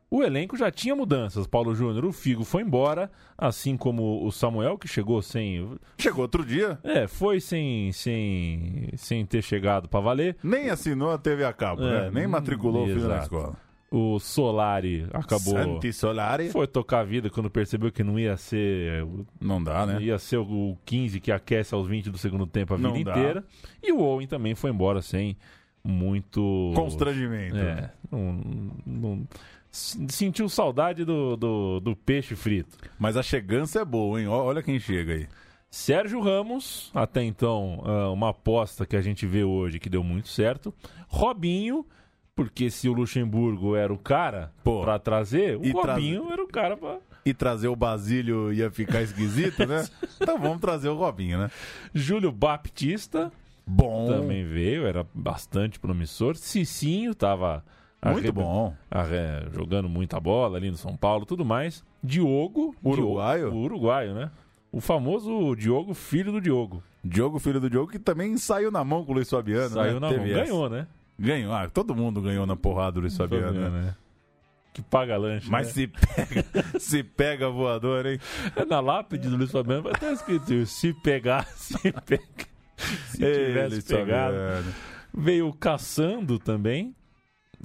O 0.09 0.21
elenco 0.21 0.55
já 0.55 0.69
tinha 0.69 0.95
mudanças. 0.95 1.47
Paulo 1.47 1.73
Júnior, 1.73 2.05
o 2.05 2.13
Figo 2.13 2.43
foi 2.43 2.61
embora, 2.61 3.09
assim 3.35 3.75
como 3.75 4.23
o 4.23 4.31
Samuel, 4.31 4.77
que 4.77 4.87
chegou 4.87 5.19
sem. 5.23 5.67
Chegou 5.97 6.21
outro 6.21 6.45
dia. 6.45 6.77
É, 6.83 7.07
foi 7.07 7.39
sem, 7.39 7.91
sem, 7.91 8.89
sem 8.95 9.25
ter 9.25 9.41
chegado 9.41 9.89
para 9.89 9.99
valer. 10.01 10.37
Nem 10.43 10.69
assinou 10.69 11.09
a 11.11 11.17
TV 11.17 11.43
a 11.43 11.51
cabo, 11.51 11.81
É, 11.83 12.03
né? 12.03 12.11
Nem 12.13 12.27
matriculou 12.27 12.83
o 12.83 12.87
filho 12.87 12.99
na 13.07 13.15
exato. 13.15 13.23
escola. 13.23 13.57
O 13.89 14.19
Solari 14.19 15.07
acabou. 15.11 15.53
Santi 15.53 15.91
Solari. 15.91 16.49
Foi 16.49 16.67
tocar 16.67 16.99
a 16.99 17.03
vida 17.03 17.29
quando 17.31 17.49
percebeu 17.49 17.91
que 17.91 18.03
não 18.03 18.19
ia 18.19 18.37
ser. 18.37 19.05
Não 19.41 19.63
dá, 19.63 19.83
né? 19.85 19.99
Ia 20.01 20.19
ser 20.19 20.37
o 20.37 20.77
15 20.85 21.19
que 21.19 21.31
aquece 21.31 21.73
aos 21.73 21.87
20 21.87 22.11
do 22.11 22.17
segundo 22.19 22.45
tempo 22.45 22.73
a 22.75 22.77
vida 22.77 22.99
inteira. 22.99 23.43
E 23.81 23.91
o 23.91 23.99
Owen 23.99 24.27
também 24.27 24.53
foi 24.53 24.69
embora 24.69 25.01
sem 25.01 25.35
muito. 25.83 26.71
Constrangimento. 26.75 27.57
É. 27.57 27.91
Não, 28.11 28.41
não- 28.85 29.27
s- 29.71 29.97
sentiu 30.09 30.47
saudade 30.47 31.03
do, 31.03 31.35
do, 31.35 31.79
do 31.79 31.95
peixe 31.95 32.35
frito. 32.35 32.77
Mas 32.97 33.17
a 33.17 33.23
chegança 33.23 33.81
é 33.81 33.85
boa, 33.85 34.19
hein? 34.21 34.27
Olha 34.27 34.61
quem 34.63 34.79
chega 34.79 35.13
aí. 35.13 35.27
Sérgio 35.69 36.21
Ramos, 36.21 36.91
até 36.93 37.23
então, 37.23 37.81
ah, 37.83 38.09
uma 38.11 38.29
aposta 38.29 38.85
que 38.85 38.95
a 38.95 39.01
gente 39.01 39.25
vê 39.25 39.43
hoje 39.43 39.79
que 39.79 39.89
deu 39.89 40.03
muito 40.03 40.27
certo. 40.29 40.71
Robinho, 41.07 41.83
porque 42.35 42.69
se 42.69 42.87
o 42.87 42.93
Luxemburgo 42.93 43.75
era 43.75 43.91
o 43.91 43.97
cara 43.97 44.51
pra 44.63 44.99
trazer, 44.99 45.57
o 45.57 45.65
E 45.65 45.71
tra- 45.73 45.93
Robinho 45.95 46.31
era 46.31 46.43
o 46.43 46.47
cara 46.47 46.77
pra. 46.77 46.97
E 47.25 47.33
trazer 47.33 47.69
o 47.69 47.75
Basílio 47.75 48.53
ia 48.53 48.69
ficar 48.69 49.01
esquisito, 49.01 49.65
né? 49.65 49.87
então 50.21 50.37
vamos 50.37 50.59
trazer 50.61 50.89
o 50.89 50.95
Robinho, 50.95 51.39
né? 51.39 51.49
Júlio 51.93 52.31
Baptista. 52.31 53.31
Bom. 53.65 54.07
Também 54.07 54.43
veio, 54.45 54.85
era 54.85 55.05
bastante 55.13 55.79
promissor. 55.79 56.35
Cicinho 56.35 57.15
tava. 57.15 57.63
Muito 58.05 58.33
bom. 58.33 58.75
arre- 58.91 59.47
jogando 59.53 59.87
muita 59.87 60.19
bola 60.19 60.57
ali 60.57 60.69
no 60.69 60.75
São 60.75 60.97
Paulo 60.97 61.25
tudo 61.25 61.45
mais. 61.45 61.83
Diogo. 62.03 62.75
Uruguaio? 62.83 63.43
Diogo- 63.45 63.57
o 63.57 63.61
uruguaio, 63.63 64.13
né? 64.13 64.29
O 64.71 64.81
famoso 64.81 65.55
Diogo, 65.55 65.93
filho 65.93 66.31
do 66.31 66.41
Diogo. 66.41 66.83
Diogo, 67.01 67.39
filho 67.39 67.61
do 67.61 67.69
Diogo, 67.69 67.91
que 67.91 67.99
também 67.99 68.35
saiu 68.37 68.69
na 68.71 68.83
mão 68.83 69.05
com 69.05 69.11
o 69.11 69.15
Luiz 69.15 69.29
Fabiano, 69.29 69.69
Saiu 69.69 69.93
né? 69.95 69.99
na 70.01 70.09
Teve 70.09 70.33
mão. 70.33 70.43
Ganhou, 70.43 70.69
né? 70.69 70.87
Ganhou. 71.17 71.53
Ah, 71.53 71.69
todo 71.69 71.95
mundo 71.95 72.21
ganhou 72.21 72.45
na 72.45 72.55
porrada 72.57 72.93
do 72.93 73.01
Luiz 73.01 73.15
Fabiano, 73.15 73.47
Fabiano, 73.47 73.69
né? 73.69 73.81
né? 73.83 73.95
Que 74.73 74.81
paga 74.81 75.15
lanche. 75.15 75.49
Mas 75.49 75.67
né? 75.67 75.73
se 75.73 75.87
pega, 75.87 76.45
se 76.79 77.03
pega 77.03 77.49
voador, 77.49 78.05
hein? 78.07 78.19
É 78.55 78.65
na 78.65 78.79
lápide 78.79 79.29
do 79.29 79.37
Luiz 79.37 79.51
Fabiano 79.51 79.83
vai 79.83 79.93
estar 79.93 80.11
escrito 80.11 80.65
se 80.65 80.91
pegar, 80.93 81.45
se 81.55 81.77
pega. 82.05 82.51
Se 83.09 83.17
tivesse 83.17 83.69
Luiz 83.75 83.83
pegado. 83.85 84.35
Fabiano. 84.35 84.73
Veio 85.15 85.47
o 85.47 85.53
Caçando 85.53 86.39
também, 86.39 86.95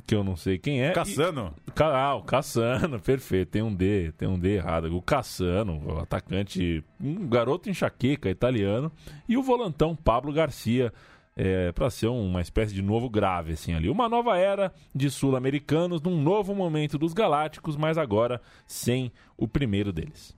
que 0.07 0.15
eu 0.15 0.23
não 0.23 0.37
sei 0.37 0.59
quem 0.59 0.83
é. 0.83 0.93
Caçano? 0.93 1.55
E- 1.67 1.83
Ah, 1.83 2.15
o 2.15 2.23
Caçano, 2.23 3.01
perfeito. 3.01 3.49
Tem 3.51 3.63
um 3.63 3.75
D, 3.75 4.13
tem 4.19 4.29
um 4.29 4.39
D 4.39 4.57
errado. 4.57 4.95
O 4.95 5.01
Caçano, 5.03 5.83
o 5.85 5.99
atacante, 5.99 6.85
um 7.01 7.27
garoto 7.27 7.71
enxaqueca 7.71 8.29
italiano. 8.31 8.93
E 9.29 9.37
o 9.37 9.43
volantão 9.43 9.97
Pablo 9.97 10.33
Garcia, 10.33 10.93
é, 11.35 11.73
para 11.73 11.89
ser 11.89 12.09
uma 12.09 12.41
espécie 12.43 12.75
de 12.75 12.83
novo 12.83 13.09
grave, 13.09 13.53
assim, 13.53 13.73
ali. 13.73 13.89
Uma 13.89 14.09
nova 14.09 14.37
era 14.37 14.73
de 14.95 15.09
sul-americanos, 15.09 16.03
num 16.03 16.21
novo 16.21 16.55
momento 16.55 16.99
dos 16.99 17.13
galácticos, 17.15 17.77
mas 17.77 17.97
agora 17.97 18.43
sem 18.67 19.11
o 19.37 19.49
primeiro 19.49 19.93
deles. 19.93 20.37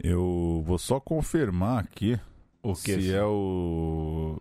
Eu 0.00 0.62
vou 0.64 0.78
só 0.78 1.00
confirmar 1.00 1.82
aqui 1.82 2.18
O 2.70 2.74
que, 2.74 3.00
se 3.00 3.14
é 3.14 3.24
o. 3.24 4.38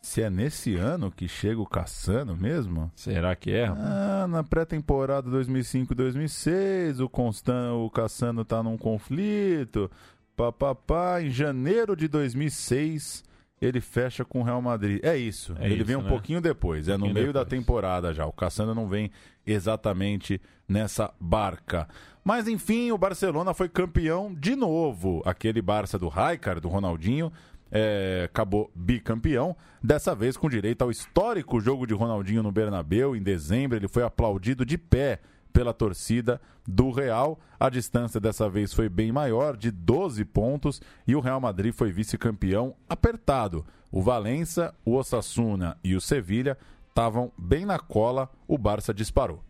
Se 0.00 0.22
é 0.22 0.30
nesse 0.30 0.76
ano 0.76 1.10
que 1.10 1.28
chega 1.28 1.60
o 1.60 1.66
Caçano 1.66 2.34
mesmo? 2.34 2.90
Será 2.96 3.36
que 3.36 3.50
é? 3.50 3.66
Ah, 3.66 4.26
na 4.26 4.42
pré-temporada 4.42 5.28
2005-2006, 5.30 7.04
o 7.04 7.08
Constan, 7.08 7.74
o 7.74 7.90
Caçano 7.90 8.46
tá 8.46 8.62
num 8.62 8.78
conflito. 8.78 9.90
Papapá, 10.34 11.20
em 11.20 11.28
janeiro 11.28 11.94
de 11.94 12.08
2006, 12.08 13.22
ele 13.60 13.80
fecha 13.80 14.24
com 14.24 14.40
o 14.40 14.42
Real 14.42 14.62
Madrid. 14.62 15.00
É 15.04 15.16
isso. 15.16 15.54
É 15.58 15.66
ele 15.66 15.76
isso, 15.76 15.84
vem 15.84 15.96
um 15.96 16.02
né? 16.02 16.08
pouquinho 16.08 16.40
depois, 16.40 16.88
é 16.88 16.96
no 16.96 17.12
meio 17.12 17.32
da 17.32 17.44
depois. 17.44 17.60
temporada 17.60 18.14
já. 18.14 18.26
O 18.26 18.32
Caçano 18.32 18.74
não 18.74 18.88
vem 18.88 19.10
exatamente 19.46 20.40
nessa 20.68 21.12
barca. 21.20 21.88
Mas 22.24 22.46
enfim, 22.46 22.92
o 22.92 22.98
Barcelona 22.98 23.54
foi 23.54 23.68
campeão 23.68 24.34
de 24.34 24.54
novo. 24.54 25.22
Aquele 25.24 25.62
Barça 25.62 25.98
do 25.98 26.08
Raikar, 26.08 26.60
do 26.60 26.68
Ronaldinho, 26.68 27.32
é, 27.70 28.24
acabou 28.26 28.70
bicampeão. 28.74 29.56
Dessa 29.82 30.14
vez 30.14 30.36
com 30.36 30.48
direito 30.48 30.82
ao 30.82 30.90
histórico 30.90 31.60
jogo 31.60 31.86
de 31.86 31.94
Ronaldinho 31.94 32.42
no 32.42 32.52
Bernabéu. 32.52 33.16
Em 33.16 33.22
dezembro, 33.22 33.78
ele 33.78 33.88
foi 33.88 34.02
aplaudido 34.02 34.64
de 34.64 34.76
pé 34.76 35.20
pela 35.58 35.74
torcida 35.74 36.40
do 36.64 36.92
Real. 36.92 37.36
A 37.58 37.68
distância 37.68 38.20
dessa 38.20 38.48
vez 38.48 38.72
foi 38.72 38.88
bem 38.88 39.10
maior, 39.10 39.56
de 39.56 39.72
12 39.72 40.24
pontos, 40.24 40.80
e 41.04 41.16
o 41.16 41.20
Real 41.20 41.40
Madrid 41.40 41.74
foi 41.74 41.90
vice-campeão 41.90 42.76
apertado. 42.88 43.66
O 43.90 44.00
Valência, 44.00 44.72
o 44.84 44.94
Osasuna 44.94 45.76
e 45.82 45.96
o 45.96 46.00
Sevilha 46.00 46.56
estavam 46.88 47.32
bem 47.36 47.66
na 47.66 47.76
cola, 47.76 48.30
o 48.46 48.56
Barça 48.56 48.94
disparou. 48.94 49.42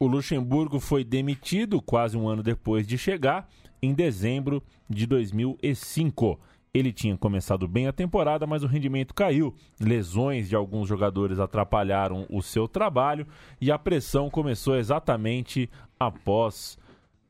O 0.00 0.06
Luxemburgo 0.06 0.80
foi 0.80 1.04
demitido 1.04 1.82
quase 1.82 2.16
um 2.16 2.26
ano 2.26 2.42
depois 2.42 2.86
de 2.86 2.96
chegar, 2.96 3.46
em 3.82 3.92
dezembro 3.92 4.62
de 4.88 5.06
2005. 5.06 6.40
Ele 6.74 6.92
tinha 6.92 7.16
começado 7.16 7.68
bem 7.68 7.86
a 7.86 7.92
temporada, 7.92 8.48
mas 8.48 8.64
o 8.64 8.66
rendimento 8.66 9.14
caiu. 9.14 9.54
Lesões 9.80 10.48
de 10.48 10.56
alguns 10.56 10.88
jogadores 10.88 11.38
atrapalharam 11.38 12.26
o 12.28 12.42
seu 12.42 12.66
trabalho 12.66 13.28
e 13.60 13.70
a 13.70 13.78
pressão 13.78 14.28
começou 14.28 14.74
exatamente 14.74 15.70
após 15.98 16.76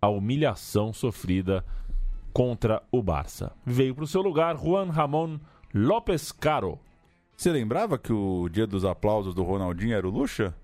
a 0.01 0.09
humilhação 0.09 0.95
sofrida 0.95 1.63
contra 2.33 2.83
o 2.91 3.03
Barça. 3.03 3.53
Veio 3.67 3.95
para 3.95 4.05
o 4.05 4.09
seu 4.09 4.23
lugar 4.23 4.57
Juan 4.57 4.91
Ramon 4.91 5.39
López 5.75 6.33
Caro. 6.33 6.79
Você 7.37 7.53
lembrava 7.53 7.99
que 7.99 8.13
o 8.13 8.49
dia 8.49 8.67
dos 8.67 8.85
aplausos 8.85 9.35
do 9.35 9.43
Ronaldinho 9.43 9.95
era 9.95 10.09
o 10.09 10.11
Luxa? 10.11 10.55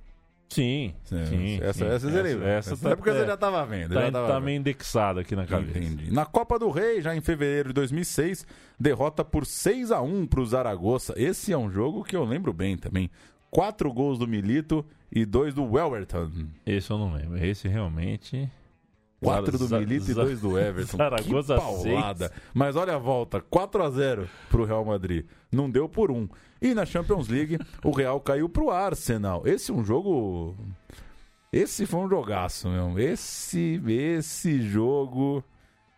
Sim, 0.51 0.93
sim. 1.05 1.61
Essa, 1.63 1.73
sim. 1.73 1.85
essa, 1.85 2.07
lembra? 2.09 2.49
essa 2.49 2.75
Essa 2.75 2.89
é 2.91 2.97
porque 2.97 3.13
você 3.13 3.25
já 3.25 3.35
estava 3.35 3.65
vendo. 3.65 3.95
Tá, 3.95 4.01
já 4.01 4.11
tava 4.11 4.27
tá 4.27 4.35
vendo. 4.35 4.45
meio 4.45 4.59
indexado 4.59 5.21
aqui 5.21 5.37
na 5.37 5.47
cabeça. 5.47 5.79
Entendi. 5.79 6.13
Na 6.13 6.27
Copa 6.27 6.59
do 6.59 6.71
Rei, 6.71 7.01
já 7.01 7.15
em 7.15 7.21
fevereiro 7.21 7.69
de 7.69 7.75
2006, 7.75 8.45
derrota 8.79 9.25
por 9.25 9.47
6 9.47 9.93
a 9.93 10.03
1 10.03 10.27
para 10.27 10.41
o 10.41 10.47
Zaragoza. 10.47 11.15
Esse 11.17 11.53
é 11.53 11.57
um 11.57 11.71
jogo 11.71 12.03
que 12.03 12.17
eu 12.17 12.25
lembro 12.25 12.53
bem 12.53 12.77
também. 12.77 13.09
Quatro 13.49 13.93
gols 13.93 14.19
do 14.19 14.27
Milito 14.27 14.85
e 15.11 15.25
dois 15.25 15.55
do 15.55 15.63
Welverton. 15.63 16.31
Esse 16.67 16.91
eu 16.91 16.99
não 16.99 17.15
lembro. 17.15 17.45
Esse 17.45 17.69
realmente. 17.69 18.51
Quatro 19.21 19.59
do 19.59 19.67
Za- 19.67 19.79
Milito 19.79 20.11
e 20.11 20.15
Za- 20.15 20.25
dois 20.25 20.41
do 20.41 20.59
Everton. 20.59 20.97
Zaragoza 20.99 21.55
que 21.55 21.61
paulada. 21.61 22.29
seis. 22.29 22.41
Mas 22.55 22.77
olha 22.77 22.95
a 22.95 22.99
volta, 22.99 23.41
4 23.41 23.83
a 23.83 23.91
0 23.91 24.29
pro 24.49 24.65
Real 24.65 24.85
Madrid. 24.85 25.27
Não 25.53 25.71
deu 25.71 25.89
por 25.89 26.11
um. 26.11 26.29
E 26.61 26.73
na 26.75 26.85
Champions 26.87 27.29
League, 27.29 27.59
o 27.85 27.91
Real 27.91 28.21
caiu 28.21 28.49
pro 28.49 28.71
Arsenal. 28.71 29.47
Esse 29.47 29.71
é 29.71 29.75
um 29.75 29.85
jogo... 29.85 30.55
Esse 31.53 31.85
foi 31.85 32.01
um 32.01 32.09
jogaço, 32.09 32.69
meu. 32.69 32.99
Esse, 32.99 33.81
esse 33.89 34.63
jogo... 34.63 35.43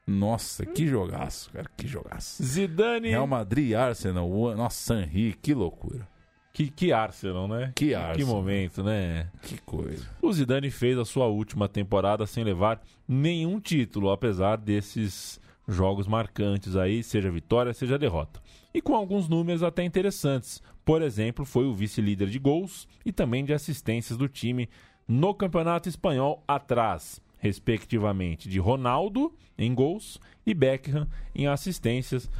Nossa, 0.06 0.66
que 0.66 0.88
jogaço, 0.88 1.50
cara. 1.52 1.70
Que 1.76 1.86
jogaço. 1.86 2.42
Zidane. 2.42 3.10
Real 3.10 3.26
Madrid 3.26 3.68
e 3.70 3.74
Arsenal. 3.74 4.28
Nossa, 4.56 4.96
Henri, 5.00 5.32
que 5.40 5.54
loucura. 5.54 6.08
Que, 6.52 6.68
que 6.70 6.92
Arsenal, 6.92 7.48
né? 7.48 7.72
Que 7.74 7.88
Que 7.88 7.94
Arsenal. 7.94 8.34
momento, 8.34 8.82
né? 8.82 9.30
Que 9.42 9.58
coisa. 9.62 10.06
O 10.20 10.30
Zidane 10.32 10.70
fez 10.70 10.98
a 10.98 11.04
sua 11.04 11.26
última 11.26 11.68
temporada 11.68 12.26
sem 12.26 12.44
levar 12.44 12.80
nenhum 13.08 13.58
título, 13.58 14.10
apesar 14.10 14.56
desses 14.56 15.40
jogos 15.66 16.06
marcantes 16.06 16.76
aí, 16.76 17.02
seja 17.02 17.30
vitória, 17.30 17.72
seja 17.72 17.98
derrota. 17.98 18.40
E 18.74 18.82
com 18.82 18.94
alguns 18.94 19.28
números 19.28 19.62
até 19.62 19.82
interessantes. 19.82 20.62
Por 20.84 21.00
exemplo, 21.00 21.44
foi 21.44 21.64
o 21.64 21.74
vice-líder 21.74 22.28
de 22.28 22.38
gols 22.38 22.86
e 23.04 23.12
também 23.12 23.44
de 23.44 23.54
assistências 23.54 24.18
do 24.18 24.28
time 24.28 24.68
no 25.06 25.32
Campeonato 25.34 25.88
Espanhol 25.88 26.42
atrás, 26.46 27.20
respectivamente, 27.38 28.48
de 28.48 28.58
Ronaldo 28.58 29.32
em 29.56 29.74
gols 29.74 30.18
e 30.44 30.52
Beckham 30.52 31.06
em 31.34 31.46
assistências. 31.46 32.30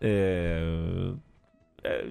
É, 0.00 1.14
é, 1.84 2.08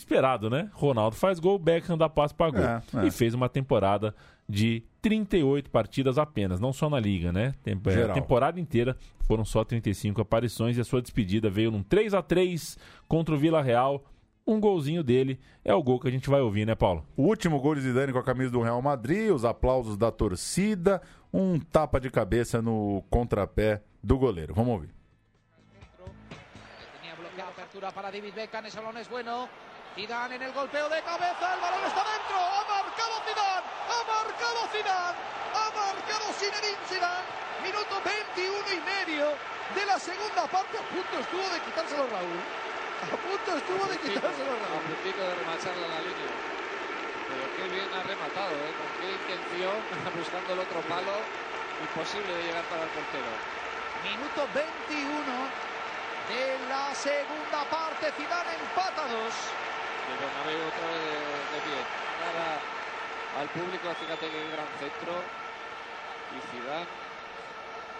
esperado, 0.00 0.50
né? 0.50 0.70
Ronaldo 0.72 1.16
faz 1.16 1.38
gol, 1.38 1.58
Beckham 1.58 1.96
dá 1.96 2.08
passo 2.08 2.34
para 2.34 2.50
gol. 2.50 2.64
É, 2.64 2.82
é. 3.04 3.06
E 3.06 3.10
fez 3.10 3.34
uma 3.34 3.48
temporada 3.48 4.14
de 4.48 4.82
38 5.00 5.70
partidas 5.70 6.18
apenas, 6.18 6.58
não 6.58 6.72
só 6.72 6.90
na 6.90 6.98
liga, 6.98 7.32
né? 7.32 7.54
É, 7.64 7.90
Geral. 7.90 8.10
A 8.10 8.14
temporada 8.14 8.60
inteira 8.60 8.96
foram 9.20 9.44
só 9.44 9.64
35 9.64 10.20
aparições 10.20 10.76
e 10.76 10.80
a 10.80 10.84
sua 10.84 11.00
despedida 11.00 11.48
veio 11.48 11.70
num 11.70 11.82
3 11.82 12.14
a 12.14 12.22
3 12.22 12.76
contra 13.06 13.34
o 13.34 13.38
Vila 13.38 13.62
Real. 13.62 14.04
Um 14.46 14.58
golzinho 14.58 15.04
dele 15.04 15.38
é 15.64 15.72
o 15.72 15.82
gol 15.82 16.00
que 16.00 16.08
a 16.08 16.10
gente 16.10 16.28
vai 16.28 16.40
ouvir, 16.40 16.66
né, 16.66 16.74
Paulo? 16.74 17.06
O 17.16 17.22
último 17.22 17.60
gol 17.60 17.74
de 17.76 17.82
Zidane 17.82 18.12
com 18.12 18.18
a 18.18 18.24
camisa 18.24 18.50
do 18.50 18.60
Real 18.60 18.82
Madrid, 18.82 19.30
os 19.30 19.44
aplausos 19.44 19.96
da 19.96 20.10
torcida, 20.10 21.00
um 21.32 21.60
tapa 21.60 22.00
de 22.00 22.10
cabeça 22.10 22.60
no 22.60 23.04
contrapé 23.08 23.82
do 24.02 24.18
goleiro. 24.18 24.52
Vamos 24.54 24.72
ouvir. 24.72 24.90
Tenía 27.00 27.14
bloqueado 27.14 27.50
apertura 27.50 27.92
para 27.92 28.10
David 28.10 28.34
Beckham, 28.34 28.66
ese 28.66 28.80
balón 28.80 28.96
es 28.96 29.08
bueno. 29.08 29.48
Zidane 29.94 30.36
en 30.36 30.42
el 30.42 30.52
golpeo 30.52 30.88
de 30.88 31.02
cabeza, 31.02 31.54
el 31.54 31.60
balón 31.60 31.82
está 31.82 32.04
dentro, 32.06 32.38
ha 32.38 32.62
marcado 32.62 33.14
Zidane, 33.26 33.66
ha 33.90 34.00
marcado 34.06 34.60
Zidane, 34.70 35.18
ha 35.50 35.66
marcado 35.74 36.26
Zinedine 36.38 36.78
Zidane, 36.86 37.26
minuto 37.66 37.98
21 37.98 38.54
y 38.70 38.80
medio 38.86 39.34
de 39.74 39.82
la 39.86 39.98
segunda 39.98 40.46
parte, 40.46 40.78
a 40.78 40.86
punto 40.94 41.14
estuvo 41.18 41.42
de 41.42 41.58
quitárselo 41.66 42.06
Raúl, 42.06 42.38
a 43.02 43.16
punto 43.18 43.48
estuvo 43.58 43.82
de 43.90 43.96
quitárselo 43.98 44.52
Raúl. 44.62 44.78
A 44.78 44.86
puntito 44.94 45.22
de 45.26 45.34
remacharla 45.42 45.86
la 45.90 46.00
línea, 46.06 46.32
pero 47.26 47.44
qué 47.58 47.64
bien 47.74 47.90
ha 47.90 48.02
rematado, 48.06 48.54
¿eh? 48.62 48.72
con 48.78 48.88
qué 48.94 49.06
intención, 49.10 49.74
buscando 50.22 50.54
el 50.54 50.60
otro 50.70 50.80
palo, 50.86 51.18
imposible 51.82 52.30
de 52.30 52.42
llegar 52.46 52.62
para 52.70 52.86
el 52.86 52.92
portero. 52.94 53.30
Minuto 54.06 54.46
21 54.54 55.18
de 56.30 56.46
la 56.70 56.94
segunda 56.94 57.66
parte, 57.66 58.14
Zidane 58.14 58.54
empata 58.54 59.02
2 59.10 59.69
de 60.10 60.16
Bernabéu 60.18 60.66
otra 60.66 60.86
vez 60.90 61.02
de, 61.06 61.14
de 61.54 61.60
pie. 61.62 61.80
Al 63.38 63.48
público, 63.48 63.94
fíjate 63.94 64.28
que 64.28 64.50
gran 64.50 64.66
centro. 64.78 65.22
Y 66.30 66.38
Zidane, 66.50 66.86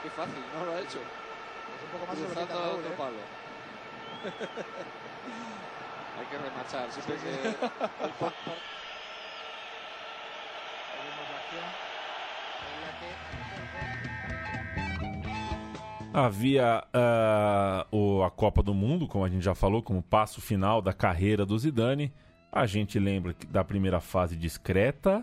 qué 0.02 0.10
fácil, 0.10 0.42
no 0.54 0.64
lo 0.66 0.72
ha 0.74 0.80
hecho. 0.80 0.98
Es 0.98 1.82
un 1.82 1.90
poco 1.90 2.06
más 2.06 2.16
Cruzando 2.16 2.54
sobre 2.54 2.70
otro 2.78 2.92
eh. 2.92 2.96
palo. 2.96 3.22
Hay 6.18 6.26
que 6.26 6.38
remachar, 6.38 6.92
siempre 6.92 7.18
sí, 7.18 7.26
sí. 7.26 7.30
que... 7.42 7.48
el 7.48 7.54
pop, 8.20 8.34
pop. 8.44 8.58
en 12.60 12.80
la 12.86 12.90
que 13.00 13.39
Havia 16.12 16.84
ah, 16.92 17.86
o, 17.90 18.22
a 18.22 18.30
Copa 18.30 18.62
do 18.62 18.74
Mundo, 18.74 19.06
como 19.06 19.24
a 19.24 19.28
gente 19.28 19.44
já 19.44 19.54
falou, 19.54 19.82
como 19.82 20.02
passo 20.02 20.40
final 20.40 20.82
da 20.82 20.92
carreira 20.92 21.46
do 21.46 21.56
Zidane. 21.58 22.12
A 22.52 22.66
gente 22.66 22.98
lembra 22.98 23.34
da 23.48 23.62
primeira 23.62 24.00
fase 24.00 24.36
discreta, 24.36 25.22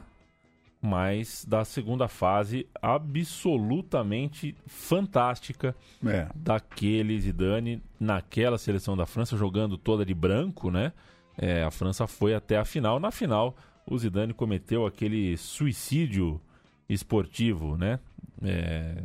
mas 0.81 1.43
da 1.45 1.65
segunda 1.65 2.07
fase 2.07 2.65
absolutamente 2.81 4.55
fantástica 4.65 5.75
É. 6.05 6.27
daquele 6.33 7.19
Zidane 7.19 7.81
naquela 7.99 8.57
seleção 8.57 8.95
da 8.95 9.05
França 9.05 9.35
jogando 9.35 9.77
toda 9.77 10.05
de 10.05 10.13
branco, 10.13 10.71
né? 10.71 10.93
É, 11.38 11.63
a 11.63 11.69
França 11.71 12.07
foi 12.07 12.33
até 12.33 12.57
a 12.57 12.63
final. 12.65 12.97
Na 12.99 13.11
final, 13.11 13.55
o 13.85 13.97
Zidane 13.97 14.33
cometeu 14.33 14.85
aquele 14.85 15.35
suicídio 15.35 16.39
esportivo, 16.88 17.75
né? 17.75 17.99
É, 18.41 19.03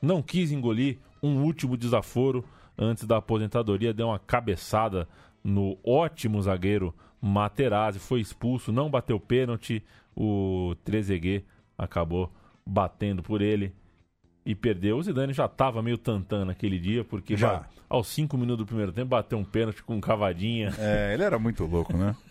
não 0.00 0.22
quis 0.22 0.52
engolir 0.52 0.98
um 1.22 1.42
último 1.42 1.76
desaforo 1.76 2.44
antes 2.76 3.04
da 3.04 3.16
aposentadoria, 3.16 3.92
deu 3.92 4.08
uma 4.08 4.18
cabeçada 4.18 5.08
no 5.42 5.76
ótimo 5.84 6.40
zagueiro 6.40 6.94
Materazzi, 7.20 7.98
foi 7.98 8.20
expulso, 8.20 8.70
não 8.70 8.88
bateu 8.88 9.18
pênalti, 9.18 9.84
o 10.16 10.76
Trezeguet 10.84 11.44
acabou 11.76 12.32
batendo 12.64 13.22
por 13.22 13.42
ele 13.42 13.74
e 14.46 14.54
perdeu. 14.54 14.98
O 14.98 15.02
Zidane 15.02 15.32
já 15.32 15.46
estava 15.46 15.82
meio 15.82 15.98
tantã 15.98 16.44
naquele 16.44 16.78
dia, 16.78 17.04
porque 17.04 17.36
Já. 17.36 17.66
aos 17.88 18.06
cinco 18.08 18.36
minutos 18.36 18.64
do 18.64 18.66
primeiro 18.66 18.92
tempo 18.92 19.08
bateu 19.08 19.36
um 19.36 19.44
pênalti 19.44 19.82
com 19.82 20.00
cavadinha. 20.00 20.72
É, 20.78 21.12
ele 21.14 21.22
era 21.22 21.38
muito 21.38 21.64
louco, 21.64 21.96
né? 21.96 22.14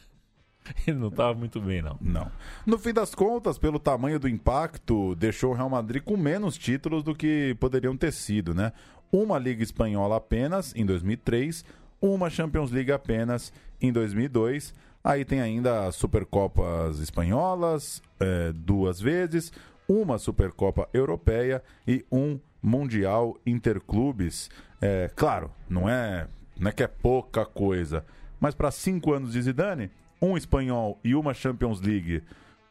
ele 0.87 0.97
não 0.97 1.09
estava 1.09 1.33
muito 1.33 1.59
bem, 1.59 1.81
não. 1.81 1.97
Não. 2.01 2.31
No 2.65 2.77
fim 2.77 2.93
das 2.93 3.13
contas, 3.13 3.57
pelo 3.57 3.79
tamanho 3.79 4.19
do 4.19 4.27
impacto, 4.27 5.15
deixou 5.15 5.51
o 5.51 5.53
Real 5.53 5.69
Madrid 5.69 6.03
com 6.03 6.17
menos 6.17 6.57
títulos 6.57 7.03
do 7.03 7.15
que 7.15 7.55
poderiam 7.59 7.95
ter 7.95 8.11
sido, 8.11 8.53
né? 8.53 8.71
Uma 9.11 9.37
Liga 9.39 9.63
Espanhola 9.63 10.17
apenas, 10.17 10.73
em 10.75 10.85
2003, 10.85 11.63
uma 12.01 12.29
Champions 12.29 12.71
League 12.71 12.91
apenas, 12.91 13.53
em 13.81 13.91
2002. 13.91 14.73
Aí 15.03 15.23
tem 15.23 15.39
ainda 15.39 15.87
as 15.87 15.95
Supercopas 15.95 16.99
Espanholas, 16.99 18.01
eh, 18.19 18.51
duas 18.53 18.99
vezes, 18.99 19.53
uma 19.87 20.17
Supercopa 20.17 20.89
Europeia 20.93 21.63
e 21.87 22.05
um 22.11 22.39
Mundial 22.61 23.37
Interclubes. 23.45 24.49
É, 24.81 25.09
claro, 25.15 25.51
não 25.69 25.87
é, 25.87 26.27
não 26.59 26.69
é 26.69 26.73
que 26.73 26.83
é 26.83 26.87
pouca 26.87 27.45
coisa, 27.45 28.05
mas 28.39 28.53
para 28.53 28.69
cinco 28.69 29.13
anos 29.13 29.31
de 29.31 29.41
Zidane, 29.41 29.89
um 30.21 30.37
espanhol 30.37 30.99
e 31.03 31.15
uma 31.15 31.33
Champions 31.33 31.81
League 31.81 32.23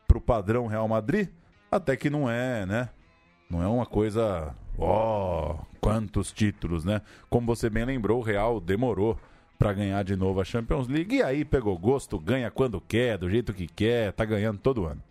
pro 0.06 0.20
padrão 0.20 0.66
Real 0.66 0.88
Madrid, 0.88 1.28
até 1.70 1.96
que 1.96 2.10
não 2.10 2.30
é, 2.30 2.64
né? 2.66 2.88
Não 3.48 3.62
é 3.62 3.66
uma 3.66 3.86
coisa, 3.86 4.54
ó, 4.78 5.56
quantos 5.80 6.32
títulos, 6.32 6.84
né? 6.84 7.00
Como 7.30 7.46
você 7.46 7.70
bem 7.70 7.84
lembrou, 7.84 8.18
o 8.20 8.24
Real 8.24 8.60
demorou 8.60 9.16
para 9.58 9.72
ganhar 9.72 10.02
de 10.02 10.16
novo 10.16 10.40
a 10.40 10.44
Champions 10.44 10.88
League 10.88 11.16
e 11.16 11.22
aí 11.22 11.44
pegou 11.44 11.78
gosto, 11.78 12.18
ganha 12.18 12.50
quando 12.50 12.80
quer, 12.80 13.16
do 13.18 13.30
jeito 13.30 13.52
que 13.52 13.66
quer, 13.66 14.12
tá 14.12 14.24
ganhando 14.24 14.58
todo 14.58 14.84
ano. 14.84 15.02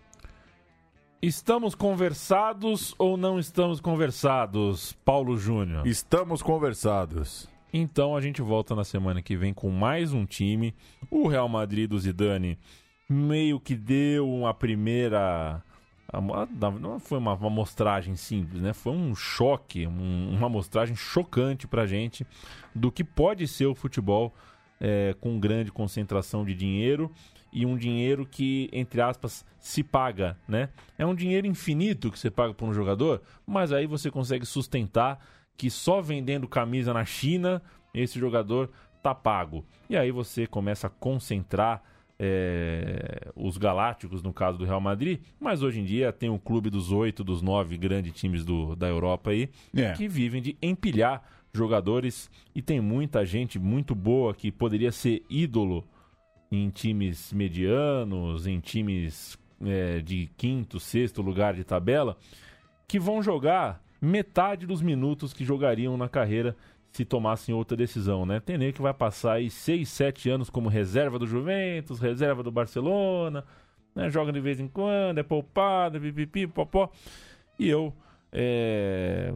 Estamos 1.22 1.74
conversados 1.74 2.94
ou 3.00 3.18
não 3.18 3.40
estamos 3.40 3.80
conversados, 3.80 4.94
Paulo 5.04 5.38
Júnior? 5.38 5.88
Estamos 5.88 6.44
conversados. 6.44 7.50
Então 7.78 8.16
a 8.16 8.22
gente 8.22 8.42
volta 8.42 8.74
na 8.74 8.86
semana 8.86 9.22
que 9.22 9.36
vem 9.36 9.54
com 9.54 9.70
mais 9.70 10.14
um 10.14 10.26
time. 10.26 10.74
O 11.12 11.28
Real 11.28 11.50
Madrid 11.50 11.90
do 11.90 12.00
Zidane 12.00 12.58
meio 13.10 13.60
que 13.60 13.76
deu 13.76 14.30
uma 14.34 14.54
primeira. 14.54 15.62
Não 16.80 16.98
foi 17.02 17.18
uma, 17.18 17.34
amostragem 17.34 18.16
simples, 18.16 18.62
né? 18.62 18.72
Foi 18.72 18.94
um 18.94 19.14
choque, 19.14 19.86
um- 19.86 20.30
uma 20.38 20.48
amostragem 20.48 20.96
chocante 20.96 21.68
pra 21.68 21.86
gente 21.86 22.26
do 22.74 22.90
que 22.90 23.04
pode 23.04 23.46
ser 23.46 23.66
o 23.66 23.76
futebol 23.76 24.34
é, 24.80 25.14
com 25.20 25.38
grande 25.38 25.70
concentração 25.70 26.46
de 26.46 26.54
dinheiro 26.56 27.12
e 27.52 27.66
um 27.66 27.76
dinheiro 27.76 28.26
que, 28.26 28.70
entre 28.72 29.02
aspas, 29.02 29.46
se 29.60 29.84
paga, 29.84 30.38
né? 30.48 30.70
É 30.98 31.06
um 31.06 31.14
dinheiro 31.16 31.46
infinito 31.46 32.10
que 32.10 32.18
você 32.20 32.32
paga 32.32 32.54
por 32.54 32.70
um 32.70 32.74
jogador, 32.74 33.22
mas 33.46 33.74
aí 33.74 33.86
você 33.86 34.10
consegue 34.10 34.46
sustentar 34.46 35.20
que 35.58 35.70
só 35.70 36.02
vendendo 36.02 36.48
camisa 36.48 36.94
na 36.94 37.06
China 37.06 37.62
esse 37.94 38.20
jogador 38.20 38.70
tá 39.02 39.14
pago. 39.16 39.66
E 39.90 39.96
aí 39.96 40.12
você 40.12 40.46
começa 40.48 40.88
a 40.88 40.90
concentrar 40.90 41.82
é, 42.20 43.32
os 43.36 43.58
galácticos, 43.58 44.24
no 44.24 44.34
caso 44.34 44.58
do 44.58 44.66
Real 44.66 44.82
Madrid, 44.82 45.20
mas 45.40 45.62
hoje 45.62 45.80
em 45.80 45.86
dia 45.86 46.12
tem 46.12 46.30
o 46.30 46.40
clube 46.40 46.70
dos 46.70 46.92
oito, 46.92 47.24
dos 47.24 47.42
nove 47.42 47.78
grandes 47.78 48.14
times 48.14 48.44
do, 48.46 48.76
da 48.76 48.88
Europa 48.88 49.32
aí, 49.32 49.50
É. 49.76 49.92
que 49.94 50.08
vivem 50.08 50.42
de 50.42 50.58
empilhar 50.62 51.24
jogadores 51.54 52.30
e 52.54 52.62
tem 52.62 52.82
muita 52.82 53.26
gente 53.26 53.58
muito 53.60 53.94
boa 53.96 54.34
que 54.34 54.52
poderia 54.52 54.92
ser 54.92 55.24
ídolo 55.30 55.86
em 56.52 56.70
times 56.70 57.32
medianos, 57.34 58.48
em 58.48 58.60
times 58.60 59.38
é, 59.64 60.00
de 60.00 60.30
quinto, 60.38 60.80
sexto 60.80 61.22
lugar 61.22 61.54
de 61.54 61.64
tabela, 61.64 62.18
que 62.88 63.00
vão 63.00 63.22
jogar 63.22 63.82
metade 64.02 64.66
dos 64.66 64.82
minutos 64.82 65.34
que 65.34 65.46
jogariam 65.46 65.98
na 65.98 66.10
carreira 66.10 66.56
se 66.92 67.04
tomassem 67.04 67.54
outra 67.54 67.76
decisão, 67.76 68.26
né? 68.26 68.40
Tem 68.40 68.72
que 68.72 68.82
vai 68.82 68.94
passar 68.94 69.34
aí 69.34 69.50
6, 69.50 69.88
7 69.88 70.30
anos 70.30 70.50
como 70.50 70.70
reserva 70.70 71.20
do 71.20 71.28
Juventus, 71.28 72.00
reserva 72.00 72.42
do 72.42 72.52
Barcelona, 72.52 73.44
né? 73.94 74.10
Joga 74.10 74.32
de 74.32 74.40
vez 74.40 74.60
em 74.60 74.68
quando, 74.68 75.18
é 75.18 75.24
poupado, 75.24 76.00
pipipi, 76.00 76.48
popó. 76.48 76.90
E 77.60 77.68
eu 77.68 77.94
é, 78.32 79.32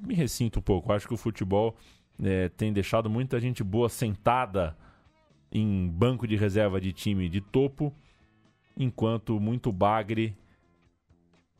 me 0.00 0.14
ressinto 0.14 0.60
um 0.60 0.62
pouco. 0.62 0.92
Acho 0.92 1.08
que 1.08 1.14
o 1.14 1.16
futebol 1.16 1.76
é, 2.22 2.48
tem 2.50 2.72
deixado 2.72 3.10
muita 3.10 3.40
gente 3.40 3.64
boa 3.64 3.88
sentada 3.88 4.76
em 5.50 5.88
banco 5.88 6.26
de 6.26 6.36
reserva 6.36 6.80
de 6.80 6.92
time 6.92 7.28
de 7.28 7.40
topo, 7.40 7.92
enquanto 8.76 9.40
muito 9.40 9.72
bagre 9.72 10.36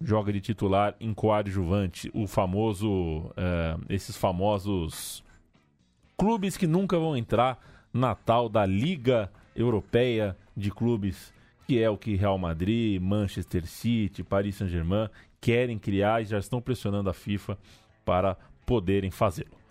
joga 0.00 0.32
de 0.32 0.40
titular 0.40 0.94
em 1.00 1.14
coadjuvante, 1.14 2.10
o 2.14 2.26
famoso, 2.26 3.30
eh, 3.36 3.76
esses 3.88 4.16
famosos 4.16 5.24
clubes 6.16 6.56
que 6.56 6.66
nunca 6.66 6.98
vão 6.98 7.16
entrar 7.16 7.58
na 7.92 8.14
tal 8.14 8.48
da 8.48 8.66
Liga 8.66 9.30
Europeia 9.54 10.36
de 10.56 10.70
Clubes, 10.70 11.32
que 11.66 11.80
é 11.82 11.88
o 11.88 11.96
que 11.96 12.14
Real 12.14 12.38
Madrid, 12.38 13.00
Manchester 13.00 13.66
City, 13.66 14.22
Paris 14.22 14.56
Saint-Germain 14.56 15.08
querem 15.40 15.78
criar 15.78 16.22
e 16.22 16.26
já 16.26 16.38
estão 16.38 16.60
pressionando 16.60 17.08
a 17.08 17.14
FIFA 17.14 17.58
para 18.04 18.36
poderem 18.64 19.10
fazê-lo. 19.10 19.65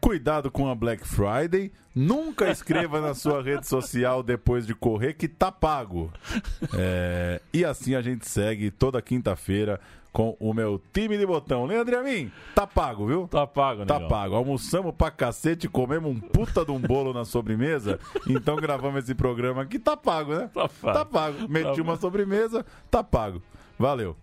Cuidado 0.00 0.50
com 0.50 0.68
a 0.68 0.74
Black 0.74 1.06
Friday. 1.06 1.70
Nunca 1.94 2.50
escreva 2.50 3.00
na 3.00 3.14
sua 3.14 3.42
rede 3.42 3.66
social 3.66 4.22
depois 4.22 4.66
de 4.66 4.74
correr 4.74 5.14
que 5.14 5.28
tá 5.28 5.52
pago. 5.52 6.10
É, 6.74 7.40
e 7.52 7.64
assim 7.64 7.94
a 7.94 8.00
gente 8.02 8.26
segue 8.26 8.70
toda 8.70 9.02
quinta-feira 9.02 9.78
com 10.12 10.36
o 10.40 10.54
meu 10.54 10.80
time 10.92 11.18
de 11.18 11.26
botão. 11.26 11.66
Leandro 11.66 11.94
e 11.94 11.98
a 11.98 12.02
mim, 12.02 12.32
tá 12.54 12.66
pago, 12.66 13.06
viu? 13.06 13.28
Tá 13.28 13.46
pago, 13.46 13.84
Tá 13.84 13.94
negão. 13.94 14.08
pago. 14.08 14.34
Almoçamos 14.36 14.94
pra 14.96 15.10
cacete, 15.10 15.68
comemos 15.68 16.10
um 16.10 16.18
puta 16.18 16.64
de 16.64 16.70
um 16.72 16.80
bolo 16.80 17.12
na 17.12 17.24
sobremesa. 17.24 17.98
Então 18.26 18.56
gravamos 18.56 19.04
esse 19.04 19.14
programa 19.14 19.62
aqui, 19.62 19.78
tá 19.78 19.96
pago, 19.96 20.34
né? 20.34 20.50
Tá 20.54 20.68
pago. 20.68 20.98
Tá 20.98 21.04
pago. 21.04 21.48
Meti 21.48 21.76
Tá 21.76 21.82
uma 21.82 21.96
sobremesa, 21.96 22.64
tá 22.90 23.04
pago. 23.04 23.42
Valeu. 23.78 24.16